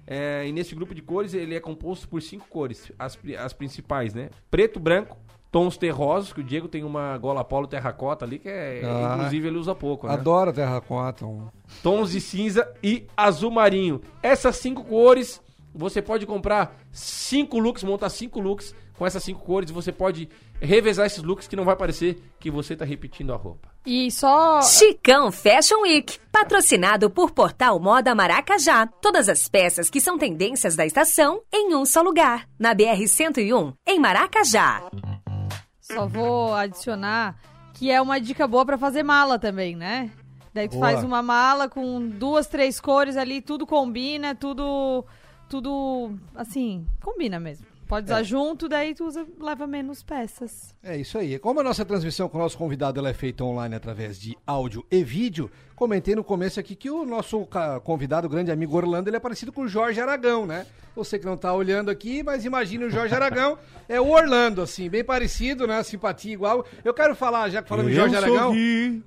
É, 0.06 0.46
e 0.46 0.52
nesse 0.52 0.74
grupo 0.74 0.94
de 0.94 1.00
cores, 1.02 1.32
ele 1.34 1.54
é 1.54 1.60
composto 1.60 2.06
por 2.08 2.20
cinco 2.20 2.46
cores, 2.48 2.92
as, 2.98 3.18
as 3.38 3.52
principais, 3.54 4.12
né? 4.12 4.28
Preto, 4.50 4.78
branco, 4.80 5.16
tons 5.50 5.76
terrosos, 5.76 6.32
que 6.32 6.40
o 6.40 6.44
Diego 6.44 6.68
tem 6.68 6.84
uma 6.84 7.16
gola 7.16 7.42
polo 7.44 7.66
terracota 7.66 8.24
ali, 8.24 8.38
que 8.38 8.48
é, 8.48 8.82
Ah. 8.84 9.14
inclusive 9.16 9.48
ele 9.48 9.56
usa 9.58 9.74
pouco, 9.74 10.06
né? 10.06 10.12
Adoro 10.14 10.52
terracota. 10.52 11.24
um. 11.24 11.48
tons 11.82 12.10
de 12.10 12.20
cinza 12.20 12.70
e 12.82 13.06
azul 13.16 13.50
marinho. 13.50 14.00
Essas 14.22 14.56
cinco 14.56 14.84
cores, 14.84 15.40
você 15.74 16.02
pode 16.02 16.26
comprar 16.26 16.76
cinco 16.90 17.58
looks, 17.58 17.82
montar 17.84 18.08
cinco 18.10 18.40
looks 18.40 18.74
com 19.00 19.06
essas 19.06 19.24
cinco 19.24 19.40
cores. 19.40 19.70
Você 19.70 19.90
pode 19.90 20.28
revezar 20.60 21.06
esses 21.06 21.22
looks 21.22 21.48
que 21.48 21.56
não 21.56 21.64
vai 21.64 21.74
parecer 21.74 22.22
que 22.38 22.50
você 22.50 22.76
tá 22.76 22.84
repetindo 22.84 23.32
a 23.32 23.36
roupa. 23.36 23.70
E 23.86 24.10
só. 24.10 24.60
Chicão 24.60 25.32
Fashion 25.32 25.80
Week, 25.80 26.18
patrocinado 26.30 27.08
por 27.08 27.30
Portal 27.30 27.80
Moda 27.80 28.14
Maracajá. 28.14 28.86
Todas 28.86 29.30
as 29.30 29.48
peças 29.48 29.88
que 29.88 30.02
são 30.02 30.18
tendências 30.18 30.76
da 30.76 30.84
estação 30.84 31.40
em 31.50 31.74
um 31.74 31.86
só 31.86 32.02
lugar. 32.02 32.46
Na 32.58 32.74
BR-101, 32.74 33.72
em 33.88 33.98
Maracajá. 33.98 34.82
Só 35.80 36.06
vou 36.06 36.54
adicionar 36.54 37.36
que 37.72 37.90
é 37.90 38.02
uma 38.02 38.20
dica 38.20 38.46
boa 38.46 38.66
pra 38.66 38.76
fazer 38.76 39.02
mala 39.02 39.38
também, 39.38 39.74
né? 39.74 40.10
Daí 40.52 40.68
tu 40.68 40.72
Boa. 40.76 40.90
faz 40.90 41.02
uma 41.02 41.22
mala 41.22 41.70
com 41.70 42.06
duas, 42.06 42.46
três 42.46 42.78
cores 42.78 43.16
ali, 43.16 43.40
tudo 43.40 43.66
combina, 43.66 44.34
tudo. 44.34 45.06
Tudo. 45.48 46.18
Assim, 46.34 46.86
combina 47.00 47.40
mesmo. 47.40 47.69
Pode 47.90 48.06
usar 48.06 48.20
É. 48.20 48.24
junto, 48.24 48.68
daí 48.68 48.94
tu 48.94 49.04
usa, 49.04 49.26
leva 49.40 49.66
menos 49.66 50.00
peças. 50.02 50.72
É 50.82 50.96
isso 50.96 51.18
aí. 51.18 51.38
Como 51.40 51.58
a 51.58 51.62
nossa 51.64 51.84
transmissão 51.84 52.28
com 52.28 52.38
o 52.38 52.40
nosso 52.40 52.56
convidado 52.56 53.00
ela 53.00 53.10
é 53.10 53.12
feita 53.12 53.42
online 53.44 53.74
através 53.74 54.18
de 54.18 54.38
áudio 54.46 54.86
e 54.90 55.02
vídeo, 55.02 55.50
comentei 55.74 56.14
no 56.14 56.22
começo 56.22 56.60
aqui 56.60 56.76
que 56.76 56.88
o 56.88 57.04
nosso 57.04 57.46
convidado, 57.82 58.28
o 58.28 58.30
grande 58.30 58.52
amigo 58.52 58.76
Orlando, 58.76 59.10
ele 59.10 59.16
é 59.16 59.20
parecido 59.20 59.50
com 59.52 59.62
o 59.62 59.68
Jorge 59.68 60.00
Aragão, 60.00 60.46
né? 60.46 60.66
Você 60.94 61.18
que 61.18 61.26
não 61.26 61.36
tá 61.36 61.52
olhando 61.52 61.90
aqui, 61.90 62.22
mas 62.22 62.44
imagine 62.44 62.84
o 62.84 62.90
Jorge 62.90 63.14
Aragão, 63.14 63.58
é 63.88 64.00
o 64.00 64.08
Orlando, 64.08 64.62
assim, 64.62 64.88
bem 64.88 65.02
parecido, 65.04 65.66
né? 65.66 65.82
Simpatia 65.82 66.32
igual. 66.32 66.64
Eu 66.84 66.94
quero 66.94 67.14
falar, 67.16 67.48
já 67.48 67.60
que 67.62 67.68
falando 67.68 67.88
de 67.88 67.94
Jorge 67.94 68.14
Aragão. 68.16 68.54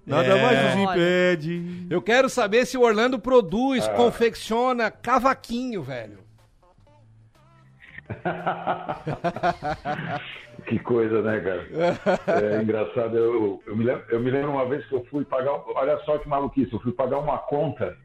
nada 0.05 0.35
mais 0.37 0.75
nos 0.75 0.89
impede. 0.91 1.87
Eu 1.89 2.01
quero 2.01 2.29
saber 2.29 2.65
se 2.65 2.77
o 2.77 2.81
Orlando 2.81 3.17
produz, 3.19 3.85
Ah. 3.87 3.93
confecciona 3.93 4.91
cavaquinho, 4.91 5.81
velho. 5.83 6.22
Que 10.65 10.79
coisa, 10.79 11.21
né, 11.21 11.39
cara? 11.39 12.41
É 12.41 12.59
engraçado. 12.61 13.17
Eu, 13.17 13.61
eu, 13.65 13.75
me 13.75 13.83
lembro, 13.83 14.03
eu 14.09 14.19
me 14.19 14.31
lembro 14.31 14.51
uma 14.51 14.65
vez 14.65 14.85
que 14.85 14.93
eu 14.93 15.03
fui 15.05 15.25
pagar. 15.25 15.61
Olha 15.75 15.97
só 15.99 16.17
que 16.17 16.29
maluquice. 16.29 16.71
Eu 16.71 16.79
fui 16.79 16.91
pagar 16.91 17.19
uma 17.19 17.37
conta, 17.37 17.97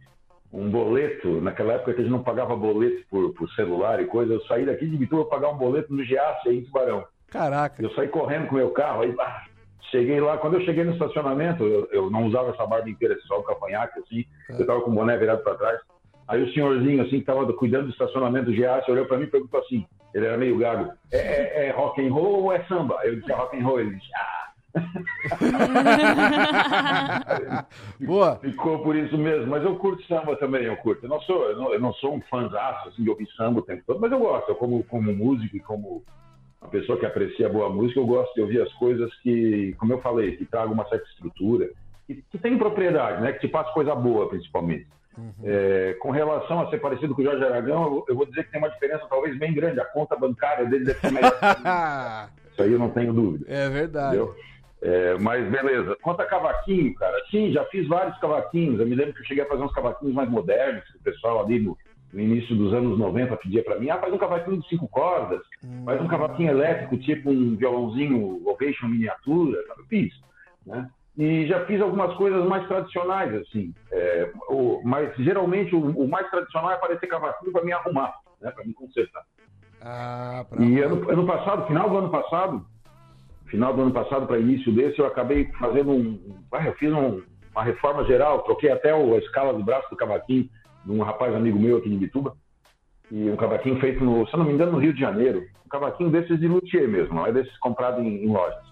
um 0.53 0.69
boleto. 0.69 1.41
Naquela 1.41 1.75
época 1.75 1.95
que 1.95 2.01
a 2.01 2.05
gente 2.05 2.13
não 2.13 2.23
pagava 2.23 2.57
boleto 2.57 3.05
por, 3.11 3.33
por 3.35 3.49
celular 3.51 4.01
e 4.01 4.07
coisa. 4.07 4.35
Eu 4.35 4.41
saí 4.43 4.67
daqui 4.67 4.87
de 4.87 4.97
Vitor 4.97 5.27
para 5.27 5.39
pagar 5.39 5.55
um 5.55 5.59
boleto 5.59 5.93
no 5.93 6.05
Giasse, 6.05 6.49
aí 6.49 6.59
em 6.59 6.65
Tubarão. 6.65 7.05
Caraca. 7.29 7.83
Eu 7.83 7.91
saí 7.95 8.09
correndo 8.09 8.49
com 8.49 8.55
o 8.55 8.59
meu 8.59 8.71
carro. 8.71 9.03
Aí, 9.03 9.15
ah, 9.21 9.45
cheguei 9.91 10.21
lá. 10.21 10.39
Quando 10.39 10.55
eu 10.55 10.65
cheguei 10.65 10.85
no 10.85 10.93
estacionamento, 10.93 11.65
eu, 11.65 11.89
eu 11.93 12.11
não 12.11 12.27
usava 12.27 12.51
essa 12.51 12.67
barba 12.67 12.91
inteira, 12.91 13.17
só 13.27 13.39
o 13.39 13.45
cavanhaque, 13.45 14.01
assim. 14.01 14.25
Eu 14.49 14.67
tava 14.67 14.81
com 14.81 14.91
o 14.91 14.95
boné 14.95 15.17
virado 15.17 15.43
para 15.43 15.55
trás. 15.55 15.81
Aí 16.29 16.43
o 16.43 16.53
senhorzinho, 16.53 17.03
assim, 17.03 17.21
que 17.21 17.25
tava 17.25 17.51
cuidando 17.55 17.87
do 17.87 17.91
estacionamento 17.91 18.47
do 18.47 18.55
Giasse, 18.55 18.91
olhou 18.91 19.07
para 19.07 19.17
mim 19.17 19.25
e 19.25 19.29
perguntou 19.29 19.61
assim: 19.61 19.87
ele 20.15 20.27
era 20.27 20.37
meio 20.37 20.59
gago, 20.59 20.93
é, 21.11 21.17
é, 21.17 21.69
é 21.69 21.71
rock 21.71 22.07
and 22.07 22.13
roll 22.13 22.45
ou 22.45 22.53
é 22.53 22.63
samba? 22.65 22.99
Eu 23.03 23.17
disse: 23.17 23.33
é 23.33 23.35
rock 23.35 23.57
and 23.57 23.65
roll. 23.65 23.81
Ele 23.81 23.95
disse: 23.95 24.11
ah. 24.15 24.49
Boa. 28.01 28.37
Ficou 28.37 28.81
por 28.81 28.95
isso 28.95 29.17
mesmo, 29.17 29.47
mas 29.47 29.65
eu 29.65 29.77
curto 29.77 30.07
samba 30.07 30.37
também, 30.37 30.65
eu 30.65 30.77
curto. 30.77 31.07
Eu 31.07 31.09
não 31.09 31.21
sou, 31.23 31.51
eu 31.51 31.57
não, 31.57 31.73
eu 31.73 31.81
não 31.81 31.95
sou 31.95 32.15
um 32.15 32.21
fãzaço 32.23 32.91
assim, 32.91 33.03
de 33.03 33.09
ouvir 33.09 33.27
samba 33.35 33.61
o 33.61 33.63
tempo 33.63 33.83
todo, 33.87 33.99
mas 33.99 34.13
eu 34.13 34.19
gosto. 34.19 34.51
Eu 34.51 34.57
como, 34.57 34.85
como 34.85 35.11
músico 35.15 35.57
e 35.57 35.61
como 35.61 36.05
uma 36.61 36.71
pessoa 36.71 36.99
que 36.99 37.07
aprecia 37.07 37.49
boa 37.49 37.71
música, 37.71 37.99
eu 37.99 38.07
gosto 38.07 38.35
de 38.35 38.43
ouvir 38.43 38.61
as 38.61 38.71
coisas 38.75 39.11
que, 39.23 39.75
como 39.79 39.95
eu 39.95 40.03
falei, 40.03 40.37
que 40.37 40.45
tragam 40.45 40.75
uma 40.75 40.87
certa 40.89 41.09
estrutura, 41.09 41.71
que, 42.07 42.23
que 42.31 42.37
tem 42.39 42.59
propriedade, 42.59 43.23
né? 43.23 43.33
Que 43.33 43.41
te 43.41 43.49
passa 43.49 43.73
coisa 43.73 43.95
boa, 43.95 44.29
principalmente. 44.29 44.87
É, 45.45 45.97
com 46.01 46.11
relação 46.11 46.61
a 46.61 46.71
ser 46.71 46.79
parecido 46.79 47.15
com 47.15 47.23
o 47.23 47.25
Jorge 47.25 47.45
Aragão, 47.45 48.05
eu, 48.09 48.15
vou 48.15 48.27
dizer 48.27 48.45
que 48.45 48.51
tem 48.51 48.61
uma 48.61 48.71
diferença 48.71 49.07
talvez 49.09 49.39
bem 49.39 49.53
grande. 49.53 49.81
A 49.81 49.85
conta 49.85 50.17
bancária 50.17 50.67
dele 50.67 50.85
deve 50.85 51.01
ser 51.01 51.13
melhor. 51.13 51.33
Isso 52.53 52.63
aí 52.63 52.73
eu 52.73 52.79
não 52.79 52.91
tenho 52.91 53.13
dúvida. 53.13 53.45
É 53.49 53.69
verdade. 53.69 54.19
É, 54.81 55.17
mas 55.19 55.49
beleza. 55.51 55.97
Quanto 56.03 56.21
a 56.21 56.27
cavaquinho, 56.27 56.95
cara, 56.95 57.17
sim, 57.31 57.53
já 57.53 57.65
fiz 57.67 57.87
vários 57.89 58.19
cavaquinhos. 58.19 58.81
Eu 58.81 58.87
me 58.87 58.95
lembro 58.95 59.15
que 59.15 59.21
eu 59.21 59.27
cheguei 59.27 59.45
a 59.45 59.49
fazer 59.49 59.63
uns 59.63 59.73
cavaquinhos 59.73 60.15
mais 60.15 60.31
modernos, 60.31 60.85
que 60.85 60.99
o 60.99 61.03
pessoal 61.03 61.45
ali 61.45 61.59
no, 61.59 61.77
no 62.13 62.21
início 62.21 62.55
dos 62.57 62.73
anos 62.73 62.99
90 62.99 63.37
pedia 63.37 63.63
para 63.63 63.79
mim, 63.79 63.91
ah, 63.91 63.99
faz 63.99 64.13
um 64.13 64.19
cavaquinho 64.19 64.61
de 64.61 64.69
cinco 64.69 64.89
cordas, 64.89 65.41
faz 65.85 66.01
um 66.01 66.09
cavaquinho 66.09 66.51
elétrico, 66.51 66.97
tipo 66.99 67.31
um 67.31 67.57
violãozinho 67.57 68.41
Ovation 68.47 68.87
miniatura, 68.87 69.59
eu 69.77 69.85
fiz, 69.89 70.13
né? 70.67 70.89
E 71.19 71.47
já 71.49 71.67
fiz 71.67 71.81
algumas 71.81 72.15
coisas 72.15 72.47
mais 72.47 72.67
tradicionais, 72.69 73.35
assim. 73.35 73.75
É, 73.91 74.31
o, 74.49 74.81
mas 74.85 75.13
geralmente 75.17 75.75
o, 75.75 75.81
o 75.81 76.09
mais 76.09 76.31
tradicional 76.31 76.71
é 76.71 76.75
aparecer 76.75 77.09
cavaquinho 77.09 77.51
para 77.53 77.65
me 77.65 77.73
arrumar, 77.73 78.15
né? 78.41 78.53
Para 78.53 78.65
me 78.65 78.73
consertar. 78.73 79.25
Ah. 79.83 80.45
E 80.61 80.81
ano, 80.81 81.11
ano 81.11 81.27
passado, 81.27 81.67
final 81.67 81.91
do 81.91 81.97
ano 81.99 82.11
passado, 82.11 82.65
final 83.47 83.75
do 83.75 83.83
ano 83.83 83.91
passado 83.93 84.27
para 84.29 84.39
início 84.39 84.73
desse, 84.73 84.99
eu 85.01 85.07
acabei 85.07 85.51
fazendo 85.59 85.91
um. 85.91 86.39
ah, 86.53 86.65
eu 86.67 86.75
fiz 86.75 86.93
um- 86.93 87.21
uma 87.53 87.65
reforma 87.65 88.05
geral, 88.05 88.43
troquei 88.43 88.71
até 88.71 88.95
o- 88.95 89.15
a 89.15 89.19
escala 89.19 89.53
do 89.53 89.65
braço 89.65 89.91
do 89.91 89.97
cavaquinho 89.97 90.49
de 90.85 90.93
um 90.93 91.03
rapaz 91.03 91.35
amigo 91.35 91.59
meu 91.59 91.79
aqui 91.79 91.89
de 91.91 91.97
Bituba. 91.97 92.37
E 93.11 93.29
um 93.29 93.37
cavaquinho 93.37 93.81
feito, 93.81 94.05
no, 94.05 94.25
se 94.29 94.35
eu 94.35 94.39
não 94.39 94.47
me 94.47 94.53
engano, 94.53 94.73
no 94.73 94.79
Rio 94.79 94.93
de 94.93 95.01
Janeiro. 95.01 95.43
Um 95.67 95.69
cavaquinho 95.69 96.11
desses 96.11 96.39
de 96.39 96.47
luthier 96.47 96.87
mesmo, 96.89 97.15
não 97.15 97.27
é 97.27 97.33
desses 97.33 97.57
comprados 97.59 98.01
em, 98.05 98.25
em 98.25 98.29
lojas. 98.33 98.63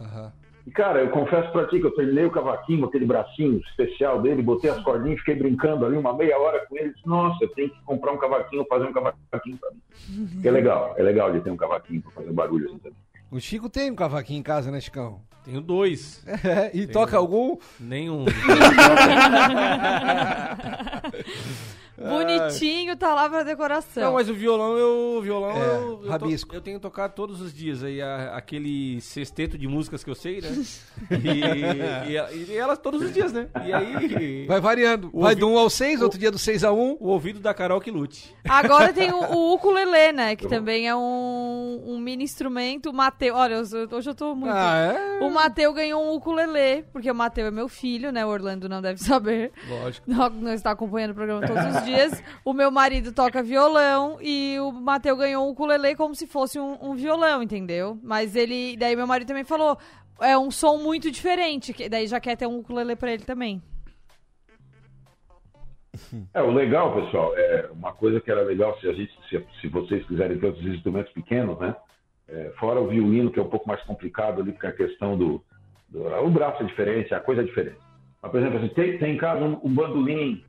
E, 0.67 0.71
cara, 0.73 1.01
eu 1.01 1.11
confesso 1.11 1.51
pra 1.53 1.67
ti 1.69 1.79
que 1.79 1.87
eu 1.87 1.95
terminei 1.95 2.25
o 2.25 2.31
cavaquinho, 2.31 2.87
aquele 2.87 3.07
bracinho 3.07 3.61
especial 3.69 4.21
dele, 4.21 4.43
botei 4.43 4.69
as 4.69 4.83
cordinhas, 4.83 5.21
fiquei 5.21 5.37
brincando 5.37 5.87
ali 5.87 5.97
uma 5.97 6.13
meia 6.13 6.37
hora 6.39 6.67
com 6.67 6.77
ele. 6.77 6.93
Disse, 6.93 7.07
Nossa, 7.07 7.45
eu 7.45 7.49
tenho 7.51 7.71
que 7.71 7.81
comprar 7.85 8.13
um 8.13 8.19
cavaquinho, 8.19 8.67
fazer 8.69 8.85
um 8.87 8.93
cavaquinho 8.93 9.57
pra 9.59 9.71
mim. 9.71 10.41
Que 10.43 10.49
é 10.49 10.51
legal, 10.51 10.95
é 10.99 11.03
legal 11.03 11.33
de 11.33 11.41
ter 11.41 11.51
um 11.51 11.57
cavaquinho 11.57 12.03
pra 12.03 12.11
fazer 12.11 12.33
barulho 12.33 12.67
assim 12.69 12.79
também. 12.79 12.99
O 13.31 13.41
Chico 13.41 13.69
tem 13.71 13.91
um 13.91 13.95
cavaquinho 13.95 14.41
em 14.41 14.43
casa, 14.43 14.71
né, 14.71 14.81
Chicão? 14.81 15.21
Tenho 15.45 15.61
dois. 15.61 16.25
É, 16.45 16.69
e 16.69 16.81
Tenho- 16.81 16.93
toca 16.93 17.17
algum? 17.17 17.57
Nenhum. 17.79 18.25
Bonitinho, 21.99 22.97
tá 22.97 23.15
lá 23.15 23.29
pra 23.29 23.43
decoração. 23.43 24.03
Não, 24.03 24.13
mas 24.15 24.29
o 24.29 24.35
violão, 24.35 24.77
eu, 24.77 25.17
o 25.19 25.23
violão 25.23 25.51
É, 25.51 25.77
eu, 25.77 25.81
eu, 25.83 25.97
to- 25.99 26.09
rabisco. 26.09 26.55
eu 26.55 26.61
tenho 26.61 26.79
tocado 26.81 27.15
todos 27.15 27.41
os 27.41 27.53
dias 27.55 27.83
aí, 27.83 28.01
a- 28.03 28.37
aquele 28.37 29.01
sexteto 29.01 29.57
de 29.59 29.67
músicas 29.67 30.03
que 30.05 30.11
eu 30.11 30.15
sei, 30.15 30.41
né? 30.41 30.51
E, 31.27 32.13
e- 32.13 32.53
e 32.53 32.57
elas 32.57 32.79
todos 32.79 33.03
os 33.03 33.13
dias, 33.13 33.33
né? 33.33 33.49
E 33.65 33.73
aí. 33.73 34.47
Vai 34.47 34.61
variando. 34.61 35.11
Vai 35.13 35.31
ouvi- 35.33 35.35
do 35.37 35.49
1 35.49 35.59
ao 35.59 35.71
6, 35.71 36.03
outro 36.03 36.19
dia 36.19 36.31
do 36.31 36.39
6 36.39 36.65
a 36.65 36.73
1. 36.73 36.97
O 37.01 37.09
ouvido 37.09 37.41
da 37.41 37.53
Carol 37.55 37.81
que 37.81 37.91
lute. 37.91 38.35
Agora 38.49 38.93
tem 38.93 39.11
o, 39.13 39.17
o 39.35 39.55
ukulele, 39.55 40.13
né? 40.13 40.37
Que 40.37 40.47
também 40.49 40.89
é 40.89 40.95
um, 40.95 41.83
um 41.87 41.99
mini 41.99 42.25
instrumento. 42.25 42.91
O 42.91 42.93
Mateu, 42.93 43.35
olha, 43.35 43.55
eu- 43.55 43.89
hoje 43.97 44.11
eu 44.11 44.15
tô 44.15 44.35
muito. 44.35 44.53
Ah, 44.55 44.77
é? 45.21 45.25
O 45.25 45.31
Mateu 45.31 45.73
ganhou 45.73 46.03
um 46.05 46.15
ukulele, 46.15 46.85
porque 46.93 47.11
o 47.11 47.15
Mateu 47.15 47.47
é 47.47 47.51
meu 47.51 47.69
filho, 47.69 48.11
né? 48.13 48.25
O 48.25 48.29
Orlando 48.29 48.69
não 48.69 48.81
deve 48.83 49.01
saber. 49.01 49.53
Lógico. 49.69 50.09
Não, 50.11 50.29
não 50.31 50.53
está 50.53 50.71
acompanhando 50.73 51.11
o 51.13 51.15
programa 51.15 51.47
todos 51.47 51.65
os 51.77 51.83
dias. 51.87 52.23
O 52.45 52.53
meu 52.53 52.71
marido 52.71 53.13
toca 53.13 53.43
violão 53.43 54.19
e 54.21 54.57
o 54.61 54.71
Mateu 54.73 55.17
ganhou 55.17 55.47
um 55.47 55.51
ukulele 55.51 55.97
como 55.97 56.15
se 56.15 56.27
fosse 56.27 56.59
um, 56.59 56.77
um 56.83 56.95
violão, 56.95 57.43
entendeu? 57.43 57.99
Mas 58.03 58.37
ele. 58.37 58.77
Daí 58.77 58.95
meu 58.95 59.07
marido 59.07 59.29
também 59.29 59.45
falou. 59.45 59.79
É 60.21 60.37
um 60.37 60.51
som 60.51 60.77
muito 60.79 61.11
diferente. 61.11 61.73
que 61.73 61.89
daí 61.89 62.07
já 62.07 62.19
quer 62.21 62.37
ter 62.37 62.47
um 62.47 62.59
ukulele 62.59 62.97
pra 62.97 63.13
ele 63.13 63.23
também. 63.25 63.63
É, 66.35 66.43
o 66.43 66.51
legal, 66.51 66.95
pessoal, 66.95 67.33
é 67.37 67.71
uma 67.73 67.93
coisa 67.93 68.21
que 68.21 68.31
era 68.31 68.43
legal 68.43 68.79
se 68.81 68.87
a 68.89 68.93
gente, 68.93 69.13
se, 69.31 69.43
se 69.61 69.69
vocês 69.69 70.05
quiserem 70.07 70.39
ter 70.39 70.47
outros 70.47 70.67
instrumentos 70.67 71.11
pequenos, 71.13 71.59
né? 71.59 71.75
É, 72.29 72.53
fora 72.59 72.81
o 72.81 72.89
violino, 72.89 73.31
que 73.31 73.39
é 73.39 73.43
um 73.43 73.49
pouco 73.49 73.67
mais 73.69 73.83
complicado 73.85 74.43
ali, 74.43 74.53
porque 74.53 74.67
a 74.67 74.73
questão 74.73 75.17
do, 75.17 75.43
do- 75.89 76.07
O 76.23 76.29
braço 76.31 76.63
é 76.63 76.67
diferente, 76.67 77.15
a 77.15 77.21
coisa 77.21 77.41
é 77.41 77.45
diferente. 77.45 77.79
Mas, 78.21 78.31
por 78.31 78.41
exemplo, 78.41 78.59
assim, 78.59 78.69
tem, 78.75 78.99
tem 78.99 79.15
em 79.15 79.19
casa 79.19 79.43
um, 79.43 79.59
um 79.63 79.73
bandolim, 79.73 80.45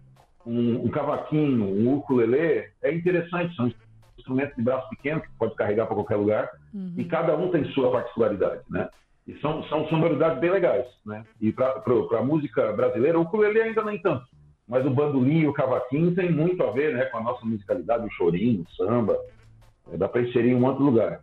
um, 0.48 0.86
um 0.86 0.89
cavaquinho, 0.89 1.66
um 1.66 1.95
ukulele, 1.95 2.70
é 2.82 2.93
interessante, 2.93 3.54
são 3.56 3.72
instrumentos 4.18 4.56
de 4.56 4.64
braço 4.64 4.88
pequeno 4.89 5.22
que 5.22 5.28
pode 5.38 5.56
carregar 5.56 5.86
para 5.86 5.95
qualquer 5.95 6.16
lugar, 6.16 6.50
e 6.95 7.04
cada 7.06 7.36
um 7.36 7.52
tem 7.52 7.66
sua 7.72 7.91
particularidade, 7.91 8.62
né? 8.70 8.89
E 9.28 9.38
são, 9.41 9.62
são 9.66 9.88
sonoridades 9.89 10.39
bem 10.39 10.50
legais, 10.50 10.86
né? 11.06 11.26
E 11.41 11.52
para 11.52 11.84
a 12.18 12.24
música 12.24 12.72
brasileira, 12.72 13.20
o 13.20 13.24
ukulele 13.24 13.62
ainda 13.62 13.84
nem 13.84 14.00
tanto. 14.02 14.26
Mas 14.66 14.86
o 14.86 14.89
bandolim 14.89 15.39
e 15.39 15.48
o 15.48 15.54
cavaquinho 15.54 16.16
tem 16.16 16.32
muito 16.32 16.64
a 16.64 16.72
ver 16.72 16.93
né, 16.93 17.06
com 17.06 17.18
a 17.18 17.24
nossa 17.24 17.45
musicalidade, 17.45 18.06
o 18.06 18.12
chorinho, 18.12 18.64
o 18.64 18.72
samba. 18.76 19.18
É, 19.91 19.98
dá 19.98 20.08
para 20.08 20.22
inserir 20.22 20.52
em 20.52 20.56
um 20.56 20.66
outro 20.66 20.84
lugar. 20.84 21.22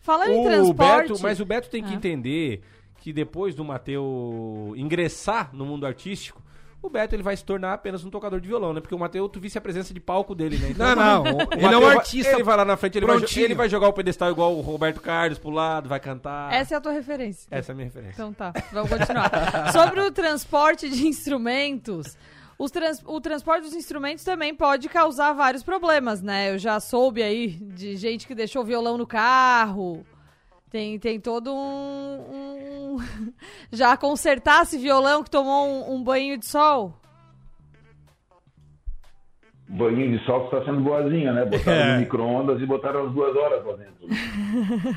Falando 0.00 0.30
em 0.30 0.40
O 0.40 0.44
transporte. 0.44 1.08
Beto, 1.08 1.22
mas 1.22 1.40
o 1.40 1.44
Beto 1.44 1.70
tem 1.70 1.82
que 1.82 1.92
Ah. 1.92 1.96
entender 1.96 2.62
que 3.00 3.12
depois 3.12 3.54
do 3.54 3.64
Mateu 3.64 4.72
ingressar 4.76 5.54
no 5.54 5.64
mundo 5.64 5.86
artístico, 5.86 6.42
o 6.86 6.90
Beto 6.90 7.14
ele 7.14 7.22
vai 7.22 7.36
se 7.36 7.44
tornar 7.44 7.72
apenas 7.72 8.04
um 8.04 8.10
tocador 8.10 8.40
de 8.40 8.46
violão, 8.48 8.72
né? 8.74 8.80
Porque 8.80 8.94
o 8.94 8.98
Mateu, 8.98 9.28
tu 9.28 9.40
visse 9.40 9.56
a 9.56 9.60
presença 9.60 9.92
de 9.94 10.00
palco 10.00 10.34
dele, 10.34 10.56
né? 10.58 10.74
Não, 10.76 10.94
não, 10.94 11.22
o 11.22 11.26
ele 11.52 11.62
Mateu 11.62 11.72
é 11.72 11.76
um 11.76 11.80
vai- 11.80 11.96
artista 11.96 12.32
Ele 12.32 12.42
vai 12.42 12.56
lá 12.56 12.64
na 12.64 12.76
frente, 12.76 12.98
ele 12.98 13.06
vai, 13.06 13.16
ele 13.36 13.54
vai 13.54 13.68
jogar 13.68 13.88
o 13.88 13.92
pedestal 13.92 14.30
igual 14.30 14.54
o 14.56 14.60
Roberto 14.60 15.00
Carlos 15.00 15.38
pro 15.38 15.50
lado, 15.50 15.88
vai 15.88 15.98
cantar. 16.00 16.52
Essa 16.52 16.74
é 16.74 16.76
a 16.76 16.80
tua 16.80 16.92
referência. 16.92 17.46
Essa 17.50 17.70
é 17.70 17.72
a 17.72 17.76
minha 17.76 17.86
referência. 17.86 18.12
Então 18.14 18.32
tá, 18.32 18.52
vamos 18.72 18.90
continuar. 18.90 19.30
Sobre 19.72 20.00
o 20.00 20.10
transporte 20.10 20.88
de 20.88 21.06
instrumentos, 21.06 22.16
os 22.58 22.70
trans- 22.70 23.02
o 23.04 23.20
transporte 23.20 23.62
dos 23.64 23.74
instrumentos 23.74 24.22
também 24.24 24.54
pode 24.54 24.88
causar 24.88 25.32
vários 25.32 25.62
problemas, 25.62 26.22
né? 26.22 26.50
Eu 26.52 26.58
já 26.58 26.78
soube 26.80 27.22
aí 27.22 27.48
de 27.48 27.96
gente 27.96 28.26
que 28.26 28.34
deixou 28.34 28.62
o 28.62 28.64
violão 28.64 28.96
no 28.96 29.06
carro. 29.06 30.04
Tem, 30.74 30.98
tem 30.98 31.20
todo 31.20 31.54
um, 31.54 32.96
um- 32.96 32.98
Já 33.70 33.96
consertasse 33.96 34.76
violão 34.76 35.22
que 35.22 35.30
tomou 35.30 35.68
um, 35.68 35.94
um 35.94 36.02
banho 36.02 36.36
de 36.36 36.44
sol? 36.44 36.92
Banhinho 39.68 40.18
de 40.18 40.24
sol 40.24 40.46
está 40.46 40.64
sendo 40.64 40.80
boazinha, 40.80 41.32
né? 41.32 41.44
Botaram 41.44 41.92
no 41.94 42.00
micro-ondas 42.00 42.60
e 42.60 42.66
botaram 42.66 43.06
as 43.06 43.12
duas 43.12 43.36
horas 43.36 43.64
lá 43.64 43.76
dentro. 43.76 44.08
né? 44.08 44.16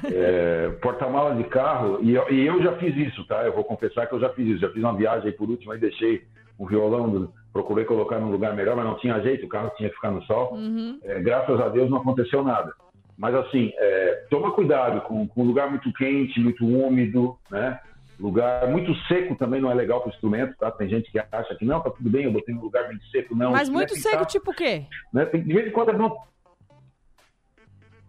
É, 0.12 0.70
Porta-mala 0.82 1.36
de 1.36 1.44
carro, 1.44 2.00
e 2.02 2.16
eu, 2.16 2.28
e 2.32 2.48
eu 2.48 2.60
já 2.64 2.76
fiz 2.78 2.96
isso, 2.98 3.24
tá? 3.28 3.44
Eu 3.46 3.54
vou 3.54 3.64
confessar 3.64 4.08
que 4.08 4.16
eu 4.16 4.20
já 4.20 4.30
fiz 4.30 4.48
isso. 4.48 4.60
Já 4.62 4.70
fiz 4.72 4.82
uma 4.84 4.96
viagem 4.98 5.28
aí 5.28 5.32
por 5.32 5.48
último, 5.48 5.74
aí 5.74 5.80
deixei 5.80 6.24
o 6.58 6.66
violão, 6.66 7.08
do- 7.08 7.34
procurei 7.54 7.86
colocar 7.86 8.18
num 8.20 8.32
lugar 8.32 8.56
melhor, 8.56 8.76
mas 8.76 8.86
não 8.86 8.98
tinha 8.98 9.22
jeito, 9.22 9.46
o 9.46 9.50
carro 9.50 9.72
tinha 9.78 9.90
que 9.90 9.96
ficar 9.96 10.10
no 10.10 10.24
sol. 10.24 10.54
Uhum. 10.56 11.00
É, 11.04 11.20
graças 11.22 11.60
a 11.62 11.70
Deus 11.70 11.88
não 11.88 12.00
aconteceu 12.00 12.44
nada. 12.44 12.74
Mas 13.18 13.34
assim, 13.34 13.72
é, 13.76 14.26
toma 14.30 14.52
cuidado 14.52 15.02
com, 15.02 15.28
com 15.28 15.44
lugar 15.44 15.70
muito 15.70 15.92
quente, 15.94 16.40
muito 16.40 16.66
úmido, 16.66 17.36
né? 17.50 17.80
Lugar 18.20 18.68
muito 18.68 18.96
seco 19.08 19.36
também 19.36 19.62
não 19.62 19.70
é 19.72 19.74
legal 19.76 20.02
para 20.02 20.10
o 20.10 20.14
instrumento, 20.14 20.56
tá? 20.58 20.72
Tem 20.72 20.88
gente 20.90 21.12
que 21.12 21.20
acha 21.20 21.56
que 21.56 21.66
não, 21.66 21.82
tá 21.82 21.90
tudo 21.90 22.10
bem, 22.10 22.26
eu 22.26 22.32
botei 22.32 22.54
um 22.54 22.62
lugar 22.62 22.88
bem 22.88 23.00
seco, 23.12 23.36
não. 23.36 23.52
Mas 23.52 23.70
muito 23.70 23.94
que 23.94 24.00
seco, 24.00 24.18
tá- 24.20 24.26
tipo 24.26 24.52
o 24.52 24.54
quê? 24.54 24.86
né? 25.14 25.26
Tem- 25.26 25.42
de 25.44 25.54
vez 25.54 25.68
em 25.68 25.72
quando 25.72 25.90
é 25.90 25.94
bom. 25.94 26.16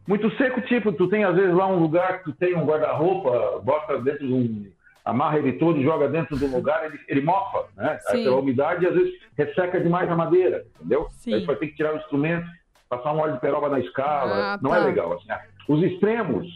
Muito 0.06 0.34
seco, 0.36 0.60
tipo, 0.62 0.90
tu 0.92 1.08
tem 1.08 1.24
às 1.24 1.36
vezes 1.36 1.54
lá 1.54 1.66
um 1.66 1.78
lugar 1.78 2.18
que 2.18 2.24
tu 2.24 2.32
tem 2.32 2.54
um 2.56 2.64
guarda-roupa, 2.64 3.60
bota 3.62 3.98
dentro 4.00 4.26
de 4.26 4.32
um. 4.32 4.70
amarra 5.04 5.38
ele 5.38 5.52
todo 5.54 5.78
e 5.78 5.84
joga 5.84 6.06
dentro 6.08 6.36
do 6.36 6.46
lugar, 6.46 6.84
ele, 6.84 6.98
ele 7.08 7.20
mofa, 7.22 7.66
né? 7.76 7.98
Aí 8.08 8.18
Sim. 8.18 8.24
pela 8.24 8.36
umidade 8.36 8.86
às 8.86 8.94
vezes 8.94 9.14
resseca 9.36 9.80
demais 9.80 10.10
a 10.10 10.14
madeira, 10.14 10.66
entendeu? 10.76 11.06
Sim. 11.10 11.32
Aí 11.34 11.40
tu 11.40 11.46
vai 11.46 11.56
ter 11.56 11.68
que 11.68 11.76
tirar 11.76 11.94
o 11.94 11.98
instrumento, 11.98 12.46
passar 12.88 13.12
um 13.12 13.18
óleo 13.18 13.34
de 13.34 13.40
peroba 13.40 13.68
na 13.68 13.80
escala. 13.80 14.54
Ah, 14.54 14.58
não 14.62 14.70
tá. 14.70 14.76
é 14.78 14.80
legal. 14.80 15.12
Assim, 15.12 15.30
ah, 15.30 15.42
os 15.68 15.82
extremos, 15.82 16.46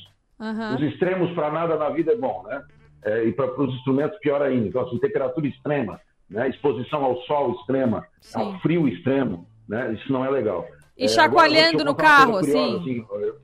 Aham. 0.41 0.77
os 0.77 0.83
extremos 0.83 1.31
para 1.35 1.51
nada 1.51 1.77
na 1.77 1.91
vida 1.91 2.13
é 2.13 2.17
bom, 2.17 2.43
né? 2.45 2.63
É, 3.05 3.25
e 3.25 3.33
para 3.33 3.61
os 3.61 3.75
instrumentos 3.75 4.19
pior 4.21 4.41
ainda. 4.43 4.69
Então, 4.69 4.83
assim, 4.83 4.99
temperatura 4.99 5.47
extrema, 5.47 6.01
né? 6.31 6.49
exposição 6.49 7.05
ao 7.05 7.17
sol 7.23 7.53
extrema, 7.53 8.07
Sim. 8.21 8.39
ao 8.41 8.61
frio 8.61 8.87
extremo, 8.89 9.47
né? 9.69 9.93
Isso 9.95 10.13
não 10.13 10.25
é 10.25 10.31
legal. 10.31 10.67
E 10.97 11.05
É, 11.05 11.09
chacoalhando 11.09 11.81
agora, 11.81 11.85
no 11.85 11.95
carro, 11.95 12.39
curiosa, 12.39 12.81
assim? 12.81 13.07
eu- 13.11 13.37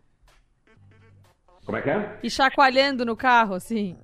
Como 1.65 1.77
é 1.77 1.83
que 1.83 1.91
é? 1.91 2.19
E 2.23 2.31
chacoalhando 2.31 3.05
no 3.05 3.17
carro, 3.17 3.55
assim? 3.55 3.99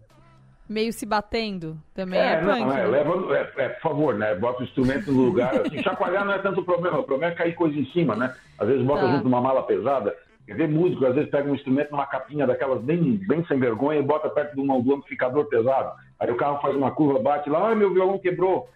Meio 0.69 0.93
se 0.93 1.05
batendo. 1.05 1.77
Também 1.95 2.19
é, 2.19 2.33
É, 2.33 2.37
punk. 2.39 2.47
não, 2.61 2.73
é, 2.73 2.77
né? 2.83 2.87
leva, 2.87 3.37
é, 3.37 3.53
é, 3.65 3.69
por 3.69 3.81
favor, 3.83 4.15
né? 4.15 4.35
Bota 4.35 4.61
o 4.61 4.65
instrumento 4.65 5.13
no 5.13 5.23
lugar. 5.23 5.55
Assim, 5.61 5.83
chacoalhar 5.83 6.25
não 6.25 6.33
é 6.33 6.39
tanto 6.39 6.63
problema, 6.65 6.99
o 6.99 7.05
problema 7.05 7.33
é 7.33 7.37
cair 7.37 7.55
coisa 7.55 7.77
em 7.79 7.85
cima, 7.87 8.17
né? 8.17 8.35
Às 8.59 8.69
vezes 8.69 8.85
bota 8.85 9.03
Tá. 9.03 9.13
junto 9.13 9.29
uma 9.29 9.41
mala 9.41 9.63
pesada. 9.63 10.15
Quer 10.47 10.57
ver 10.57 10.69
músico, 10.69 11.07
às 11.07 11.15
vezes 11.15 11.31
pega 11.31 11.51
um 11.51 11.55
instrumento 11.55 11.91
numa 11.91 12.07
capinha 12.07 12.47
daquelas 12.47 12.83
bem, 12.83 13.19
bem 13.27 13.45
sem 13.47 13.59
vergonha 13.59 14.01
e 14.01 14.03
bota 14.03 14.29
perto 14.29 14.55
de 14.55 14.61
um, 14.61 14.81
do 14.81 14.95
amplificador 14.95 15.47
pesado. 15.47 15.93
Aí 16.21 16.31
o 16.31 16.37
carro 16.37 16.61
faz 16.61 16.75
uma 16.77 16.91
curva, 16.91 17.19
bate 17.19 17.49
lá, 17.49 17.69
ai 17.69 17.75
meu 17.75 17.93
violão 17.93 18.19
quebrou. 18.19 18.69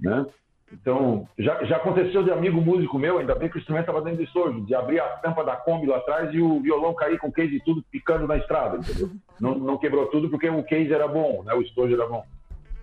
né? 0.00 0.24
Então, 0.72 1.26
já, 1.38 1.64
já 1.64 1.76
aconteceu 1.76 2.22
de 2.22 2.30
amigo 2.30 2.60
músico 2.60 2.98
meu, 2.98 3.18
ainda 3.18 3.34
bem 3.34 3.48
que 3.48 3.56
o 3.56 3.58
instrumento 3.58 3.82
estava 3.82 4.02
dentro 4.02 4.18
do 4.18 4.24
estojo, 4.24 4.60
de 4.64 4.74
abrir 4.74 5.00
a 5.00 5.08
tampa 5.16 5.44
da 5.44 5.56
Kombi 5.56 5.86
lá 5.86 5.96
atrás 5.96 6.32
e 6.32 6.40
o 6.40 6.60
violão 6.60 6.94
cair 6.94 7.18
com 7.18 7.28
o 7.28 7.32
case 7.32 7.56
e 7.56 7.64
tudo 7.64 7.84
picando 7.90 8.26
na 8.26 8.36
estrada, 8.36 8.76
entendeu? 8.76 9.10
Não, 9.40 9.54
não 9.56 9.78
quebrou 9.78 10.06
tudo 10.06 10.28
porque 10.28 10.48
o 10.48 10.62
case 10.62 10.92
era 10.92 11.08
bom, 11.08 11.42
né? 11.44 11.54
o 11.54 11.62
estojo 11.62 11.94
era 11.94 12.06
bom. 12.06 12.24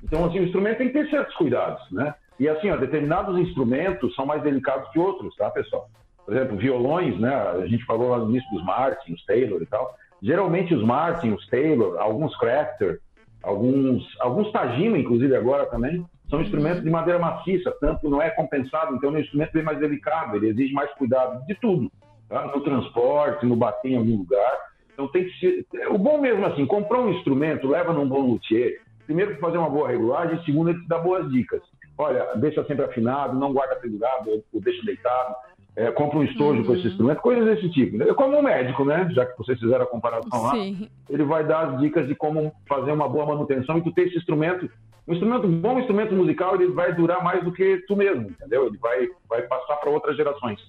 Então, 0.04 0.26
assim, 0.26 0.40
o 0.40 0.44
instrumento 0.44 0.80
tem 0.80 0.88
que 0.88 0.94
ter 0.94 1.10
certos 1.10 1.36
cuidados, 1.36 1.82
né? 1.92 2.14
E 2.40 2.48
assim, 2.48 2.70
ó, 2.70 2.78
determinados 2.78 3.38
instrumentos 3.40 4.14
são 4.16 4.26
mais 4.26 4.44
delicados 4.44 4.90
que 4.92 5.00
outros, 5.00 5.36
tá, 5.36 5.50
pessoal? 5.50 5.90
Por 6.24 6.36
exemplo, 6.36 6.58
violões, 6.58 7.18
né? 7.20 7.34
A 7.34 7.66
gente 7.66 7.86
falou 7.86 8.10
lá 8.10 8.20
no 8.20 8.30
início 8.30 8.50
dos 8.52 8.64
Martin, 8.64 9.14
os 9.14 9.26
Taylor 9.26 9.62
e 9.62 9.66
tal. 9.66 9.96
Geralmente 10.22 10.74
os 10.74 10.84
Martin, 10.84 11.32
os 11.32 11.48
Taylor, 11.48 12.00
alguns 12.00 12.38
Crafter, 12.38 13.00
alguns, 13.42 14.04
alguns 14.20 14.52
Tajima, 14.52 14.98
inclusive 14.98 15.36
agora 15.36 15.66
também, 15.68 16.06
são 16.30 16.42
instrumentos 16.42 16.84
de 16.84 16.90
madeira 16.90 17.20
maciça, 17.20 17.74
tanto 17.80 18.10
não 18.10 18.22
é 18.22 18.30
compensado, 18.30 18.96
então 18.96 19.10
é 19.10 19.14
um 19.14 19.20
instrumento 19.20 19.54
bem 19.54 19.64
mais 19.64 19.80
delicado, 19.80 20.36
ele 20.36 20.50
exige 20.50 20.74
mais 20.74 20.92
cuidado 20.94 21.46
de 21.46 21.56
tudo, 21.56 21.92
tá? 22.28 22.48
no 22.48 22.62
transporte, 22.62 23.46
no 23.46 23.56
bater 23.56 23.92
em 23.92 23.98
algum 23.98 24.18
lugar. 24.18 24.68
Então 24.94 25.08
tem 25.10 25.26
que 25.26 25.40
ser. 25.40 25.66
O 25.90 25.98
bom 25.98 26.20
mesmo 26.20 26.46
assim, 26.46 26.66
comprar 26.66 27.00
um 27.00 27.12
instrumento, 27.12 27.68
leva 27.68 27.94
num 27.94 28.08
bom 28.08 28.22
luthier, 28.22 28.82
primeiro 29.06 29.32
para 29.32 29.42
fazer 29.42 29.58
uma 29.58 29.70
boa 29.70 29.88
regulagem, 29.88 30.44
segundo 30.44 30.72
ele 30.72 30.82
te 30.82 30.88
dá 30.88 30.98
boas 30.98 31.32
dicas. 31.32 31.62
Olha, 31.98 32.36
deixa 32.36 32.64
sempre 32.66 32.86
afinado, 32.86 33.40
não 33.40 33.54
guarda 33.54 33.76
pendurado 33.76 34.30
ou 34.30 34.62
deixa 34.62 34.84
deitado. 34.86 35.36
É, 35.78 35.92
compra 35.92 36.18
um 36.18 36.24
estojo 36.24 36.66
com 36.66 36.74
esse 36.74 36.88
instrumento, 36.88 37.22
coisas 37.22 37.46
desse 37.46 37.70
tipo. 37.70 37.98
né? 37.98 38.06
Como 38.16 38.36
um 38.36 38.42
médico, 38.42 38.84
né? 38.84 39.08
Já 39.12 39.28
que 39.28 39.38
vocês 39.38 39.60
fizeram 39.60 39.84
a 39.84 39.88
comparação 39.88 40.42
lá, 40.42 40.52
Sim. 40.52 40.90
ele 41.08 41.24
vai 41.24 41.46
dar 41.46 41.68
as 41.68 41.80
dicas 41.80 42.08
de 42.08 42.16
como 42.16 42.52
fazer 42.68 42.92
uma 42.92 43.08
boa 43.08 43.28
manutenção 43.28 43.78
e 43.78 43.84
tu 43.84 43.92
ter 43.92 44.08
esse 44.08 44.18
instrumento. 44.18 44.68
Um 45.08 45.14
instrumento 45.14 45.46
um 45.46 45.62
bom 45.62 45.80
instrumento 45.80 46.16
musical, 46.16 46.56
ele 46.56 46.72
vai 46.72 46.96
durar 46.96 47.24
mais 47.24 47.44
do 47.44 47.52
que 47.52 47.78
tu 47.88 47.96
mesmo, 47.96 48.24
entendeu? 48.24 48.66
Ele 48.66 48.78
vai, 48.80 49.08
vai 49.30 49.44
passar 49.44 49.76
para 49.76 49.92
outras 49.92 50.18
gerações. 50.18 50.60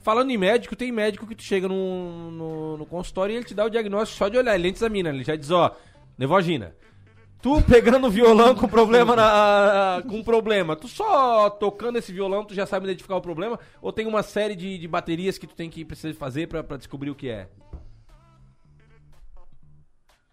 Falando 0.00 0.30
em 0.32 0.36
médico, 0.36 0.74
tem 0.74 0.90
médico 0.90 1.24
que 1.24 1.36
tu 1.36 1.42
chega 1.42 1.68
no, 1.68 2.30
no, 2.32 2.76
no 2.78 2.86
consultório 2.86 3.34
e 3.34 3.36
ele 3.36 3.44
te 3.44 3.54
dá 3.54 3.64
o 3.64 3.70
diagnóstico 3.70 4.18
só 4.18 4.28
de 4.28 4.38
olhar. 4.38 4.56
Ele 4.56 4.68
examina, 4.68 5.10
ele 5.10 5.22
já 5.22 5.36
diz, 5.36 5.52
ó, 5.52 5.70
nevogina. 6.18 6.74
Tu 7.40 7.62
pegando 7.62 8.10
violão 8.10 8.52
com 8.54 8.66
problema 8.66 9.14
na, 9.14 10.02
com 10.08 10.22
problema, 10.24 10.74
tu 10.74 10.88
só 10.88 11.48
tocando 11.48 11.96
esse 11.96 12.12
violão, 12.12 12.44
tu 12.44 12.52
já 12.52 12.66
sabe 12.66 12.86
identificar 12.86 13.14
o 13.16 13.20
problema? 13.20 13.58
Ou 13.80 13.92
tem 13.92 14.06
uma 14.06 14.24
série 14.24 14.56
de, 14.56 14.76
de 14.76 14.88
baterias 14.88 15.38
que 15.38 15.46
tu 15.46 15.54
tem 15.54 15.70
que 15.70 15.84
precisar 15.84 16.12
fazer 16.14 16.48
pra 16.48 16.76
descobrir 16.76 17.10
o 17.10 17.14
que 17.14 17.28
é? 17.28 17.48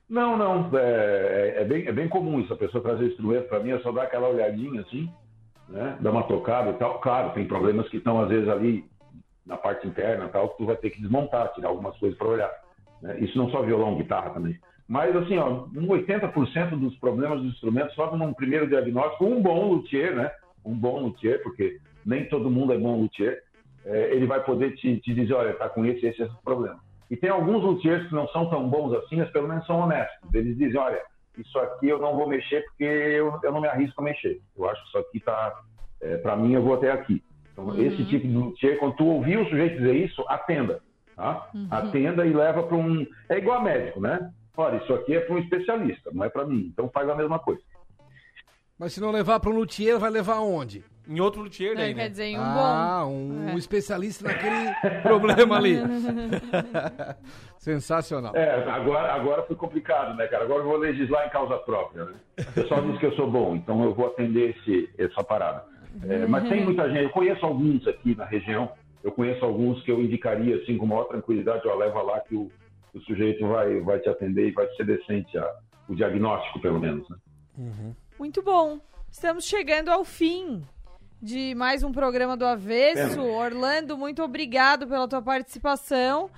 Não, 0.10 0.38
não. 0.38 0.70
É, 0.78 1.54
é- 1.58 1.62
é 1.62 1.66
bem, 1.66 1.88
é 1.88 1.92
bem 1.92 2.08
comum 2.08 2.40
isso. 2.40 2.54
A 2.54 2.58
pessoa 2.58 2.84
trazer 2.84 3.06
instrumento 3.08 3.48
para 3.50 3.60
mim 3.60 3.72
é 3.72 3.80
só 3.80 3.92
dar 3.92 4.04
aquela 4.04 4.28
olhadinha 4.28 4.82
assim, 4.82 5.10
né? 5.70 5.98
Dar 6.00 6.12
uma 6.12 6.24
tocada 6.24 6.72
e 6.72 6.74
tal. 6.74 7.00
Claro, 7.00 7.34
tem 7.34 7.48
problemas 7.48 7.88
que 7.90 7.98
estão 7.98 8.22
às 8.22 8.30
vezes 8.30 8.48
ali 8.50 8.86
na 9.46 9.58
parte 9.58 9.88
interna 9.88 10.28
tal, 10.30 10.50
que 10.50 10.58
tu 10.58 10.66
vai 10.66 10.76
ter 10.76 10.90
que 10.90 11.02
desmontar, 11.02 11.54
tirar 11.54 11.70
algumas 11.70 11.96
coisas 11.98 12.18
para 12.18 12.28
olhar. 12.28 12.52
né? 13.02 13.20
Isso 13.20 13.38
não 13.38 13.50
só 13.52 13.62
violão, 13.62 13.96
guitarra 13.96 14.32
também. 14.32 14.60
Mas 14.88 15.16
assim, 15.16 15.38
ó, 15.38 15.66
um 15.76 15.88
80% 15.88 16.78
dos 16.78 16.96
problemas 16.98 17.42
dos 17.42 17.54
instrumentos 17.54 17.96
só 17.96 18.16
num 18.16 18.34
primeiro 18.34 18.68
diagnóstico, 18.68 19.26
um 19.26 19.42
bom 19.42 19.74
luthier, 19.74 20.16
né? 20.16 20.32
Um 20.64 20.76
bom 20.76 21.00
luthier, 21.00 21.42
porque 21.42 21.80
nem 22.06 22.26
todo 22.26 22.52
mundo 22.52 22.74
é 22.74 22.78
bom 22.78 23.02
luthier, 23.02 23.42
é, 23.84 24.16
ele 24.16 24.26
vai 24.26 24.44
poder 24.44 24.76
te, 24.76 24.98
te 24.98 25.14
dizer, 25.14 25.34
olha, 25.34 25.54
tá 25.54 25.70
com 25.70 25.86
esse, 25.86 26.06
esse, 26.06 26.22
esse 26.22 26.44
problema. 26.44 26.80
E 27.10 27.16
tem 27.16 27.30
alguns 27.30 27.64
luthiers 27.64 28.08
que 28.08 28.16
não 28.16 28.28
são 28.30 28.50
tão 28.50 28.68
bons 28.68 28.94
assim, 28.94 29.18
mas 29.18 29.30
pelo 29.32 29.48
menos 29.48 29.66
são 29.66 29.80
honestos. 29.80 30.34
Eles 30.34 30.58
dizem, 30.58 30.80
olha, 30.80 31.02
isso 31.38 31.58
aqui 31.60 31.88
eu 31.88 32.00
não 32.00 32.16
vou 32.16 32.28
mexer 32.28 32.64
porque 32.66 32.84
eu, 32.84 33.40
eu 33.44 33.52
não 33.52 33.62
me 33.62 33.68
arrisco 33.68 34.02
a 34.02 34.04
mexer. 34.04 34.40
Eu 34.58 34.70
acho 34.70 34.82
que 34.82 34.88
isso 34.90 34.98
aqui 34.98 35.20
tá, 35.20 35.62
é, 36.02 36.18
para 36.18 36.36
mim 36.36 36.54
eu 36.54 36.64
vou 36.64 36.76
até 36.76 36.92
aqui. 36.92 37.24
Então, 37.52 37.66
Uhum. 37.68 37.82
esse 37.82 38.04
tipo 38.06 38.28
de 38.28 38.34
luthier, 38.34 38.78
quando 38.80 38.96
tu 38.98 39.06
ouvir 39.06 39.38
o 39.38 39.46
sujeito 39.46 39.78
dizer 39.78 39.96
isso, 39.96 40.24
atenda. 40.28 40.82
Tá? 41.16 41.50
Uhum. 41.54 41.68
Atenda 41.72 42.26
e 42.26 42.34
leva 42.34 42.64
para 42.64 42.76
um. 42.76 43.06
É 43.30 43.38
igual 43.38 43.60
a 43.60 43.64
médico, 43.64 44.02
né? 44.02 44.32
Olha, 44.58 44.78
isso 44.78 44.94
aqui 44.94 45.16
é 45.16 45.20
para 45.20 45.36
um 45.36 45.40
especialista, 45.40 46.10
não 46.14 46.24
é 46.24 46.30
para 46.30 46.46
mim. 46.46 46.70
Então 46.72 46.90
faz 46.90 47.10
a 47.10 47.16
mesma 47.16 47.40
coisa. 47.40 47.62
Mas 48.78 48.94
se 48.94 49.02
não 49.02 49.12
levar 49.12 49.40
para 49.40 49.50
um 49.50 49.56
luthier, 49.56 49.98
vai 49.98 50.10
levar 50.10 50.36
aonde? 50.36 50.84
Em 51.08 51.20
outro 51.20 51.42
luthier 51.44 51.76
daí, 51.76 51.94
quer 51.94 52.02
né? 52.02 52.10
dizer, 52.10 52.26
em 52.26 52.38
um 52.38 52.42
ah, 52.42 53.04
bom. 53.06 53.12
um 53.12 53.50
É. 53.50 53.56
especialista 53.56 54.28
naquele 54.28 54.74
problema 55.04 55.58
ali. 55.58 55.78
Sensacional. 57.58 58.36
É, 58.36 58.70
agora, 58.70 59.14
agora 59.14 59.44
foi 59.44 59.56
complicado, 59.56 60.16
né, 60.16 60.28
cara? 60.28 60.44
Agora 60.44 60.62
eu 60.62 60.68
vou 60.68 60.78
legislar 60.78 61.28
em 61.28 61.30
causa 61.30 61.58
própria, 61.58 62.06
né? 62.06 62.14
O 62.40 62.52
pessoal 62.54 62.82
diz 62.82 63.00
que 63.00 63.06
eu 63.06 63.16
sou 63.16 63.30
bom, 63.30 63.56
então 63.56 63.84
eu 63.84 63.94
vou 63.94 64.08
atender 64.08 64.56
esse, 64.58 64.90
essa 64.98 65.24
parada. 65.24 65.64
É, 66.04 66.26
mas 66.28 66.50
tem 66.50 66.64
muita 66.64 66.90
gente, 66.90 67.04
eu 67.04 67.10
conheço 67.10 67.46
alguns 67.46 67.88
aqui 67.88 68.16
na 68.16 68.26
região, 68.26 68.70
eu 69.04 69.12
conheço 69.12 69.46
alguns 69.46 69.82
que 69.84 69.92
eu 69.92 70.02
indicaria, 70.02 70.58
assim, 70.58 70.78
com 70.78 70.86
maior 70.86 71.06
tranquilidade, 71.06 71.68
ó, 71.68 71.76
leva 71.76 72.02
lá 72.02 72.20
que 72.20 72.36
o, 72.36 72.52
o 72.96 73.02
sujeito 73.02 73.46
vai, 73.48 73.80
vai 73.82 74.00
te 74.00 74.10
atender 74.10 74.48
e 74.48 74.52
vai 74.52 74.68
ser 74.76 74.86
decente 74.86 75.38
a, 75.38 75.56
o 75.90 75.96
diagnóstico, 75.96 76.62
pelo 76.62 76.80
menos, 76.80 77.08
né? 77.10 77.18
Muito 78.18 78.42
bom. 78.42 78.80
Estamos 79.12 79.46
chegando 79.46 79.90
ao 79.90 80.04
fim 80.06 80.64
de 81.22 81.54
mais 81.56 81.84
um 81.84 81.92
programa 81.92 82.36
do 82.38 82.46
Avesso. 82.46 83.18
Pena. 83.18 83.24
Orlando, 83.24 83.98
muito 83.98 84.24
obrigado 84.24 84.88
pela 84.88 85.08
tua 85.08 85.22
participação. 85.22 86.30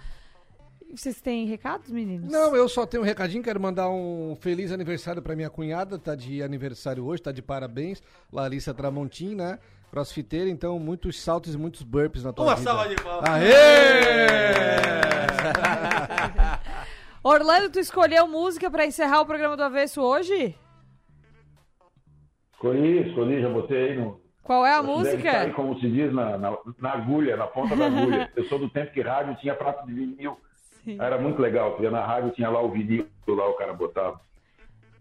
Vocês 0.95 1.19
têm 1.19 1.45
recados, 1.45 1.91
meninos? 1.91 2.31
Não, 2.31 2.55
eu 2.55 2.69
só 2.69 2.85
tenho 2.85 3.03
um 3.03 3.05
recadinho, 3.05 3.43
quero 3.43 3.59
mandar 3.59 3.89
um 3.89 4.37
feliz 4.39 4.71
aniversário 4.71 5.21
pra 5.21 5.35
minha 5.35 5.49
cunhada, 5.49 5.99
tá 5.99 6.15
de 6.15 6.41
aniversário 6.41 7.03
hoje, 7.05 7.21
tá 7.21 7.31
de 7.31 7.41
parabéns, 7.41 8.01
Larissa 8.31 8.73
Tramontim, 8.73 9.35
né? 9.35 9.59
Crossfiteira, 9.91 10.49
então 10.49 10.79
muitos 10.79 11.21
saltos 11.21 11.53
e 11.53 11.57
muitos 11.57 11.83
burpees 11.83 12.23
na 12.23 12.31
tua 12.31 12.45
Uma 12.45 12.55
vida. 12.55 12.69
salva 12.71 12.87
de 12.87 12.95
palmas. 12.95 13.29
Aê! 13.29 15.26
Orlando, 17.23 17.69
tu 17.71 17.79
escolheu 17.79 18.27
música 18.27 18.69
pra 18.71 18.85
encerrar 18.85 19.21
o 19.21 19.25
programa 19.25 19.57
do 19.57 19.63
Avesso 19.63 20.01
hoje? 20.01 20.55
Escolhi, 22.53 23.07
escolhi, 23.09 23.41
já 23.41 23.49
botei 23.49 23.89
aí 23.91 23.97
no. 23.97 24.19
Qual 24.43 24.65
é 24.65 24.73
a 24.73 24.81
Deve 24.81 24.93
música? 24.93 25.17
estar 25.17 25.41
aí, 25.41 25.51
como 25.51 25.77
se 25.79 25.89
diz, 25.89 26.13
na, 26.13 26.37
na, 26.37 26.57
na 26.79 26.91
agulha, 26.93 27.35
na 27.35 27.47
ponta 27.47 27.75
da 27.75 27.85
agulha. 27.87 28.31
Eu 28.35 28.45
sou 28.45 28.57
do 28.57 28.69
tempo 28.69 28.93
que 28.93 29.01
rádio 29.01 29.35
tinha 29.41 29.53
prato 29.53 29.85
de 29.85 29.93
vinil. 29.93 30.37
Era 30.99 31.17
muito 31.19 31.41
legal. 31.41 31.77
Ia 31.81 31.91
na 31.91 32.05
rádio, 32.05 32.31
tinha 32.31 32.49
lá 32.49 32.61
o 32.61 32.71
vinil, 32.71 33.05
lá 33.27 33.49
o 33.49 33.53
cara 33.55 33.73
botava. 33.73 34.21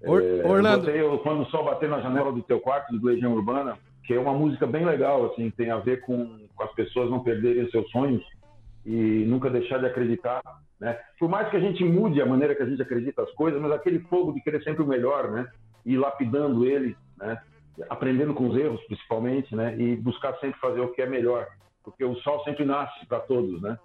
Or- 0.04 0.20
É, 0.20 0.44
Orlando. 0.44 0.90
Eu 0.90 1.08
botei 1.10 1.16
o 1.16 1.18
Quando 1.20 1.42
o 1.42 1.46
Sol 1.46 1.64
Bater 1.64 1.88
na 1.88 2.00
Janela 2.00 2.32
do 2.32 2.42
Teu 2.42 2.58
Quarto, 2.60 2.98
do 2.98 3.06
Legião 3.06 3.32
Urbana, 3.34 3.78
que 4.04 4.14
é 4.14 4.18
uma 4.18 4.34
música 4.34 4.66
bem 4.66 4.84
legal, 4.84 5.26
assim, 5.26 5.48
tem 5.50 5.70
a 5.70 5.78
ver 5.78 6.00
com, 6.00 6.46
com 6.56 6.62
as 6.64 6.72
pessoas 6.72 7.08
não 7.08 7.20
perderem 7.20 7.70
seus 7.70 7.88
sonhos 7.90 8.22
e 8.86 9.24
nunca 9.26 9.50
deixar 9.50 9.78
de 9.78 9.86
acreditar, 9.86 10.40
né? 10.78 10.96
Por 11.18 11.28
mais 11.28 11.50
que 11.50 11.56
a 11.56 11.60
gente 11.60 11.82
mude 11.82 12.22
a 12.22 12.26
maneira 12.26 12.54
que 12.54 12.62
a 12.62 12.66
gente 12.66 12.80
acredita 12.80 13.22
as 13.22 13.30
coisas, 13.32 13.60
mas 13.60 13.72
aquele 13.72 13.98
fogo 14.00 14.32
de 14.32 14.40
querer 14.40 14.62
sempre 14.62 14.84
o 14.84 14.86
melhor, 14.86 15.30
né? 15.32 15.48
E 15.84 15.96
lapidando 15.96 16.64
ele, 16.64 16.96
né? 17.18 17.42
Aprendendo 17.90 18.32
com 18.32 18.48
os 18.48 18.56
erros, 18.56 18.80
principalmente, 18.86 19.54
né? 19.56 19.76
E 19.76 19.96
buscar 19.96 20.34
sempre 20.38 20.60
fazer 20.60 20.80
o 20.80 20.92
que 20.92 21.02
é 21.02 21.06
melhor, 21.06 21.48
porque 21.82 22.04
o 22.04 22.14
sol 22.16 22.44
sempre 22.44 22.64
nasce 22.64 23.04
para 23.06 23.18
todos, 23.18 23.60
né? 23.60 23.76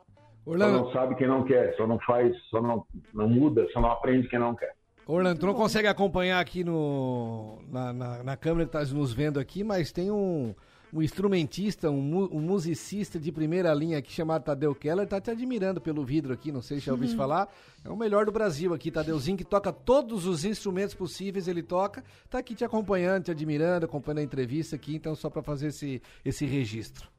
Orlando. 0.45 0.77
Só 0.77 0.83
não 0.83 0.91
sabe 0.93 1.15
quem 1.15 1.27
não 1.27 1.43
quer, 1.43 1.75
só 1.75 1.87
não 1.87 1.99
faz, 1.99 2.35
só 2.49 2.61
não, 2.61 2.85
não 3.11 3.27
muda, 3.27 3.67
só 3.73 3.81
não 3.81 3.91
aprende 3.91 4.27
quem 4.27 4.39
não 4.39 4.55
quer. 4.55 4.75
Orlando, 5.07 5.39
tu 5.39 5.47
não 5.47 5.53
consegue 5.55 5.87
acompanhar 5.87 6.39
aqui 6.39 6.63
no, 6.63 7.59
na, 7.67 7.91
na, 7.91 8.23
na 8.23 8.37
câmera 8.37 8.67
que 8.67 8.71
tá 8.71 8.83
nos 8.85 9.11
vendo 9.11 9.39
aqui, 9.39 9.63
mas 9.63 9.91
tem 9.91 10.11
um, 10.11 10.53
um 10.93 11.01
instrumentista, 11.01 11.89
um, 11.89 12.01
mu- 12.01 12.29
um 12.31 12.41
musicista 12.41 13.17
de 13.19 13.31
primeira 13.31 13.73
linha 13.73 13.97
aqui 13.97 14.11
chamado 14.11 14.43
Tadeu 14.43 14.75
Keller, 14.75 15.07
tá 15.07 15.21
te 15.21 15.31
admirando 15.31 15.79
pelo 15.79 16.03
vidro 16.03 16.33
aqui, 16.33 16.51
não 16.51 16.61
sei 16.61 16.79
se 16.79 16.85
já 16.87 16.91
ouviu 16.91 17.15
falar. 17.15 17.47
É 17.83 17.89
o 17.89 17.95
melhor 17.95 18.25
do 18.25 18.31
Brasil 18.31 18.73
aqui, 18.73 18.91
Tadeuzinho, 18.91 19.37
que 19.37 19.45
toca 19.45 19.71
todos 19.71 20.25
os 20.25 20.43
instrumentos 20.43 20.93
possíveis, 20.93 21.47
ele 21.47 21.63
toca, 21.63 22.03
tá 22.29 22.39
aqui 22.39 22.53
te 22.53 22.65
acompanhando, 22.65 23.23
te 23.25 23.31
admirando, 23.31 23.85
acompanhando 23.85 24.19
a 24.19 24.23
entrevista 24.23 24.75
aqui, 24.75 24.95
então 24.95 25.15
só 25.15 25.29
pra 25.29 25.41
fazer 25.41 25.67
esse, 25.67 26.01
esse 26.25 26.45
registro. 26.45 27.09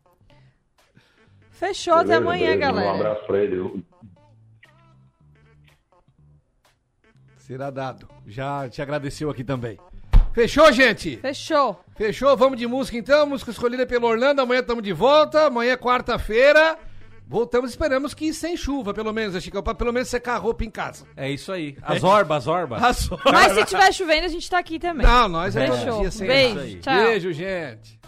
Fechou, 1.51 1.95
até 1.95 2.05
Beleza, 2.19 2.23
amanhã, 2.25 2.47
beleza. 2.51 2.61
galera. 2.61 2.89
Um 2.93 2.95
abraço 2.97 3.27
para 3.27 3.39
ele. 3.39 3.85
Será 7.39 7.71
dado. 7.71 8.09
Já 8.27 8.69
te 8.69 8.81
agradeceu 8.81 9.29
aqui 9.31 9.43
também. 9.45 9.79
Fechou, 10.33 10.73
gente? 10.73 11.17
Fechou. 11.19 11.79
Fechou, 11.97 12.37
vamos 12.37 12.59
de 12.59 12.67
música 12.67 12.97
então. 12.97 13.27
Música 13.27 13.51
escolhida 13.51 13.87
pelo 13.87 14.07
Orlando. 14.07 14.41
Amanhã 14.41 14.61
estamos 14.61 14.83
de 14.83 14.93
volta. 14.93 15.47
Amanhã 15.47 15.73
é 15.73 15.77
quarta-feira. 15.77 16.79
Voltamos, 17.29 17.71
esperamos 17.71 18.13
que 18.13 18.33
sem 18.35 18.57
chuva, 18.57 18.93
pelo 18.93 19.11
menos, 19.13 19.35
né, 19.35 19.41
Chicão? 19.41 19.63
Pra 19.63 19.75
pelo 19.75 19.93
menos 19.93 20.09
secar 20.09 20.35
a 20.35 20.39
roupa 20.39 20.65
em 20.65 20.71
casa. 20.71 21.07
É 21.17 21.31
isso 21.31 21.51
aí. 21.51 21.77
As 21.81 22.03
orbas, 22.03 22.39
as 22.43 22.47
orbas. 22.47 22.83
As 22.83 23.11
orbas. 23.11 23.33
Mas 23.33 23.53
se 23.55 23.65
tiver 23.65 23.93
chovendo, 23.93 24.27
a 24.27 24.29
gente 24.29 24.51
tá 24.51 24.59
aqui 24.59 24.79
também. 24.79 25.07
Não, 25.07 25.29
nós 25.29 25.57
é 25.57 25.67
todo 25.67 25.79
Fechou. 25.79 26.01
dia 26.01 26.11
sem 26.11 26.27
Beijo, 26.27 26.79
tchau. 26.81 26.95
Beijo, 26.95 27.33
gente. 27.33 27.99